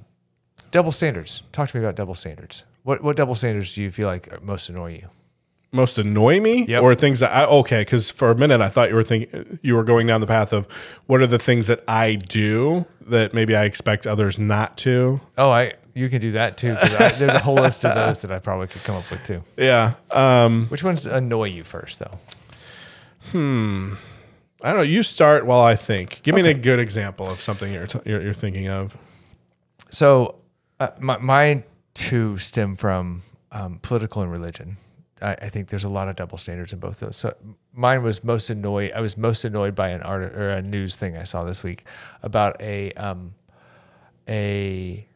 double 0.72 0.94
standards. 0.94 1.44
Talk 1.52 1.68
to 1.72 1.78
me 1.78 1.84
about 1.84 1.98
double 1.98 2.16
standards. 2.16 2.64
What 2.86 3.04
what 3.04 3.16
double 3.18 3.34
standards 3.36 3.74
do 3.74 3.82
you 3.82 3.90
feel 3.92 4.08
like 4.08 4.42
most 4.44 4.70
annoy 4.70 4.94
you? 5.02 5.10
Most 5.72 5.98
annoy 5.98 6.40
me, 6.40 6.66
Yep. 6.68 6.84
or 6.84 6.94
things 6.96 7.20
that 7.20 7.32
I 7.36 7.46
okay? 7.46 7.82
Because 7.82 8.10
for 8.12 8.30
a 8.32 8.36
minute 8.36 8.62
I 8.62 8.70
thought 8.70 8.90
you 8.90 8.96
were 8.96 9.04
thinking 9.04 9.60
you 9.64 9.76
were 9.76 9.84
going 9.84 10.06
down 10.08 10.22
the 10.22 10.28
path 10.28 10.54
of 10.54 10.68
what 11.08 11.20
are 11.22 11.28
the 11.28 11.40
things 11.40 11.66
that 11.68 11.84
I 11.88 12.16
do 12.16 12.86
that 13.08 13.34
maybe 13.34 13.56
I 13.56 13.66
expect 13.66 14.06
others 14.08 14.38
not 14.40 14.78
to. 14.78 15.20
Oh, 15.38 15.50
I 15.50 15.74
you 15.96 16.10
can 16.10 16.22
do 16.22 16.32
that 16.34 16.58
too. 16.58 16.76
I, 16.80 17.14
there's 17.18 17.34
a 17.34 17.40
whole 17.40 17.56
list 17.56 17.84
of 17.86 17.96
those 18.02 18.22
that 18.22 18.32
I 18.32 18.38
probably 18.40 18.68
could 18.68 18.84
come 18.84 18.98
up 18.98 19.10
with 19.10 19.24
too. 19.24 19.42
Yeah. 19.58 19.94
Um, 20.12 20.68
Which 20.68 20.84
ones 20.84 21.06
annoy 21.08 21.46
you 21.50 21.64
first, 21.64 22.00
though? 22.00 22.20
Hmm. 23.32 23.94
I 24.62 24.68
don't 24.70 24.78
know. 24.78 24.82
You 24.84 25.04
start 25.04 25.46
while 25.46 25.62
I 25.62 25.76
think. 25.76 26.22
Give 26.24 26.36
me 26.36 26.42
a 26.48 26.54
good 26.54 26.80
example 26.80 27.28
of 27.28 27.40
something 27.42 27.74
you're 27.74 27.88
t- 27.88 28.00
you're, 28.06 28.22
you're 28.22 28.34
thinking 28.34 28.68
of. 28.70 28.96
So, 29.90 30.36
uh, 30.80 30.90
my 31.00 31.18
my 31.18 31.64
two 31.96 32.38
stem 32.38 32.76
from 32.76 33.24
um, 33.52 33.80
political 33.82 34.22
and 34.22 34.32
religion. 34.32 34.78
I, 35.22 35.32
I 35.34 35.50
think 35.50 35.70
there's 35.70 35.84
a 35.86 35.90
lot 35.90 36.08
of 36.10 36.16
double 36.18 36.38
standards 36.38 36.72
in 36.74 36.80
both 36.80 37.00
those. 37.00 37.16
So, 37.16 37.34
mine 37.74 38.04
was 38.04 38.24
most 38.24 38.50
annoyed. 38.50 38.92
I 38.94 39.00
was 39.02 39.18
most 39.18 39.44
annoyed 39.46 39.74
by 39.74 39.90
an 39.90 40.02
art 40.04 40.24
or 40.36 40.50
a 40.52 40.62
news 40.62 40.96
thing 40.98 41.18
I 41.18 41.24
saw 41.24 41.44
this 41.44 41.64
week 41.64 41.84
about 42.22 42.62
a 42.62 42.92
um, 42.94 43.34
a 44.28 45.08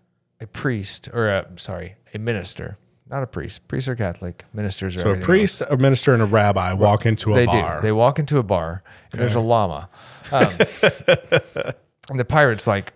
a 0.41 0.47
priest 0.47 1.09
or 1.13 1.27
a 1.27 1.47
sorry 1.57 1.95
a 2.13 2.17
minister, 2.17 2.77
not 3.09 3.23
a 3.23 3.27
priest. 3.27 3.67
Priests 3.67 3.89
are 3.89 3.95
Catholic. 3.95 4.45
Ministers 4.53 4.95
are 4.95 5.01
So 5.01 5.09
a 5.09 5.11
everything 5.11 5.21
else. 5.21 5.25
priest, 5.59 5.61
a 5.69 5.77
minister, 5.77 6.13
and 6.13 6.21
a 6.21 6.25
rabbi 6.25 6.73
walk 6.73 7.05
into 7.05 7.33
a 7.33 7.35
they 7.35 7.45
bar. 7.45 7.75
do. 7.75 7.81
They 7.81 7.91
walk 7.91 8.19
into 8.19 8.37
a 8.37 8.43
bar 8.43 8.83
and 9.11 9.21
there's 9.21 9.35
a 9.35 9.39
llama, 9.41 9.89
um, 10.31 10.53
and 12.09 12.19
the 12.19 12.25
pirate's 12.25 12.67
like, 12.67 12.93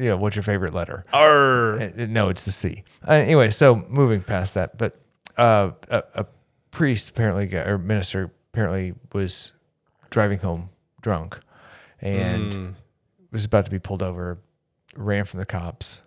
"Yeah, 0.00 0.14
what's 0.14 0.36
your 0.36 0.42
favorite 0.42 0.74
letter?" 0.74 1.04
Arr. 1.12 1.78
Uh, 1.80 1.90
No, 2.08 2.28
it's 2.28 2.44
the 2.44 2.52
C. 2.52 2.84
Uh, 3.06 3.12
anyway, 3.12 3.50
so 3.50 3.76
moving 3.88 4.22
past 4.22 4.54
that, 4.54 4.76
but 4.78 4.98
uh, 5.36 5.70
a, 5.88 6.02
a 6.14 6.26
priest 6.70 7.10
apparently 7.10 7.46
got, 7.46 7.68
or 7.68 7.78
minister 7.78 8.30
apparently 8.52 8.94
was 9.12 9.52
driving 10.10 10.38
home 10.38 10.70
drunk 11.02 11.38
and 12.00 12.74
was 13.30 13.44
about 13.44 13.64
to 13.66 13.70
be 13.70 13.78
pulled 13.78 14.02
over, 14.02 14.38
ran 14.96 15.24
from 15.24 15.38
the 15.40 15.46
cops, 15.46 16.02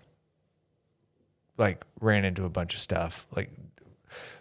like 1.57 1.85
ran 2.01 2.25
into 2.25 2.43
a 2.45 2.49
bunch 2.49 2.73
of 2.73 2.79
stuff, 2.79 3.25
like 3.35 3.49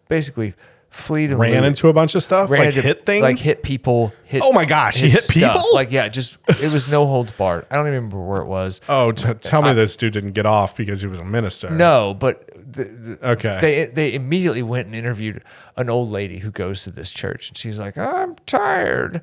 basically 0.09 0.55
fleed 0.93 1.30
and 1.30 1.40
Ran 1.40 1.51
looted- 1.53 1.64
into 1.64 1.88
a 1.88 1.93
bunch 1.93 2.14
of 2.14 2.22
stuff, 2.22 2.49
ran 2.51 2.61
like 2.61 2.68
into- 2.68 2.82
hit 2.82 3.05
things, 3.07 3.22
like 3.22 3.38
hit 3.38 3.62
people. 3.62 4.12
Hit, 4.24 4.43
Oh 4.45 4.53
my 4.53 4.64
gosh, 4.64 4.97
he 4.97 5.09
hit 5.11 5.22
stuff. 5.24 5.34
people? 5.34 5.74
Like 5.74 5.90
yeah, 5.90 6.09
just 6.09 6.36
it 6.61 6.70
was 6.70 6.86
no 6.88 7.07
holds 7.07 7.32
barred. 7.32 7.66
I 7.70 7.76
don't 7.76 7.86
even 7.86 7.95
remember 7.97 8.20
where 8.22 8.40
it 8.43 8.47
was. 8.47 8.80
Oh, 8.88 9.11
t- 9.12 9.32
tell 9.34 9.62
me 9.62 9.72
this 9.72 9.97
dude 9.97 10.12
didn't 10.12 10.32
get 10.32 10.47
off 10.47 10.76
because 10.76 11.01
he 11.01 11.09
was 11.09 11.18
a 11.18 11.24
minister. 11.24 11.70
No, 11.70 12.14
but 12.14 12.47
the, 12.55 12.84
the, 12.84 13.30
Okay. 13.30 13.59
they 13.61 13.84
they 13.86 14.12
immediately 14.14 14.62
went 14.62 14.86
and 14.86 14.95
interviewed 14.95 15.43
an 15.76 15.90
old 15.90 16.11
lady 16.11 16.38
who 16.38 16.51
goes 16.51 16.84
to 16.84 16.90
this 16.90 17.11
church, 17.11 17.49
and 17.49 17.57
she's 17.59 17.78
like, 17.78 17.97
"I'm 17.99 18.34
tired 18.47 19.22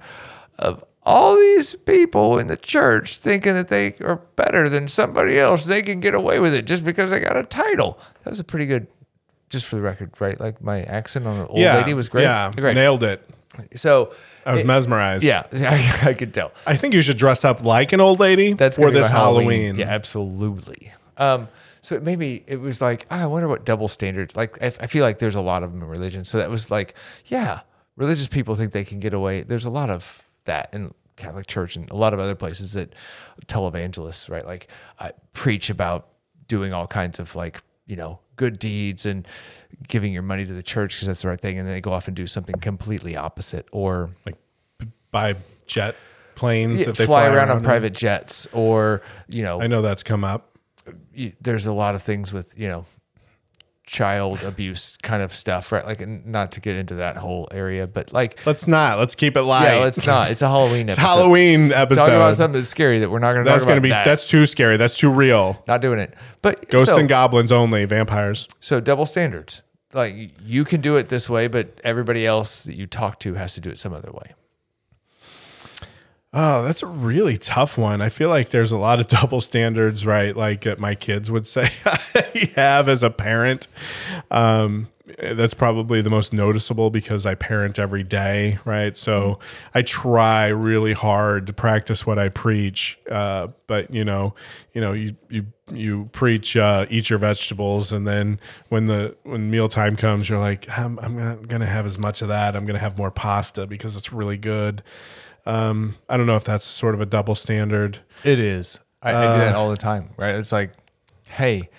of 0.58 0.84
all 1.04 1.36
these 1.36 1.76
people 1.76 2.38
in 2.38 2.48
the 2.48 2.58
church 2.58 3.18
thinking 3.20 3.54
that 3.54 3.70
they 3.70 3.94
are 4.02 4.18
better 4.36 4.70
than 4.70 4.88
somebody 4.88 5.40
else. 5.40 5.66
They 5.66 5.82
can 5.82 6.00
get 6.02 6.14
away 6.14 6.40
with 6.40 6.54
it 6.54 6.66
just 6.66 6.84
because 6.84 7.10
they 7.12 7.20
got 7.20 7.38
a 7.38 7.44
title." 7.44 8.00
That 8.24 8.32
was 8.32 8.40
a 8.40 8.44
pretty 8.44 8.66
good, 8.66 8.88
just 9.50 9.66
for 9.66 9.76
the 9.76 9.82
record, 9.82 10.12
right? 10.20 10.40
Like 10.40 10.62
my 10.62 10.82
accent 10.84 11.26
on 11.28 11.38
an 11.38 11.48
old 11.48 11.60
yeah, 11.60 11.78
lady 11.78 11.94
was 11.94 12.10
great. 12.10 12.24
Yeah, 12.24 12.52
great. 12.56 12.76
nailed 12.76 13.04
it. 13.04 13.28
So 13.76 14.14
I 14.46 14.52
was 14.54 14.62
it- 14.62 14.68
mesmerized. 14.68 15.24
yeah, 15.24 15.44
I, 15.54 16.10
I 16.10 16.14
could 16.14 16.34
tell. 16.34 16.52
I 16.68 16.76
think 16.76 16.94
you 16.94 17.02
should 17.02 17.18
dress 17.18 17.44
up 17.44 17.64
like 17.64 17.92
an 17.94 18.00
old 18.02 18.20
lady 18.20 18.54
That's 18.54 18.78
for 18.78 18.92
this 18.92 19.10
my 19.12 19.18
Halloween. 19.18 19.76
Yeah, 19.78 19.88
absolutely. 19.88 20.94
Um, 21.18 21.48
So 21.82 21.96
it 21.96 22.04
made 22.04 22.20
me. 22.20 22.44
it 22.48 22.60
was 22.62 22.82
like, 22.82 23.06
ah, 23.10 23.24
I 23.24 23.26
wonder 23.26 23.48
what 23.48 23.66
double 23.66 23.88
standards. 23.88 24.36
Like 24.36 24.62
I, 24.62 24.68
I 24.68 24.88
feel 24.88 25.04
like 25.04 25.20
there's 25.20 25.36
a 25.36 25.42
lot 25.42 25.64
of 25.64 25.72
them 25.74 25.82
in 25.82 25.88
religion. 25.90 26.26
So 26.26 26.38
that 26.38 26.50
was 26.50 26.70
like, 26.70 26.94
yeah, 27.26 27.62
religious 27.96 28.28
people 28.28 28.56
think 28.56 28.72
they 28.72 28.84
can 28.86 29.00
get 29.00 29.14
away. 29.14 29.42
There's 29.42 29.66
a 29.66 29.70
lot 29.70 29.90
of 29.90 30.24
that 30.46 30.70
in 30.74 30.94
Catholic 31.16 31.48
Church 31.48 31.76
and 31.76 31.90
a 31.92 31.98
lot 31.98 32.14
of 32.14 32.20
other 32.20 32.36
places 32.36 32.74
that 32.74 32.94
televangelists, 33.48 34.30
right? 34.30 34.46
Like 34.46 34.68
I 35.00 35.12
preach 35.34 35.70
about 35.70 36.08
doing 36.48 36.74
all 36.74 36.88
kinds 36.88 37.20
of 37.20 37.36
like 37.36 37.62
you 37.86 37.96
know 37.96 38.20
good 38.40 38.58
deeds 38.58 39.06
and 39.06 39.28
giving 39.90 40.14
your 40.14 40.24
money 40.24 40.46
to 40.46 40.54
the 40.54 40.64
church 40.64 40.96
because 40.96 41.08
that's 41.08 41.22
the 41.22 41.28
right 41.28 41.40
thing, 41.40 41.60
and 41.60 41.68
then 41.68 41.76
they 41.76 41.82
go 41.82 41.92
off 41.92 42.08
and 42.08 42.16
do 42.16 42.26
something 42.26 42.56
completely 42.56 43.18
opposite 43.18 43.68
or 43.72 44.10
like 44.26 44.36
buy 45.12 45.36
jet 45.68 45.94
planes 46.36 46.80
yeah, 46.80 46.86
that 46.86 46.96
they 46.96 47.06
fly, 47.06 47.28
around, 47.28 47.50
on 47.50 47.58
in. 47.58 47.64
private 47.64 47.94
jets 47.94 48.48
or 48.54 49.02
you 49.28 49.44
know 49.44 49.62
I 49.62 49.68
know 49.68 49.82
that's 49.82 50.04
come 50.04 50.24
up. 50.24 50.58
there's 51.42 51.66
a 51.66 51.74
lot 51.74 51.96
of 51.96 52.02
things 52.02 52.32
with 52.32 52.58
you 52.58 52.68
know 52.68 52.86
child 53.90 54.44
abuse 54.44 54.98
kind 55.02 55.24
of 55.24 55.34
stuff 55.34 55.72
right 55.72 55.86
like 55.86 56.08
not 56.08 56.52
to 56.52 56.62
get 56.62 56.76
into 56.78 56.96
that 56.96 57.18
whole 57.18 57.48
area 57.52 57.88
but 57.88 58.14
like 58.14 58.40
Let's 58.46 58.68
not. 58.68 59.00
Let's 59.00 59.16
keep 59.16 59.36
it 59.36 59.42
light. 59.42 59.74
yeah 59.76 59.80
let's 59.84 60.06
not 60.06 60.30
it's 60.30 60.42
a 60.44 60.48
halloween 60.48 60.88
It's 60.90 60.98
episode. 61.00 61.08
Halloween 61.20 61.72
episode. 61.72 62.00
talking 62.02 62.16
about 62.16 62.36
something 62.36 62.60
that's 62.62 62.70
scary 62.70 63.00
that 63.00 63.10
we're 63.10 63.20
not 63.20 63.34
going 63.34 63.46
to 63.46 63.52
that's 63.52 63.66
gonna 63.66 63.82
be 63.82 63.90
that. 63.90 64.06
that's 64.06 64.28
too 64.28 64.46
scary. 64.46 64.78
That's 64.78 64.98
too 64.98 65.10
real. 65.12 65.64
not 65.68 65.82
doing 65.82 66.00
it 66.00 66.14
but 66.42 66.70
Ghosts 66.70 66.90
so, 66.94 66.98
and 67.00 67.10
goblins 67.10 67.52
only. 67.52 67.86
Vampires. 67.86 68.48
so 68.60 68.80
double 68.80 69.06
standards 69.08 69.64
like 69.94 70.30
you 70.46 70.64
can 70.66 70.82
do 70.82 70.96
it 70.96 71.10
this 71.10 71.28
way 71.28 71.48
but 71.48 71.82
everybody 71.84 72.26
else 72.28 72.64
that 72.64 72.76
you 72.76 72.86
talk 72.86 73.20
to 73.22 73.34
has 73.34 73.56
to 73.56 73.60
do 73.62 73.70
it 73.72 73.80
some 73.80 73.92
other 73.94 74.12
way 74.12 74.34
Oh, 76.32 76.62
that's 76.64 76.84
a 76.84 76.88
really 76.88 77.38
tough 77.40 77.76
one. 77.78 78.02
I 78.02 78.10
feel 78.10 78.30
like 78.30 78.50
there's 78.50 78.72
a 78.72 78.78
lot 78.78 79.00
of 79.00 79.08
double 79.20 79.42
standards, 79.42 80.06
right? 80.06 80.36
Like 80.36 80.62
that 80.62 80.80
my 80.80 80.96
kids 80.96 81.32
would 81.32 81.48
say 81.48 81.72
I 81.86 82.52
have 82.56 82.88
as 82.88 83.02
a 83.04 83.10
parent. 83.10 83.68
Um, 84.30 84.90
that's 85.18 85.56
probably 85.56 86.04
the 86.04 86.12
most 86.12 86.34
noticeable 86.34 86.92
because 86.92 87.26
I 87.26 87.34
parent 87.34 87.80
every 87.80 88.04
day, 88.04 88.60
right? 88.64 88.96
So 88.96 89.40
I 89.74 89.82
try 89.82 90.50
really 90.50 90.94
hard 90.94 91.48
to 91.48 91.54
practice 91.54 92.06
what 92.06 92.20
I 92.20 92.30
preach. 92.30 93.00
Uh, 93.10 93.48
but 93.66 93.92
you 93.92 94.06
know, 94.06 94.36
you 94.74 94.82
know, 94.82 94.94
you 94.94 95.16
you 95.30 95.48
you 95.74 96.10
preach 96.12 96.56
uh, 96.56 96.86
eat 96.92 97.10
your 97.10 97.18
vegetables, 97.18 97.92
and 97.92 98.06
then 98.08 98.40
when 98.70 98.86
the 98.86 99.16
when 99.24 99.50
meal 99.50 99.68
time 99.68 99.96
comes, 99.96 100.30
you're 100.30 100.38
like, 100.38 100.70
I'm, 100.78 101.00
I'm 101.00 101.18
not 101.18 101.48
gonna 101.48 101.66
have 101.66 101.88
as 101.88 101.98
much 101.98 102.22
of 102.22 102.28
that. 102.28 102.56
I'm 102.56 102.66
gonna 102.68 102.78
have 102.78 102.96
more 102.96 103.10
pasta 103.12 103.66
because 103.66 103.96
it's 103.96 104.14
really 104.14 104.38
good. 104.38 104.84
Um, 105.46 105.96
I 106.10 106.18
don't 106.18 106.26
know 106.28 106.36
if 106.36 106.44
that's 106.44 106.66
sort 106.66 106.94
of 106.96 107.02
a 107.02 107.06
double 107.06 107.36
standard. 107.36 108.00
it 108.24 108.40
is 108.40 108.80
i, 109.02 109.10
I 109.16 109.34
do 109.34 109.40
that 109.40 109.56
all 109.56 109.70
the 109.70 109.78
time 109.78 110.10
right 110.18 110.36
it's 110.36 110.52
like 110.52 110.74
hey 111.30 111.70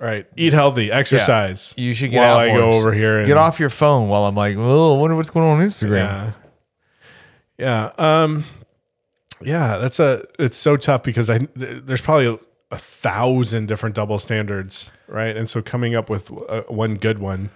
Right. 0.00 0.26
Eat 0.36 0.52
healthy, 0.52 0.92
exercise. 0.92 1.74
you 1.76 1.92
should 1.92 2.12
get 2.12 2.20
while 2.20 2.36
out 2.38 2.48
I 2.50 2.56
go 2.56 2.70
over 2.70 2.92
here 2.92 3.18
and 3.18 3.26
get 3.26 3.36
off 3.36 3.58
your 3.58 3.70
phone 3.70 4.08
while 4.08 4.26
i'm 4.26 4.34
like 4.36 4.56
well 4.56 4.94
i 4.94 4.96
wonder 4.98 5.16
what's 5.16 5.30
going 5.30 5.44
on 5.46 5.60
on 5.60 5.66
instagram 5.66 6.32
Yeah. 7.58 7.90
Yeah. 7.98 8.22
Um 8.22 8.44
yeah, 9.40 9.78
that's 9.78 10.00
a 10.00 10.24
it's 10.38 10.56
so 10.56 10.76
tough 10.76 11.02
because 11.02 11.30
I 11.30 11.38
there's 11.54 12.00
probably 12.00 12.26
a, 12.26 12.38
a 12.72 12.78
thousand 12.78 13.66
different 13.66 13.94
double 13.94 14.18
standards, 14.18 14.90
right? 15.06 15.36
And 15.36 15.48
so 15.48 15.62
coming 15.62 15.94
up 15.94 16.10
with 16.10 16.30
uh, 16.48 16.62
one 16.68 16.96
good 16.96 17.18
one. 17.20 17.50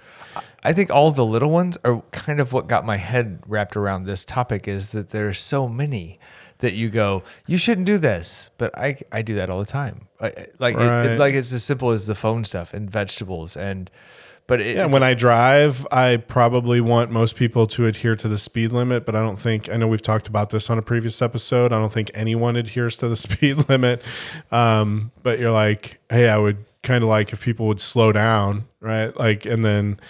I 0.65 0.73
think 0.73 0.91
all 0.91 1.11
the 1.11 1.25
little 1.27 1.51
ones 1.51 1.77
are 1.85 2.03
kind 2.13 2.41
of 2.41 2.53
what 2.53 2.69
got 2.69 2.85
my 2.85 2.97
head 2.97 3.43
wrapped 3.47 3.77
around 3.77 4.05
this 4.05 4.25
topic 4.25 4.69
is 4.69 4.91
that 4.93 5.11
there 5.11 5.29
are 5.29 5.35
so 5.35 5.69
many 5.69 6.19
that 6.59 6.75
you 6.75 6.89
go, 6.91 7.25
you 7.47 7.59
shouldn't 7.59 7.87
do 7.87 7.99
this, 7.99 8.51
but 8.59 8.77
I 8.79 8.97
I 9.11 9.23
do 9.23 9.35
that 9.35 9.51
all 9.51 9.59
the 9.59 9.67
time. 9.67 10.07
I, 10.21 10.33
like 10.61 10.77
Right. 10.77 11.07
it, 11.07 11.19
like 11.19 11.35
it's 11.35 11.53
as 11.53 11.65
simple 11.65 11.91
as 11.91 12.07
the 12.07 12.15
phone 12.15 12.45
stuff 12.45 12.73
and 12.73 12.89
vegetables 12.91 13.57
and 13.57 13.91
but 14.49 14.61
it, 14.61 14.77
Yeah, 14.77 14.87
when 14.87 15.03
I 15.05 15.15
drive, 15.15 15.87
I 15.93 16.17
probably 16.17 16.81
want 16.81 17.11
most 17.11 17.37
people 17.37 17.67
to 17.69 17.87
adhere 17.87 18.17
to 18.17 18.29
the 18.29 18.39
speed 18.39 18.73
limit, 18.73 19.07
but 19.07 19.15
I 19.17 19.21
don't 19.21 19.39
think 19.39 19.69
I 19.69 19.77
know 19.77 19.87
we've 19.89 20.03
talked 20.03 20.27
about 20.29 20.51
this 20.51 20.69
on 20.71 20.79
a 20.79 20.83
previous 20.83 21.23
episode. 21.23 21.73
I 21.73 21.79
don't 21.79 21.93
think 21.93 22.11
anyone 22.15 22.57
adheres 22.57 22.97
to 22.99 23.09
the 23.09 23.17
speed 23.27 23.69
limit. 23.69 24.03
Um, 24.51 25.11
but 25.23 25.39
you're 25.39 25.53
like, 25.53 26.01
hey, 26.11 26.29
I 26.29 26.39
would 26.39 26.59
kind 26.83 27.03
of 27.05 27.09
like 27.09 27.33
if 27.33 27.41
people 27.41 27.67
would 27.69 27.81
slow 27.81 28.11
down, 28.13 28.65
right? 28.81 29.17
Like, 29.17 29.47
and 29.47 29.65
then 29.65 30.01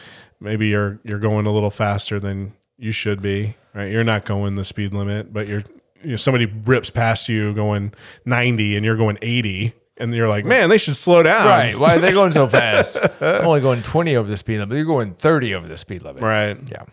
maybe 0.43 0.68
you're 0.68 0.99
you're 1.05 1.18
going 1.18 1.47
a 1.47 1.53
little 1.53 1.70
faster 1.70 2.20
than 2.20 2.53
you 2.78 2.93
should 2.93 3.22
be, 3.22 3.57
right? 3.74 3.90
You're 3.90 4.05
not 4.05 4.24
going 4.24 4.57
the 4.57 4.64
speed 4.64 4.93
limit, 4.93 5.32
but 5.32 5.49
you're 5.49 5.64
you 6.03 6.11
know 6.11 6.16
somebody 6.16 6.47
rips 6.47 6.90
past 6.90 7.28
you 7.28 7.55
going 7.55 7.93
90 8.24 8.76
and 8.76 8.84
you're 8.84 8.97
going 8.97 9.18
80 9.22 9.72
and 9.99 10.12
you're 10.14 10.28
like, 10.28 10.45
man, 10.45 10.68
they 10.68 10.78
should 10.78 10.97
slow 10.97 11.22
down. 11.22 11.47
right, 11.47 11.78
why 11.78 11.97
are 11.97 12.01
they 12.01 12.12
going 12.12 12.32
so 12.32 12.49
fast? 12.49 12.99
I'm 13.20 13.47
only 13.47 13.61
going 13.61 13.82
20 13.82 14.16
over 14.16 14.28
the 14.28 14.36
speed 14.36 14.59
limit. 14.59 14.76
You're 14.76 14.84
going 14.84 15.14
30 15.14 15.55
over 15.55 15.68
the 15.68 15.78
speed 15.78 16.03
limit. 16.03 16.22
Right. 16.22 16.59
Yeah. 16.66 16.84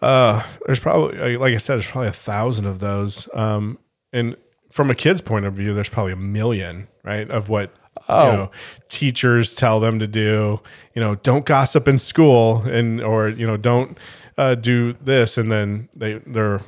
Uh, 0.00 0.42
there's 0.66 0.80
probably, 0.80 1.36
like 1.36 1.54
I 1.54 1.58
said, 1.58 1.76
there's 1.76 1.86
probably 1.86 2.08
a 2.08 2.12
thousand 2.12 2.66
of 2.66 2.80
those. 2.80 3.28
Um, 3.34 3.78
and 4.12 4.36
from 4.70 4.90
a 4.90 4.94
kid's 4.94 5.20
point 5.20 5.46
of 5.46 5.54
view, 5.54 5.74
there's 5.74 5.88
probably 5.88 6.12
a 6.12 6.16
million, 6.16 6.88
right? 7.04 7.30
Of 7.30 7.48
what 7.48 7.72
Oh. 8.08 8.26
you 8.30 8.32
know, 8.36 8.50
teachers 8.88 9.54
tell 9.54 9.78
them 9.80 9.98
to 10.00 10.06
do. 10.06 10.60
You 10.94 11.02
know, 11.02 11.14
don't 11.16 11.44
gossip 11.44 11.86
in 11.88 11.98
school, 11.98 12.62
and 12.62 13.00
or 13.00 13.28
you 13.28 13.46
know, 13.46 13.56
don't 13.56 13.96
uh, 14.38 14.54
do 14.54 14.94
this, 14.94 15.36
and 15.38 15.50
then 15.52 15.88
they 15.94 16.14
they're 16.26 16.60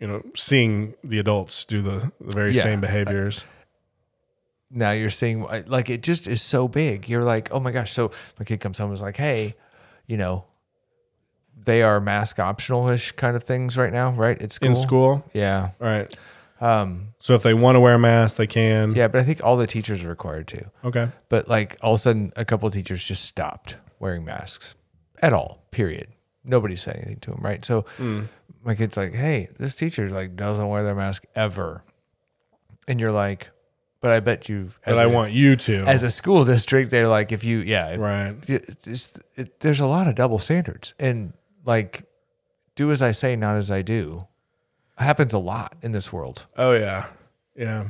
you 0.00 0.06
know 0.08 0.22
seeing 0.34 0.94
the 1.04 1.18
adults 1.18 1.64
do 1.64 1.80
the, 1.82 2.10
the 2.20 2.32
very 2.32 2.52
Yeah. 2.52 2.62
same 2.64 2.80
behaviors. 2.80 3.44
now 4.70 4.90
you're 4.90 5.10
seeing 5.10 5.42
like 5.66 5.88
it 5.90 6.02
just 6.02 6.26
is 6.26 6.42
so 6.42 6.66
big. 6.68 7.08
You're 7.08 7.24
like, 7.24 7.48
oh 7.52 7.60
my 7.60 7.70
gosh. 7.72 7.92
So 7.92 8.10
my 8.38 8.44
kid 8.44 8.58
comes 8.60 8.78
home 8.78 8.88
and 8.90 8.94
is 8.94 9.02
like, 9.02 9.16
hey, 9.18 9.54
you 10.06 10.16
know, 10.16 10.44
they 11.64 11.82
are 11.82 12.00
mask 12.00 12.38
optional 12.38 12.88
ish 12.88 13.12
kind 13.12 13.36
of 13.36 13.44
things 13.44 13.76
right 13.76 13.92
now, 13.92 14.10
right? 14.12 14.40
It's 14.40 14.56
school. 14.56 14.68
In 14.68 14.74
school, 14.74 15.24
Yeah. 15.32 15.70
right? 15.78 16.14
Um, 16.62 17.14
So 17.18 17.34
if 17.34 17.42
they 17.42 17.54
want 17.54 17.76
to 17.76 17.80
wear 17.80 17.94
a 17.94 17.98
mask, 17.98 18.36
they 18.36 18.46
can. 18.46 18.94
yeah, 18.94 19.08
but 19.08 19.20
I 19.20 19.24
think 19.24 19.42
all 19.44 19.56
the 19.56 19.66
teachers 19.66 20.02
are 20.04 20.08
required 20.08 20.46
to. 20.48 20.70
Okay. 20.84 21.08
But 21.28 21.48
like 21.48 21.76
all 21.82 21.92
of 21.94 21.96
a 21.96 21.98
sudden, 21.98 22.32
a 22.36 22.44
couple 22.44 22.66
of 22.68 22.74
teachers 22.74 23.04
just 23.04 23.24
stopped 23.24 23.76
wearing 23.98 24.24
masks 24.24 24.74
at 25.20 25.32
all. 25.32 25.64
Period. 25.70 26.08
Nobody 26.44 26.76
said 26.76 26.96
anything 26.96 27.20
to 27.20 27.30
them, 27.32 27.40
right? 27.42 27.64
So 27.64 27.84
my 28.64 28.74
kid's 28.74 28.96
like, 28.96 29.14
"Hey, 29.14 29.48
this 29.58 29.74
teacher 29.74 30.08
like 30.10 30.36
doesn't 30.36 30.68
wear 30.68 30.82
their 30.84 30.94
mask 30.94 31.24
ever," 31.36 31.84
and 32.88 32.98
you're 33.00 33.12
like, 33.12 33.50
"But 34.00 34.10
I 34.12 34.20
bet 34.20 34.48
you." 34.48 34.72
But 34.84 34.94
as 34.94 34.98
I 34.98 35.04
a- 35.04 35.08
want 35.08 35.32
you 35.32 35.54
to. 35.56 35.82
as 35.84 36.02
a 36.02 36.10
school 36.10 36.44
district, 36.54 36.90
they're 36.90 37.06
like, 37.08 37.30
if 37.32 37.44
you, 37.44 37.58
yeah, 37.58 37.94
right. 37.96 38.34
it's 38.48 39.18
it, 39.36 39.60
there's 39.60 39.80
a 39.80 39.86
lot 39.86 40.06
of 40.08 40.14
double 40.16 40.38
standards 40.40 40.94
and 40.98 41.32
like, 41.64 42.04
do 42.76 42.90
as 42.90 43.02
I 43.02 43.12
say, 43.12 43.36
not 43.36 43.56
as 43.56 43.70
I 43.70 43.82
do, 43.82 44.26
happens 44.98 45.32
a 45.32 45.38
lot 45.38 45.74
in 45.82 45.92
this 45.92 46.12
world. 46.12 46.46
Oh 46.56 46.72
yeah, 46.72 47.06
yeah. 47.56 47.86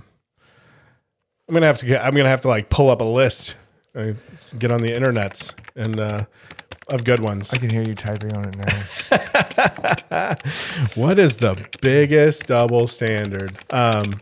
I'm 1.48 1.55
gonna 1.55 1.66
have 1.66 1.78
to 1.78 1.86
get. 1.86 2.05
I'm 2.05 2.14
gonna 2.14 2.28
have 2.28 2.42
to 2.42 2.48
like 2.48 2.70
pull 2.70 2.88
up 2.90 3.00
a 3.00 3.05
list, 3.05 3.57
uh, 3.94 4.12
get 4.59 4.70
on 4.70 4.80
the 4.80 4.90
internets, 4.90 5.53
and 5.76 5.98
uh, 6.00 6.24
of 6.88 7.05
good 7.05 7.20
ones. 7.20 7.53
I 7.53 7.59
can 7.59 7.68
hear 7.70 7.82
you 7.82 7.94
typing 7.94 8.32
on 8.36 8.44
it 8.48 8.57
now. 8.57 10.34
What 10.94 11.18
is 11.18 11.38
the 11.38 11.66
biggest 11.80 12.46
double 12.46 12.86
standard? 12.86 13.57
Um, 13.70 14.20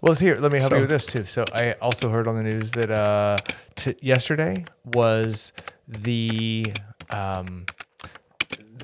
well, 0.00 0.14
here, 0.14 0.36
let 0.36 0.50
me 0.52 0.58
help 0.58 0.70
So- 0.70 0.76
you 0.76 0.80
with 0.82 0.90
this 0.90 1.06
too. 1.06 1.24
So 1.26 1.44
I 1.52 1.72
also 1.74 2.08
heard 2.10 2.26
on 2.28 2.34
the 2.36 2.42
news 2.42 2.72
that 2.72 2.90
uh, 2.90 3.38
t- 3.76 3.96
yesterday 4.00 4.64
was 4.84 5.52
the 5.86 6.72
um, 7.10 7.66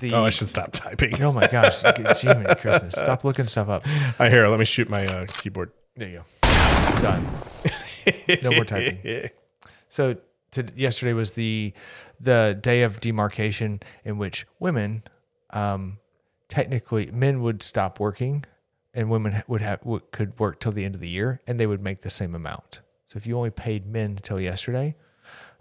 the. 0.01 0.13
oh, 0.13 0.25
I 0.25 0.31
should 0.31 0.51
stop 0.51 0.73
typing. 0.73 1.21
Oh 1.23 1.33
my 1.33 1.47
gosh, 1.47 1.83
Jiminy 2.21 2.55
Christmas! 2.57 2.95
Stop 2.95 3.25
looking 3.25 3.47
stuff 3.47 3.69
up. 3.69 3.87
I 4.19 4.29
hear. 4.29 4.47
Let 4.49 4.59
me 4.59 4.65
shoot 4.65 4.89
my 4.89 5.05
uh, 5.05 5.27
keyboard. 5.27 5.73
There 5.97 6.09
you 6.09 6.25
go. 6.43 7.01
Done. 7.01 7.27
No 8.43 8.53
more 8.53 8.65
typing. 8.65 9.31
So 9.91 10.19
to, 10.51 10.67
yesterday 10.77 11.15
was 11.15 11.33
the 11.33 11.73
the 12.21 12.59
day 12.61 12.83
of 12.83 13.01
demarcation 13.01 13.81
in 14.05 14.19
which 14.19 14.47
women, 14.59 15.03
um, 15.49 15.97
technically, 16.49 17.11
men 17.11 17.41
would 17.41 17.63
stop 17.63 17.99
working, 17.99 18.45
and 18.93 19.09
women 19.09 19.43
would 19.49 19.63
have 19.63 19.85
would, 19.85 20.11
could 20.11 20.39
work 20.39 20.61
till 20.61 20.73
the 20.73 20.85
end 20.85 20.95
of 20.95 21.01
the 21.01 21.09
year, 21.09 21.41
and 21.47 21.59
they 21.59 21.67
would 21.67 21.83
make 21.83 22.03
the 22.03 22.11
same 22.11 22.35
amount. 22.35 22.81
So 23.07 23.17
if 23.17 23.27
you 23.27 23.37
only 23.37 23.51
paid 23.51 23.87
men 23.87 24.11
until 24.11 24.39
yesterday, 24.39 24.95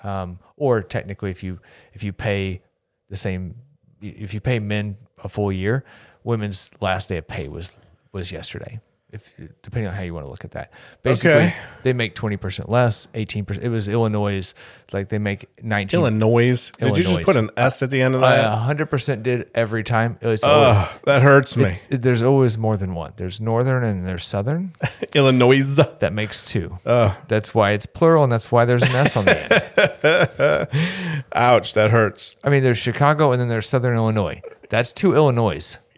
um, 0.04 0.40
or 0.56 0.82
technically, 0.82 1.32
if 1.32 1.44
you 1.44 1.60
if 1.94 2.04
you 2.04 2.14
pay 2.14 2.62
the 3.10 3.16
same, 3.16 3.56
if 4.02 4.34
you 4.34 4.40
pay 4.42 4.60
men 4.60 4.98
a 5.24 5.30
full 5.30 5.52
year, 5.52 5.84
women's 6.24 6.72
last 6.82 7.10
day 7.10 7.18
of 7.18 7.28
pay 7.28 7.48
was 7.48 7.76
was 8.12 8.32
yesterday. 8.32 8.80
if 9.12 9.32
depending 9.62 9.88
on 9.88 9.94
how 9.96 10.02
you 10.04 10.14
want 10.14 10.26
to 10.26 10.30
look 10.30 10.44
at 10.44 10.52
that. 10.52 10.70
Basically, 11.02 11.32
Okay. 11.32 11.54
they 11.82 11.94
make 11.94 12.14
twenty 12.14 12.36
percent 12.36 12.68
less, 12.70 13.08
eighteen 13.14 13.46
percent. 13.46 13.66
It 13.66 13.70
was 13.70 13.88
Illinois, 13.88 14.54
like 14.92 15.08
they 15.08 15.18
make 15.18 15.48
nineteen. 15.64 16.02
Illinois. 16.02 16.72
Did 16.78 16.98
you 16.98 17.04
just 17.04 17.22
put 17.24 17.38
an 17.38 17.50
S 17.56 17.82
at 17.82 17.90
the 17.90 18.02
end 18.02 18.16
of 18.16 18.22
that? 18.22 18.44
A 18.46 18.50
hundred 18.52 18.88
percent 18.88 19.24
did 19.24 19.50
every 19.56 19.84
time. 19.86 20.18
It's 20.22 20.44
always, 20.44 20.90
that 21.06 21.22
hurts 21.22 21.56
me. 21.56 21.72
it- 21.90 22.02
there's 22.02 22.22
always 22.22 22.58
more 22.58 22.76
than 22.76 22.94
one. 22.96 23.14
There's 23.16 23.40
northern 23.40 23.86
and 23.86 24.06
there's 24.06 24.26
southern. 24.26 24.74
Illinois. 25.16 25.64
That 26.00 26.12
makes 26.12 26.44
two. 26.44 26.78
That's 26.84 27.56
why 27.56 27.72
it's 27.72 27.86
plural, 27.86 28.24
and 28.26 28.32
that's 28.32 28.52
why 28.52 28.66
there's 28.66 28.84
an 28.84 28.94
S 28.94 29.16
on 29.16 29.24
the 29.26 29.40
end. 29.40 30.68
Ouch, 31.38 31.74
that 31.74 31.92
hurts. 31.92 32.36
I 32.44 32.50
mean, 32.50 32.64
there's 32.64 32.78
Chicago 32.78 33.32
and 33.32 33.40
then 33.40 33.48
there's 33.48 33.68
Southern 33.70 33.96
Illinois. 33.96 34.42
That's 34.70 34.92
two 34.92 35.14
Illinois. 35.16 35.78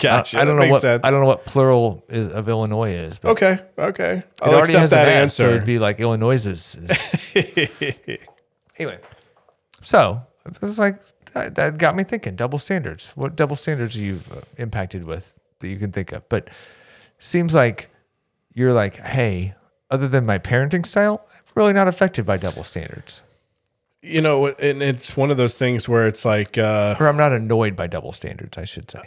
Gotcha. 0.00 0.40
I 0.40 0.44
don't 0.44 0.56
that 0.56 0.66
know 0.66 0.70
what 0.70 0.80
sense. 0.82 1.00
I 1.04 1.10
don't 1.10 1.20
know 1.20 1.26
what 1.26 1.44
plural 1.44 2.04
is 2.08 2.30
of 2.32 2.48
Illinois 2.48 2.92
is, 2.92 3.18
but 3.18 3.30
Okay, 3.30 3.58
okay. 3.78 4.12
it 4.18 4.24
I'll 4.42 4.54
already 4.54 4.74
accept 4.74 4.80
has 4.80 4.90
that 4.90 5.08
an 5.08 5.14
S, 5.24 5.34
so 5.34 5.44
answer. 5.44 5.54
it'd 5.56 5.66
be 5.66 5.78
like 5.78 5.98
Illinois 6.00 6.46
is. 6.46 6.74
is- 6.76 8.18
anyway, 8.78 8.98
so 9.82 10.22
it's 10.62 10.78
like 10.78 10.96
that, 11.32 11.54
that 11.56 11.78
got 11.78 11.96
me 11.96 12.04
thinking. 12.04 12.36
Double 12.36 12.58
standards. 12.58 13.10
What 13.14 13.34
double 13.36 13.56
standards 13.56 13.96
are 13.96 14.00
you 14.00 14.20
uh, 14.30 14.40
impacted 14.58 15.04
with 15.04 15.34
that 15.60 15.68
you 15.68 15.76
can 15.78 15.90
think 15.92 16.12
of? 16.12 16.28
But 16.28 16.48
seems 17.18 17.54
like 17.54 17.90
you're 18.52 18.72
like, 18.72 18.96
hey, 18.96 19.54
other 19.90 20.06
than 20.06 20.24
my 20.26 20.38
parenting 20.38 20.86
style, 20.86 21.26
I'm 21.34 21.42
really 21.56 21.72
not 21.72 21.88
affected 21.88 22.24
by 22.26 22.36
double 22.36 22.62
standards, 22.62 23.22
you 24.04 24.20
know, 24.20 24.48
and 24.48 24.82
it's 24.82 25.16
one 25.16 25.30
of 25.30 25.36
those 25.38 25.56
things 25.58 25.88
where 25.88 26.06
it's 26.06 26.24
like 26.24 26.58
uh, 26.58 26.96
or 27.00 27.08
I'm 27.08 27.16
not 27.16 27.32
annoyed 27.32 27.74
by 27.74 27.86
double 27.86 28.12
standards. 28.12 28.58
I 28.58 28.64
should 28.64 28.90
say. 28.90 29.00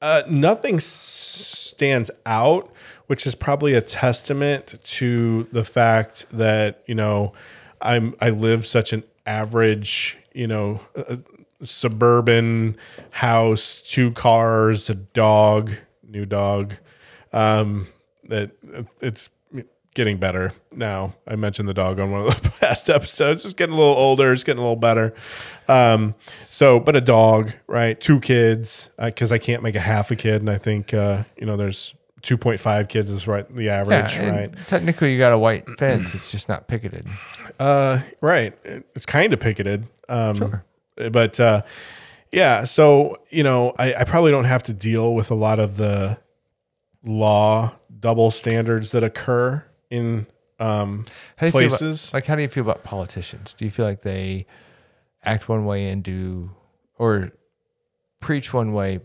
uh, 0.00 0.22
nothing 0.28 0.78
stands 0.80 2.10
out, 2.24 2.70
which 3.08 3.26
is 3.26 3.34
probably 3.34 3.74
a 3.74 3.80
testament 3.80 4.78
to 4.84 5.48
the 5.52 5.64
fact 5.64 6.26
that 6.30 6.82
you 6.86 6.94
know 6.94 7.32
I'm 7.80 8.14
I 8.20 8.30
live 8.30 8.64
such 8.64 8.92
an 8.92 9.02
average, 9.26 10.16
you 10.32 10.46
know, 10.46 10.80
uh, 10.96 11.16
suburban 11.62 12.76
house, 13.12 13.82
two 13.82 14.12
cars, 14.12 14.88
a 14.88 14.94
dog, 14.94 15.72
new 16.08 16.24
dog. 16.24 16.74
Um, 17.32 17.88
that 18.28 18.50
it's 19.00 19.30
getting 19.96 20.18
better 20.18 20.52
now. 20.70 21.14
I 21.26 21.34
mentioned 21.36 21.68
the 21.68 21.74
dog 21.74 21.98
on 21.98 22.12
one 22.12 22.26
of 22.28 22.42
the 22.42 22.50
past 22.60 22.88
episodes. 22.88 23.44
It's 23.44 23.54
getting 23.54 23.74
a 23.74 23.78
little 23.78 23.94
older. 23.96 24.32
It's 24.32 24.44
getting 24.44 24.60
a 24.60 24.62
little 24.62 24.76
better. 24.76 25.14
Um, 25.66 26.14
so, 26.38 26.78
but 26.78 26.94
a 26.94 27.00
dog, 27.00 27.52
right? 27.66 27.98
Two 27.98 28.20
kids, 28.20 28.90
because 29.02 29.32
I 29.32 29.38
can't 29.38 29.62
make 29.62 29.74
a 29.74 29.80
half 29.80 30.12
a 30.12 30.16
kid, 30.16 30.42
and 30.42 30.50
I 30.50 30.58
think 30.58 30.94
uh, 30.94 31.24
you 31.36 31.46
know 31.46 31.56
there's 31.56 31.94
2.5 32.22 32.88
kids 32.88 33.10
is 33.10 33.26
right 33.26 33.52
the 33.56 33.70
average, 33.70 34.16
and 34.16 34.36
right? 34.36 34.66
Technically, 34.68 35.12
you 35.12 35.18
got 35.18 35.32
a 35.32 35.38
white 35.38 35.66
fence. 35.78 36.14
It's 36.14 36.30
just 36.30 36.48
not 36.48 36.68
picketed. 36.68 37.06
Uh, 37.58 38.00
right. 38.20 38.52
It's 38.94 39.06
kind 39.06 39.32
of 39.32 39.40
picketed. 39.40 39.86
Um, 40.10 40.60
but 40.94 41.40
uh, 41.40 41.62
yeah. 42.30 42.64
So 42.64 43.16
you 43.30 43.42
know, 43.42 43.72
I, 43.78 43.94
I 43.94 44.04
probably 44.04 44.30
don't 44.30 44.44
have 44.44 44.62
to 44.64 44.74
deal 44.74 45.14
with 45.14 45.30
a 45.30 45.34
lot 45.34 45.58
of 45.58 45.78
the 45.78 46.18
law 47.02 47.72
double 47.98 48.30
standards 48.30 48.90
that 48.90 49.02
occur 49.02 49.64
in 49.90 50.26
um, 50.58 51.04
How 51.36 51.46
do 51.46 51.46
you 51.46 51.52
feel 51.52 51.60
about- 51.68 51.78
places. 51.78 52.14
like, 52.14 52.26
how 52.26 52.34
do 52.36 52.42
you 52.42 52.48
feel 52.48 52.62
about 52.64 52.82
politicians? 52.84 53.54
Do 53.54 53.64
you 53.64 53.70
feel 53.70 53.84
like 53.86 54.02
they 54.02 54.46
act 55.24 55.48
one 55.48 55.64
way 55.66 55.88
and 55.90 56.02
do, 56.02 56.50
or 56.98 57.32
preach 58.20 58.54
one 58.54 58.72
way? 58.72 59.00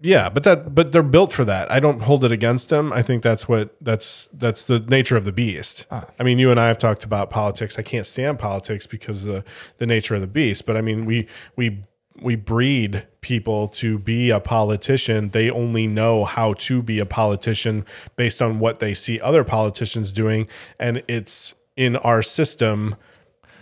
Yeah, 0.00 0.28
but 0.28 0.44
that 0.44 0.74
but 0.74 0.92
they're 0.92 1.02
built 1.02 1.32
for 1.32 1.44
that. 1.46 1.70
I 1.72 1.80
don't 1.80 2.02
hold 2.02 2.22
it 2.22 2.30
against 2.30 2.68
them. 2.68 2.92
I 2.92 3.00
think 3.02 3.22
that's 3.22 3.48
what 3.48 3.74
that's 3.80 4.28
that's 4.32 4.64
the 4.66 4.78
nature 4.80 5.16
of 5.16 5.24
the 5.24 5.32
beast. 5.32 5.86
I 5.90 6.22
mean, 6.22 6.38
you 6.38 6.50
and 6.50 6.60
I 6.60 6.68
have 6.68 6.78
talked 6.78 7.02
about 7.02 7.30
politics. 7.30 7.78
I 7.78 7.82
can't 7.82 8.04
stand 8.06 8.38
politics 8.38 8.86
because 8.86 9.24
of 9.24 9.32
the 9.32 9.44
the 9.78 9.86
nature 9.86 10.14
of 10.14 10.20
the 10.20 10.26
beast. 10.26 10.66
But 10.66 10.76
I 10.76 10.82
mean, 10.82 11.06
we 11.06 11.26
we 11.56 11.82
we 12.20 12.36
breed 12.36 13.06
people 13.20 13.68
to 13.68 13.98
be 13.98 14.30
a 14.30 14.40
politician. 14.40 15.30
They 15.30 15.50
only 15.50 15.86
know 15.86 16.24
how 16.24 16.54
to 16.54 16.82
be 16.82 16.98
a 16.98 17.06
politician 17.06 17.84
based 18.16 18.40
on 18.40 18.58
what 18.58 18.80
they 18.80 18.94
see 18.94 19.20
other 19.20 19.44
politicians 19.44 20.12
doing, 20.12 20.48
and 20.78 21.02
it's 21.08 21.54
in 21.76 21.96
our 21.96 22.22
system 22.22 22.96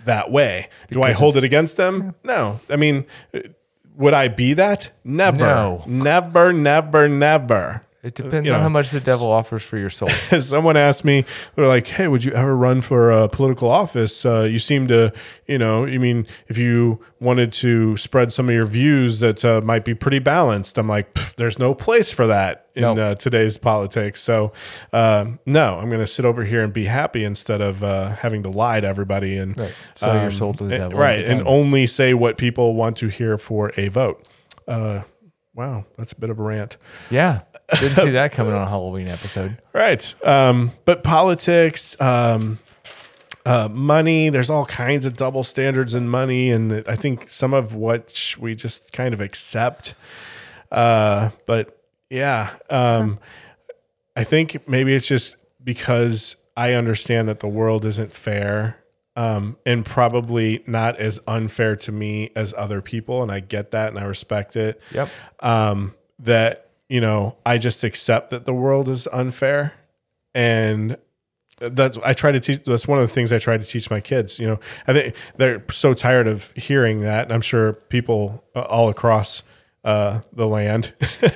that 0.05 0.31
way. 0.31 0.69
Do 0.91 1.03
I 1.03 1.13
hold 1.13 1.37
it 1.37 1.45
against 1.45 1.77
them? 1.77 2.15
No. 2.23 2.61
I 2.69 2.77
mean, 2.77 3.07
would 3.97 4.15
I 4.15 4.29
be 4.29 4.55
that? 4.55 4.91
Never. 5.03 5.39
No. 5.39 5.85
Never, 5.87 6.53
never, 6.53 7.09
never. 7.09 7.83
It 8.05 8.15
depends 8.15 8.47
you 8.47 8.53
on 8.53 8.59
know. 8.59 8.63
how 8.65 8.69
much 8.69 8.91
the 8.91 9.01
devil 9.01 9.29
offers 9.33 9.63
for 9.63 9.79
your 9.79 9.89
soul. 9.89 10.09
Someone 10.41 10.77
asked 10.77 11.05
me, 11.05 11.25
they're 11.57 11.67
like, 11.67 11.87
"Hey, 11.87 12.07
would 12.07 12.23
you 12.23 12.33
ever 12.33 12.55
run 12.55 12.83
for 12.83 13.11
a 13.11 13.29
political 13.31 13.71
office? 13.71 14.27
Uh, 14.27 14.43
you 14.43 14.59
seem 14.59 14.87
to, 14.89 15.13
you 15.47 15.57
know, 15.59 15.87
you 15.87 15.99
mean 15.99 16.27
if 16.49 16.59
you 16.59 17.01
wanted 17.19 17.51
to 17.55 17.97
spread 17.97 18.31
some 18.33 18.49
of 18.51 18.55
your 18.55 18.67
views 18.67 19.21
that 19.21 19.43
uh, 19.45 19.63
might 19.63 19.85
be 19.87 19.95
pretty 19.95 20.19
balanced?" 20.19 20.77
I'm 20.77 20.87
like, 20.89 21.15
"There's 21.37 21.59
no 21.59 21.75
place 21.75 22.13
for 22.13 22.27
that 22.27 22.67
in 22.75 22.83
Nope. 22.83 22.99
uh, 22.99 23.15
today's 23.15 23.57
politics." 23.57 24.21
So, 24.21 24.53
um, 24.93 25.39
no, 25.47 25.79
I'm 25.79 25.89
going 25.89 26.01
to 26.03 26.07
sit 26.07 26.27
over 26.27 26.45
here 26.45 26.63
and 26.63 26.75
be 26.75 26.85
happy 26.85 27.25
instead 27.25 27.63
of 27.63 27.83
uh, 27.83 28.11
having 28.17 28.43
to 28.43 28.51
lie 28.51 28.81
to 28.81 28.87
everybody 28.87 29.39
and 29.39 29.57
Right. 29.57 29.73
Sell 29.95 30.21
your 30.21 30.31
soul 30.31 30.53
to 30.55 30.65
the 30.65 30.71
devil 30.77 30.91
and 30.91 30.99
right, 30.99 31.25
and 31.25 31.43
only 31.47 31.87
say 31.87 32.13
what 32.13 32.37
people 32.37 32.75
want 32.75 32.99
to 32.99 33.09
hear 33.09 33.39
for 33.39 33.73
a 33.79 33.89
vote. 33.89 34.29
Uh, 34.69 35.03
wow, 35.55 35.87
that's 35.97 36.13
a 36.13 36.17
bit 36.21 36.29
of 36.31 36.39
a 36.39 36.43
rant. 36.43 36.77
yeah, 37.11 37.41
didn't 37.81 37.97
see 37.97 38.11
that 38.11 38.33
coming 38.33 38.53
on 38.53 38.63
a 38.63 38.69
Halloween 38.69 39.09
episode. 39.09 39.61
Right. 39.73 40.15
Um, 40.25 40.73
but 40.85 41.03
politics, 41.03 41.99
um, 42.01 42.59
uh, 43.47 43.69
money, 43.71 44.29
there's 44.31 44.51
all 44.51 44.67
kinds 44.67 45.07
of 45.07 45.17
double 45.17 45.45
standards 45.45 45.95
in 45.95 46.09
money. 46.09 46.51
And 46.51 46.85
I 46.89 46.97
think 46.97 47.29
some 47.29 47.53
of 47.55 47.75
what 47.75 48.35
we 48.39 48.55
just 48.55 48.93
kind 48.93 49.13
of 49.15 49.21
accept. 49.21 49.95
Uh, 50.73 51.31
but 51.47 51.79
yeah, 52.11 52.51
um, 52.71 53.19
I 54.17 54.25
think 54.25 54.69
maybe 54.69 54.95
it's 54.95 55.07
just 55.07 55.37
because 55.63 56.37
I 56.57 56.73
understand 56.75 57.29
that 57.29 57.41
the 57.41 57.49
world 57.49 57.85
isn't 57.85 58.13
fair. 58.13 58.79
Um, 59.17 59.57
and 59.65 59.87
probably 59.87 60.65
not 60.67 60.99
as 60.99 61.21
unfair 61.29 61.77
to 61.77 61.93
me 61.93 62.31
as 62.35 62.53
other 62.59 62.81
people. 62.83 63.23
And 63.23 63.31
I 63.31 63.39
get 63.39 63.71
that 63.71 63.91
and 63.91 63.99
I 63.99 64.03
respect 64.07 64.57
it 64.57 64.81
Yep. 64.91 65.09
um, 65.39 65.95
that 66.19 66.64
you 66.89 67.01
know 67.01 67.37
I 67.45 67.59
just 67.59 67.85
accept 67.85 68.31
that 68.31 68.45
the 68.45 68.55
world 68.55 68.89
is 68.89 69.07
unfair, 69.13 69.73
and 70.35 70.97
that's 71.59 71.99
I 72.05 72.13
try 72.13 72.33
to 72.33 72.41
teach. 72.41 72.65
That's 72.65 72.89
one 72.89 72.99
of 72.99 73.09
the 73.09 73.15
things 73.15 73.33
I 73.33 73.39
try 73.39 73.57
to 73.57 73.65
teach 73.65 73.91
my 73.91 74.01
kids. 74.01 74.39
You 74.39 74.47
know, 74.47 74.61
I 74.87 74.93
think 74.93 75.17
they're 75.37 75.65
so 75.71 75.95
tired 75.95 76.27
of 76.27 76.53
hearing 76.53 77.03
that, 77.03 77.25
and 77.25 77.33
I'm 77.33 77.41
sure 77.41 77.75
people 77.75 78.45
uh, 78.55 78.63
all 78.63 78.89
across. 78.89 79.43
Uh, 79.85 80.23
the 80.33 80.47
land 80.47 80.95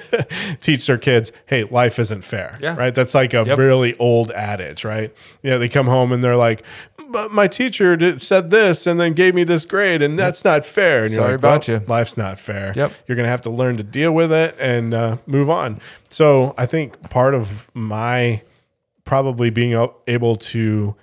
teach 0.61 0.87
their 0.87 0.97
kids, 0.97 1.33
hey, 1.47 1.65
life 1.65 1.99
isn't 1.99 2.23
fair. 2.25 2.59
Yeah. 2.63 2.77
Right. 2.77 2.95
That's 2.95 3.15
like 3.15 3.35
a 3.35 3.45
Yep. 3.45 3.59
really 3.59 3.95
old 3.99 4.31
adage, 4.31 4.85
right? 4.87 5.15
You 5.43 5.51
know, 5.51 5.59
they 5.59 5.69
come 5.69 5.87
home 5.87 6.13
and 6.13 6.25
they're 6.25 6.35
like, 6.37 6.63
but 7.11 7.31
my 7.31 7.47
teacher 7.47 7.95
did, 7.97 8.23
said 8.23 8.49
this 8.51 8.87
and 8.87 8.99
then 8.99 9.13
gave 9.13 9.35
me 9.35 9.45
this 9.45 9.65
grade, 9.67 10.01
and 10.03 10.19
that's 10.19 10.45
not 10.45 10.65
fair. 10.65 11.05
And 11.05 11.11
you're 11.13 11.21
Sorry 11.23 11.33
like, 11.33 11.39
about 11.41 11.69
well, 11.69 11.81
you. 11.81 11.87
Life's 11.87 12.17
not 12.17 12.41
fair. 12.41 12.73
Yep. 12.75 12.93
You're 13.07 13.17
going 13.17 13.25
to 13.27 13.31
have 13.31 13.43
to 13.43 13.51
learn 13.51 13.77
to 13.79 13.83
deal 13.83 14.13
with 14.13 14.33
it 14.33 14.57
and 14.59 14.95
uh, 14.95 15.19
move 15.27 15.51
on. 15.51 15.81
So 16.09 16.55
I 16.59 16.65
think 16.67 17.11
part 17.11 17.35
of 17.35 17.71
my 17.75 18.43
probably 19.05 19.49
being 19.51 19.73
able 20.07 20.37
to 20.37 20.95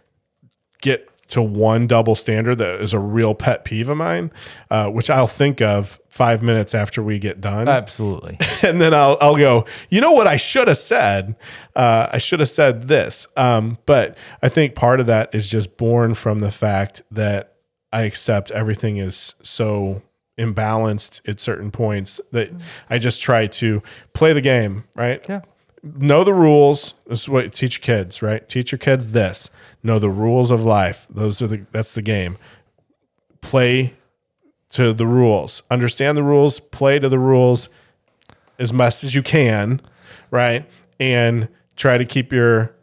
get 0.81 1.09
to 1.27 1.41
one 1.41 1.87
double 1.87 2.15
standard 2.15 2.57
that 2.59 2.81
is 2.81 2.93
a 2.93 2.99
real 2.99 3.33
pet 3.33 3.65
peeve 3.65 3.89
of 3.89 3.97
mine, 3.97 4.31
uh, 4.69 4.87
which 4.89 5.09
I'll 5.09 5.27
think 5.27 5.61
of 5.61 5.99
five 6.07 6.41
minutes 6.41 6.73
after 6.73 7.03
we 7.03 7.19
get 7.19 7.41
done 7.41 7.67
Absolutely. 7.67 8.37
and 8.63 8.79
then 8.79 8.93
I'll 8.93 9.17
I'll 9.19 9.35
go. 9.35 9.65
You 9.89 10.01
know 10.01 10.11
what 10.11 10.27
I 10.27 10.35
should 10.35 10.67
have 10.67 10.77
said? 10.77 11.35
Uh, 11.75 12.07
I 12.11 12.19
should 12.19 12.39
have 12.39 12.49
said 12.49 12.87
this. 12.87 13.27
Um, 13.35 13.77
but 13.85 14.17
I 14.41 14.49
think 14.49 14.75
part 14.75 14.99
of 14.99 15.07
that 15.07 15.33
is 15.33 15.49
just 15.49 15.77
born 15.77 16.13
from 16.13 16.39
the 16.39 16.51
fact 16.51 17.01
that 17.11 17.55
I 17.91 18.03
accept 18.03 18.51
everything 18.51 18.97
is 18.97 19.35
so 19.41 20.01
imbalanced 20.37 21.27
at 21.27 21.39
certain 21.39 21.71
points 21.71 22.19
that 22.31 22.51
I 22.89 22.97
just 22.97 23.21
try 23.21 23.47
to 23.47 23.81
play 24.13 24.33
the 24.33 24.41
game 24.41 24.83
right. 24.95 25.25
Yeah. 25.27 25.41
Know 25.85 26.23
the 26.23 26.33
rules. 26.33 26.95
This 27.05 27.21
is 27.21 27.29
what 27.29 27.43
you 27.43 27.49
teach 27.51 27.81
kids, 27.81 28.21
right? 28.21 28.47
Teach 28.49 28.71
your 28.71 28.79
kids 28.79 29.11
this. 29.11 29.51
Know 29.83 29.99
the 29.99 30.09
rules 30.09 30.49
of 30.49 30.63
life. 30.63 31.05
Those 31.09 31.41
are 31.41 31.47
the 31.47 31.65
that's 31.71 31.93
the 31.93 32.01
game. 32.01 32.37
Play 33.41 33.93
to 34.71 34.93
the 34.93 35.05
rules. 35.05 35.61
Understand 35.69 36.17
the 36.17 36.23
rules, 36.23 36.59
play 36.59 36.97
to 36.99 37.07
the 37.07 37.19
rules 37.19 37.69
as 38.57 38.73
much 38.73 39.03
as 39.03 39.13
you 39.13 39.21
can, 39.21 39.79
right? 40.31 40.67
And 40.99 41.49
try 41.75 41.97
to 41.97 42.05
keep 42.05 42.33
your 42.33 42.75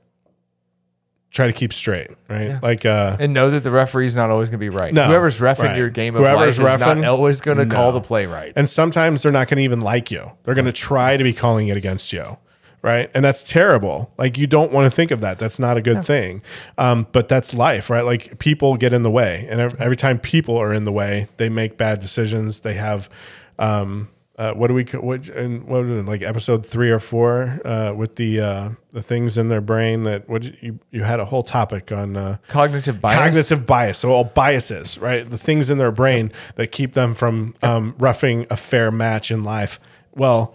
try 1.32 1.46
to 1.46 1.52
keep 1.52 1.72
straight, 1.72 2.10
right? 2.28 2.62
Like 2.62 2.86
uh 2.86 3.16
And 3.18 3.32
know 3.32 3.50
that 3.50 3.64
the 3.64 3.70
referee's 3.70 4.14
not 4.14 4.30
always 4.30 4.48
going 4.48 4.60
to 4.60 4.64
be 4.64 4.68
right. 4.68 4.92
No, 4.94 5.06
Whoever's 5.06 5.38
refing 5.38 5.58
right. 5.64 5.76
your 5.76 5.90
game 5.90 6.14
of 6.14 6.20
Whoever's 6.20 6.58
life 6.58 6.76
is 6.76 6.80
not 6.80 7.04
always 7.04 7.40
going 7.40 7.58
to 7.58 7.66
call 7.66 7.92
the 7.92 8.00
play 8.00 8.26
right. 8.26 8.52
and 8.54 8.68
sometimes 8.68 9.22
they're 9.22 9.32
not 9.32 9.48
going 9.48 9.58
to 9.58 9.64
even 9.64 9.80
like 9.80 10.10
you. 10.10 10.30
They're 10.44 10.54
going 10.54 10.66
to 10.66 10.72
try 10.72 11.16
to 11.16 11.24
be 11.24 11.32
calling 11.32 11.68
it 11.68 11.76
against 11.76 12.12
you. 12.12 12.36
Right? 12.82 13.10
And 13.14 13.24
that's 13.24 13.42
terrible. 13.42 14.12
Like 14.18 14.36
you 14.36 14.46
don't 14.46 14.72
want 14.72 14.86
to 14.86 14.90
think 14.90 15.10
of 15.10 15.20
that. 15.20 15.38
That's 15.38 15.58
not 15.58 15.76
a 15.76 15.80
good 15.80 16.04
thing. 16.04 16.42
Um, 16.78 17.06
but 17.12 17.28
that's 17.28 17.54
life, 17.54 17.88
right? 17.88 18.04
Like 18.04 18.38
people 18.38 18.76
get 18.76 18.92
in 18.92 19.02
the 19.02 19.10
way, 19.10 19.46
and 19.48 19.60
every 19.60 19.96
time 19.96 20.18
people 20.18 20.56
are 20.56 20.72
in 20.72 20.84
the 20.84 20.92
way, 20.92 21.28
they 21.36 21.48
make 21.48 21.76
bad 21.78 22.00
decisions. 22.00 22.60
They 22.60 22.74
have. 22.74 23.08
Um, 23.58 24.08
uh, 24.38 24.52
what 24.54 24.68
do 24.68 24.74
we 24.74 24.82
ca- 24.82 24.98
what 24.98 25.28
and 25.28 25.64
what 25.64 25.84
was 25.84 25.98
it, 25.98 26.06
like 26.06 26.22
episode 26.22 26.66
three 26.66 26.90
or 26.90 26.98
four 26.98 27.60
uh, 27.66 27.92
with 27.92 28.16
the 28.16 28.40
uh, 28.40 28.70
the 28.90 29.02
things 29.02 29.36
in 29.36 29.48
their 29.48 29.60
brain 29.60 30.04
that 30.04 30.26
what 30.26 30.42
you 30.62 30.78
you 30.90 31.02
had 31.04 31.20
a 31.20 31.24
whole 31.26 31.42
topic 31.42 31.92
on 31.92 32.16
uh, 32.16 32.38
Cognitive 32.48 33.00
bias. 33.00 33.18
cognitive 33.18 33.66
bias. 33.66 33.98
So 33.98 34.10
all 34.10 34.24
biases, 34.24 34.96
right? 34.98 35.28
The 35.30 35.36
things 35.36 35.68
in 35.68 35.76
their 35.76 35.92
brain 35.92 36.32
that 36.56 36.72
keep 36.72 36.94
them 36.94 37.12
from 37.14 37.54
um, 37.62 37.94
roughing 37.98 38.46
a 38.50 38.56
fair 38.56 38.90
match 38.90 39.30
in 39.30 39.44
life. 39.44 39.78
Well, 40.14 40.54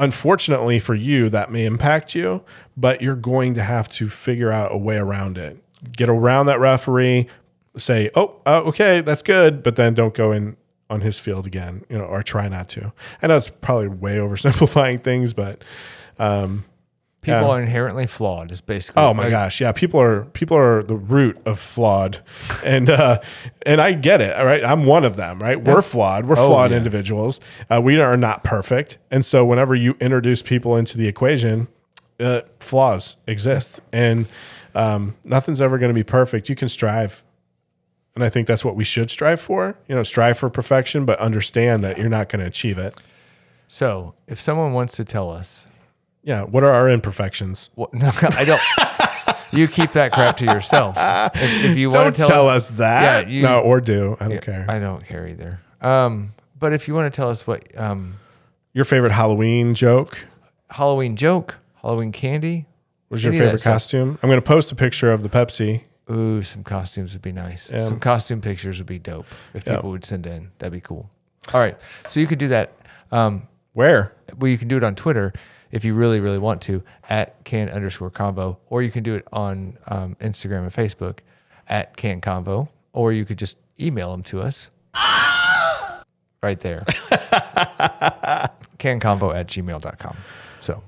unfortunately 0.00 0.80
for 0.80 0.94
you, 0.94 1.28
that 1.28 1.52
may 1.52 1.64
impact 1.64 2.14
you, 2.14 2.42
but 2.76 3.00
you're 3.00 3.14
going 3.14 3.54
to 3.54 3.62
have 3.62 3.88
to 3.88 4.08
figure 4.08 4.50
out 4.50 4.72
a 4.72 4.76
way 4.76 4.96
around 4.96 5.38
it. 5.38 5.62
Get 5.92 6.08
around 6.08 6.46
that 6.46 6.58
referee. 6.58 7.28
Say, 7.76 8.10
oh, 8.16 8.40
uh, 8.46 8.62
okay, 8.62 9.02
that's 9.02 9.22
good, 9.22 9.62
but 9.62 9.76
then 9.76 9.94
don't 9.94 10.14
go 10.14 10.32
in 10.32 10.56
on 10.88 11.02
his 11.02 11.20
field 11.20 11.46
again, 11.46 11.84
you 11.88 11.96
know, 11.96 12.04
or 12.04 12.22
try 12.22 12.48
not 12.48 12.68
to. 12.70 12.92
I 13.22 13.28
know 13.28 13.36
it's 13.36 13.48
probably 13.48 13.88
way 13.88 14.16
oversimplifying 14.16 15.00
things, 15.04 15.32
but 15.32 15.62
um, 16.18 16.64
People 17.22 17.40
Yeah. 17.42 17.48
are 17.48 17.60
inherently 17.60 18.06
flawed. 18.06 18.50
Is 18.50 18.62
basically. 18.62 19.02
Oh 19.02 19.12
my 19.12 19.24
like, 19.24 19.30
gosh, 19.30 19.60
yeah, 19.60 19.72
people 19.72 20.00
are 20.00 20.24
people 20.26 20.56
are 20.56 20.82
the 20.82 20.96
root 20.96 21.36
of 21.44 21.60
flawed, 21.60 22.20
and 22.64 22.88
uh, 22.88 23.20
and 23.66 23.80
I 23.80 23.92
get 23.92 24.20
it. 24.22 24.34
All 24.34 24.46
right, 24.46 24.64
I'm 24.64 24.84
one 24.86 25.04
of 25.04 25.16
them. 25.16 25.38
Right, 25.38 25.62
we're 25.62 25.82
flawed. 25.82 26.26
We're 26.26 26.38
Oh, 26.38 26.48
flawed 26.48 26.70
yeah. 26.70 26.78
individuals. 26.78 27.38
Uh, 27.68 27.80
we 27.82 28.00
are 28.00 28.16
not 28.16 28.42
perfect, 28.42 28.96
and 29.10 29.24
so 29.24 29.44
whenever 29.44 29.74
you 29.74 29.96
introduce 30.00 30.40
people 30.40 30.76
into 30.76 30.96
the 30.96 31.06
equation, 31.08 31.68
uh, 32.20 32.40
flaws 32.58 33.16
exist, 33.26 33.80
and 33.92 34.26
um, 34.74 35.14
nothing's 35.22 35.60
ever 35.60 35.76
going 35.76 35.90
to 35.90 35.94
be 35.94 36.04
perfect. 36.04 36.48
You 36.48 36.56
can 36.56 36.68
strive, 36.70 37.22
and 38.14 38.24
I 38.24 38.30
think 38.30 38.46
that's 38.48 38.64
what 38.64 38.76
we 38.76 38.84
should 38.84 39.10
strive 39.10 39.42
for. 39.42 39.76
You 39.88 39.94
know, 39.94 40.02
strive 40.04 40.38
for 40.38 40.48
perfection, 40.48 41.04
but 41.04 41.18
understand 41.18 41.84
that 41.84 41.98
you're 41.98 42.08
not 42.08 42.30
going 42.30 42.40
to 42.40 42.46
achieve 42.46 42.78
it. 42.78 42.98
So 43.68 44.14
if 44.26 44.40
someone 44.40 44.72
wants 44.72 44.96
to 44.96 45.04
tell 45.04 45.28
us, 45.30 45.68
Yeah, 46.22 46.42
what 46.42 46.62
are 46.64 46.72
our 46.72 46.90
imperfections? 46.90 47.70
what, 47.74 47.94
no, 47.94 48.10
I 48.22 48.44
don't. 48.44 48.60
you 49.52 49.66
keep 49.68 49.92
that 49.92 50.12
crap 50.12 50.36
to 50.38 50.44
yourself. 50.44 50.96
If, 50.98 51.70
if 51.70 51.76
you 51.76 51.88
want 51.88 52.14
to 52.14 52.20
tell, 52.20 52.28
tell, 52.28 52.48
us, 52.48 52.70
that. 52.72 53.28
Yeah, 53.28 53.32
you- 53.34 53.42
no, 53.42 53.60
or 53.60 53.80
do. 53.80 54.16
I 54.20 54.28
don't 54.28 54.42
care. 54.42 54.66
I 54.68 54.78
don't 54.78 55.06
care 55.06 55.26
either. 55.28 55.60
Um, 55.80 56.34
but 56.58 56.72
if 56.72 56.86
you 56.88 56.94
want 56.94 57.12
to 57.12 57.16
tell 57.16 57.30
us 57.30 57.46
what 57.46 57.64
um, 57.78 58.16
Your 58.74 58.84
favorite 58.84 59.12
Halloween 59.12 59.74
joke? 59.74 60.26
Halloween 60.70 61.16
joke, 61.16 61.56
Halloween 61.82 62.12
candy, 62.12 62.66
What's 63.08 63.24
your 63.24 63.32
Any 63.32 63.38
of 63.38 63.44
that 63.46 63.48
favorite 63.48 63.60
stuff. 63.62 63.72
costume? 63.74 64.18
I'm 64.22 64.28
going 64.28 64.40
to 64.40 64.46
post 64.46 64.70
a 64.70 64.76
picture 64.76 65.10
of 65.10 65.22
the 65.24 65.28
Pepsi. 65.28 65.82
ooh, 66.10 66.42
some 66.44 66.62
costumes 66.62 67.12
would 67.14 67.22
be 67.22 67.32
nice. 67.32 67.68
Yeah. 67.72 67.80
Some 67.80 67.98
costume 67.98 68.40
pictures 68.40 68.78
would 68.78 68.86
be 68.86 69.00
dope. 69.00 69.26
If 69.52 69.66
Yeah. 69.66 69.76
people 69.76 69.90
would 69.90 70.04
send 70.04 70.26
in, 70.26 70.52
that'd 70.58 70.72
be 70.72 70.80
cool. 70.80 71.10
All 71.52 71.58
right, 71.60 71.76
so 72.06 72.20
you 72.20 72.26
could 72.28 72.38
do 72.38 72.46
that. 72.48 72.72
Um, 73.10 73.48
Where? 73.72 74.12
well, 74.38 74.48
you 74.50 74.58
can 74.58 74.68
do 74.68 74.76
it 74.76 74.84
on 74.84 74.94
Twitter 74.94 75.32
if 75.70 75.84
you 75.84 75.94
really, 75.94 76.20
really 76.20 76.38
want 76.38 76.60
to 76.62 76.82
at 77.08 77.42
can 77.44 77.68
underscore 77.68 78.10
combo, 78.10 78.58
or 78.68 78.82
you 78.82 78.90
can 78.90 79.02
do 79.02 79.14
it 79.14 79.26
on 79.32 79.76
um, 79.88 80.16
Instagram 80.20 80.62
and 80.62 80.72
Facebook 80.72 81.18
at 81.68 81.96
can 81.96 82.20
combo, 82.20 82.68
or 82.92 83.12
you 83.12 83.24
could 83.24 83.38
just 83.38 83.56
email 83.80 84.10
them 84.10 84.22
to 84.24 84.40
us 84.40 84.70
right 86.42 86.60
there. 86.60 86.82
can 88.78 89.00
combo 89.00 89.30
at 89.32 89.46
gmail.com. 89.46 90.16
So 90.60 90.82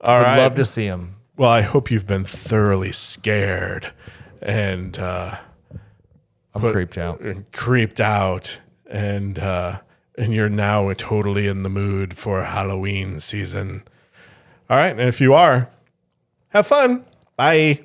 All 0.00 0.14
I'd 0.20 0.22
right. 0.22 0.38
love 0.38 0.54
to 0.56 0.64
see 0.64 0.86
them. 0.88 1.16
well, 1.36 1.50
I 1.50 1.60
hope 1.62 1.90
you've 1.90 2.06
been 2.06 2.24
thoroughly 2.24 2.92
scared 2.92 3.92
and 4.42 4.98
uh, 4.98 5.36
I'm 6.54 6.60
put- 6.60 6.72
creeped 6.72 6.98
out. 6.98 7.22
creeped 7.52 8.00
out, 8.00 8.60
and 8.88 9.38
uh, 9.38 9.80
and 10.16 10.32
you're 10.32 10.48
now 10.48 10.92
totally 10.94 11.46
in 11.46 11.62
the 11.62 11.68
mood 11.70 12.16
for 12.16 12.42
Halloween 12.44 13.20
season. 13.20 13.82
All 14.68 14.76
right, 14.76 14.90
and 14.90 15.00
if 15.00 15.20
you 15.20 15.34
are, 15.34 15.68
have 16.48 16.66
fun. 16.66 17.04
Bye. 17.36 17.80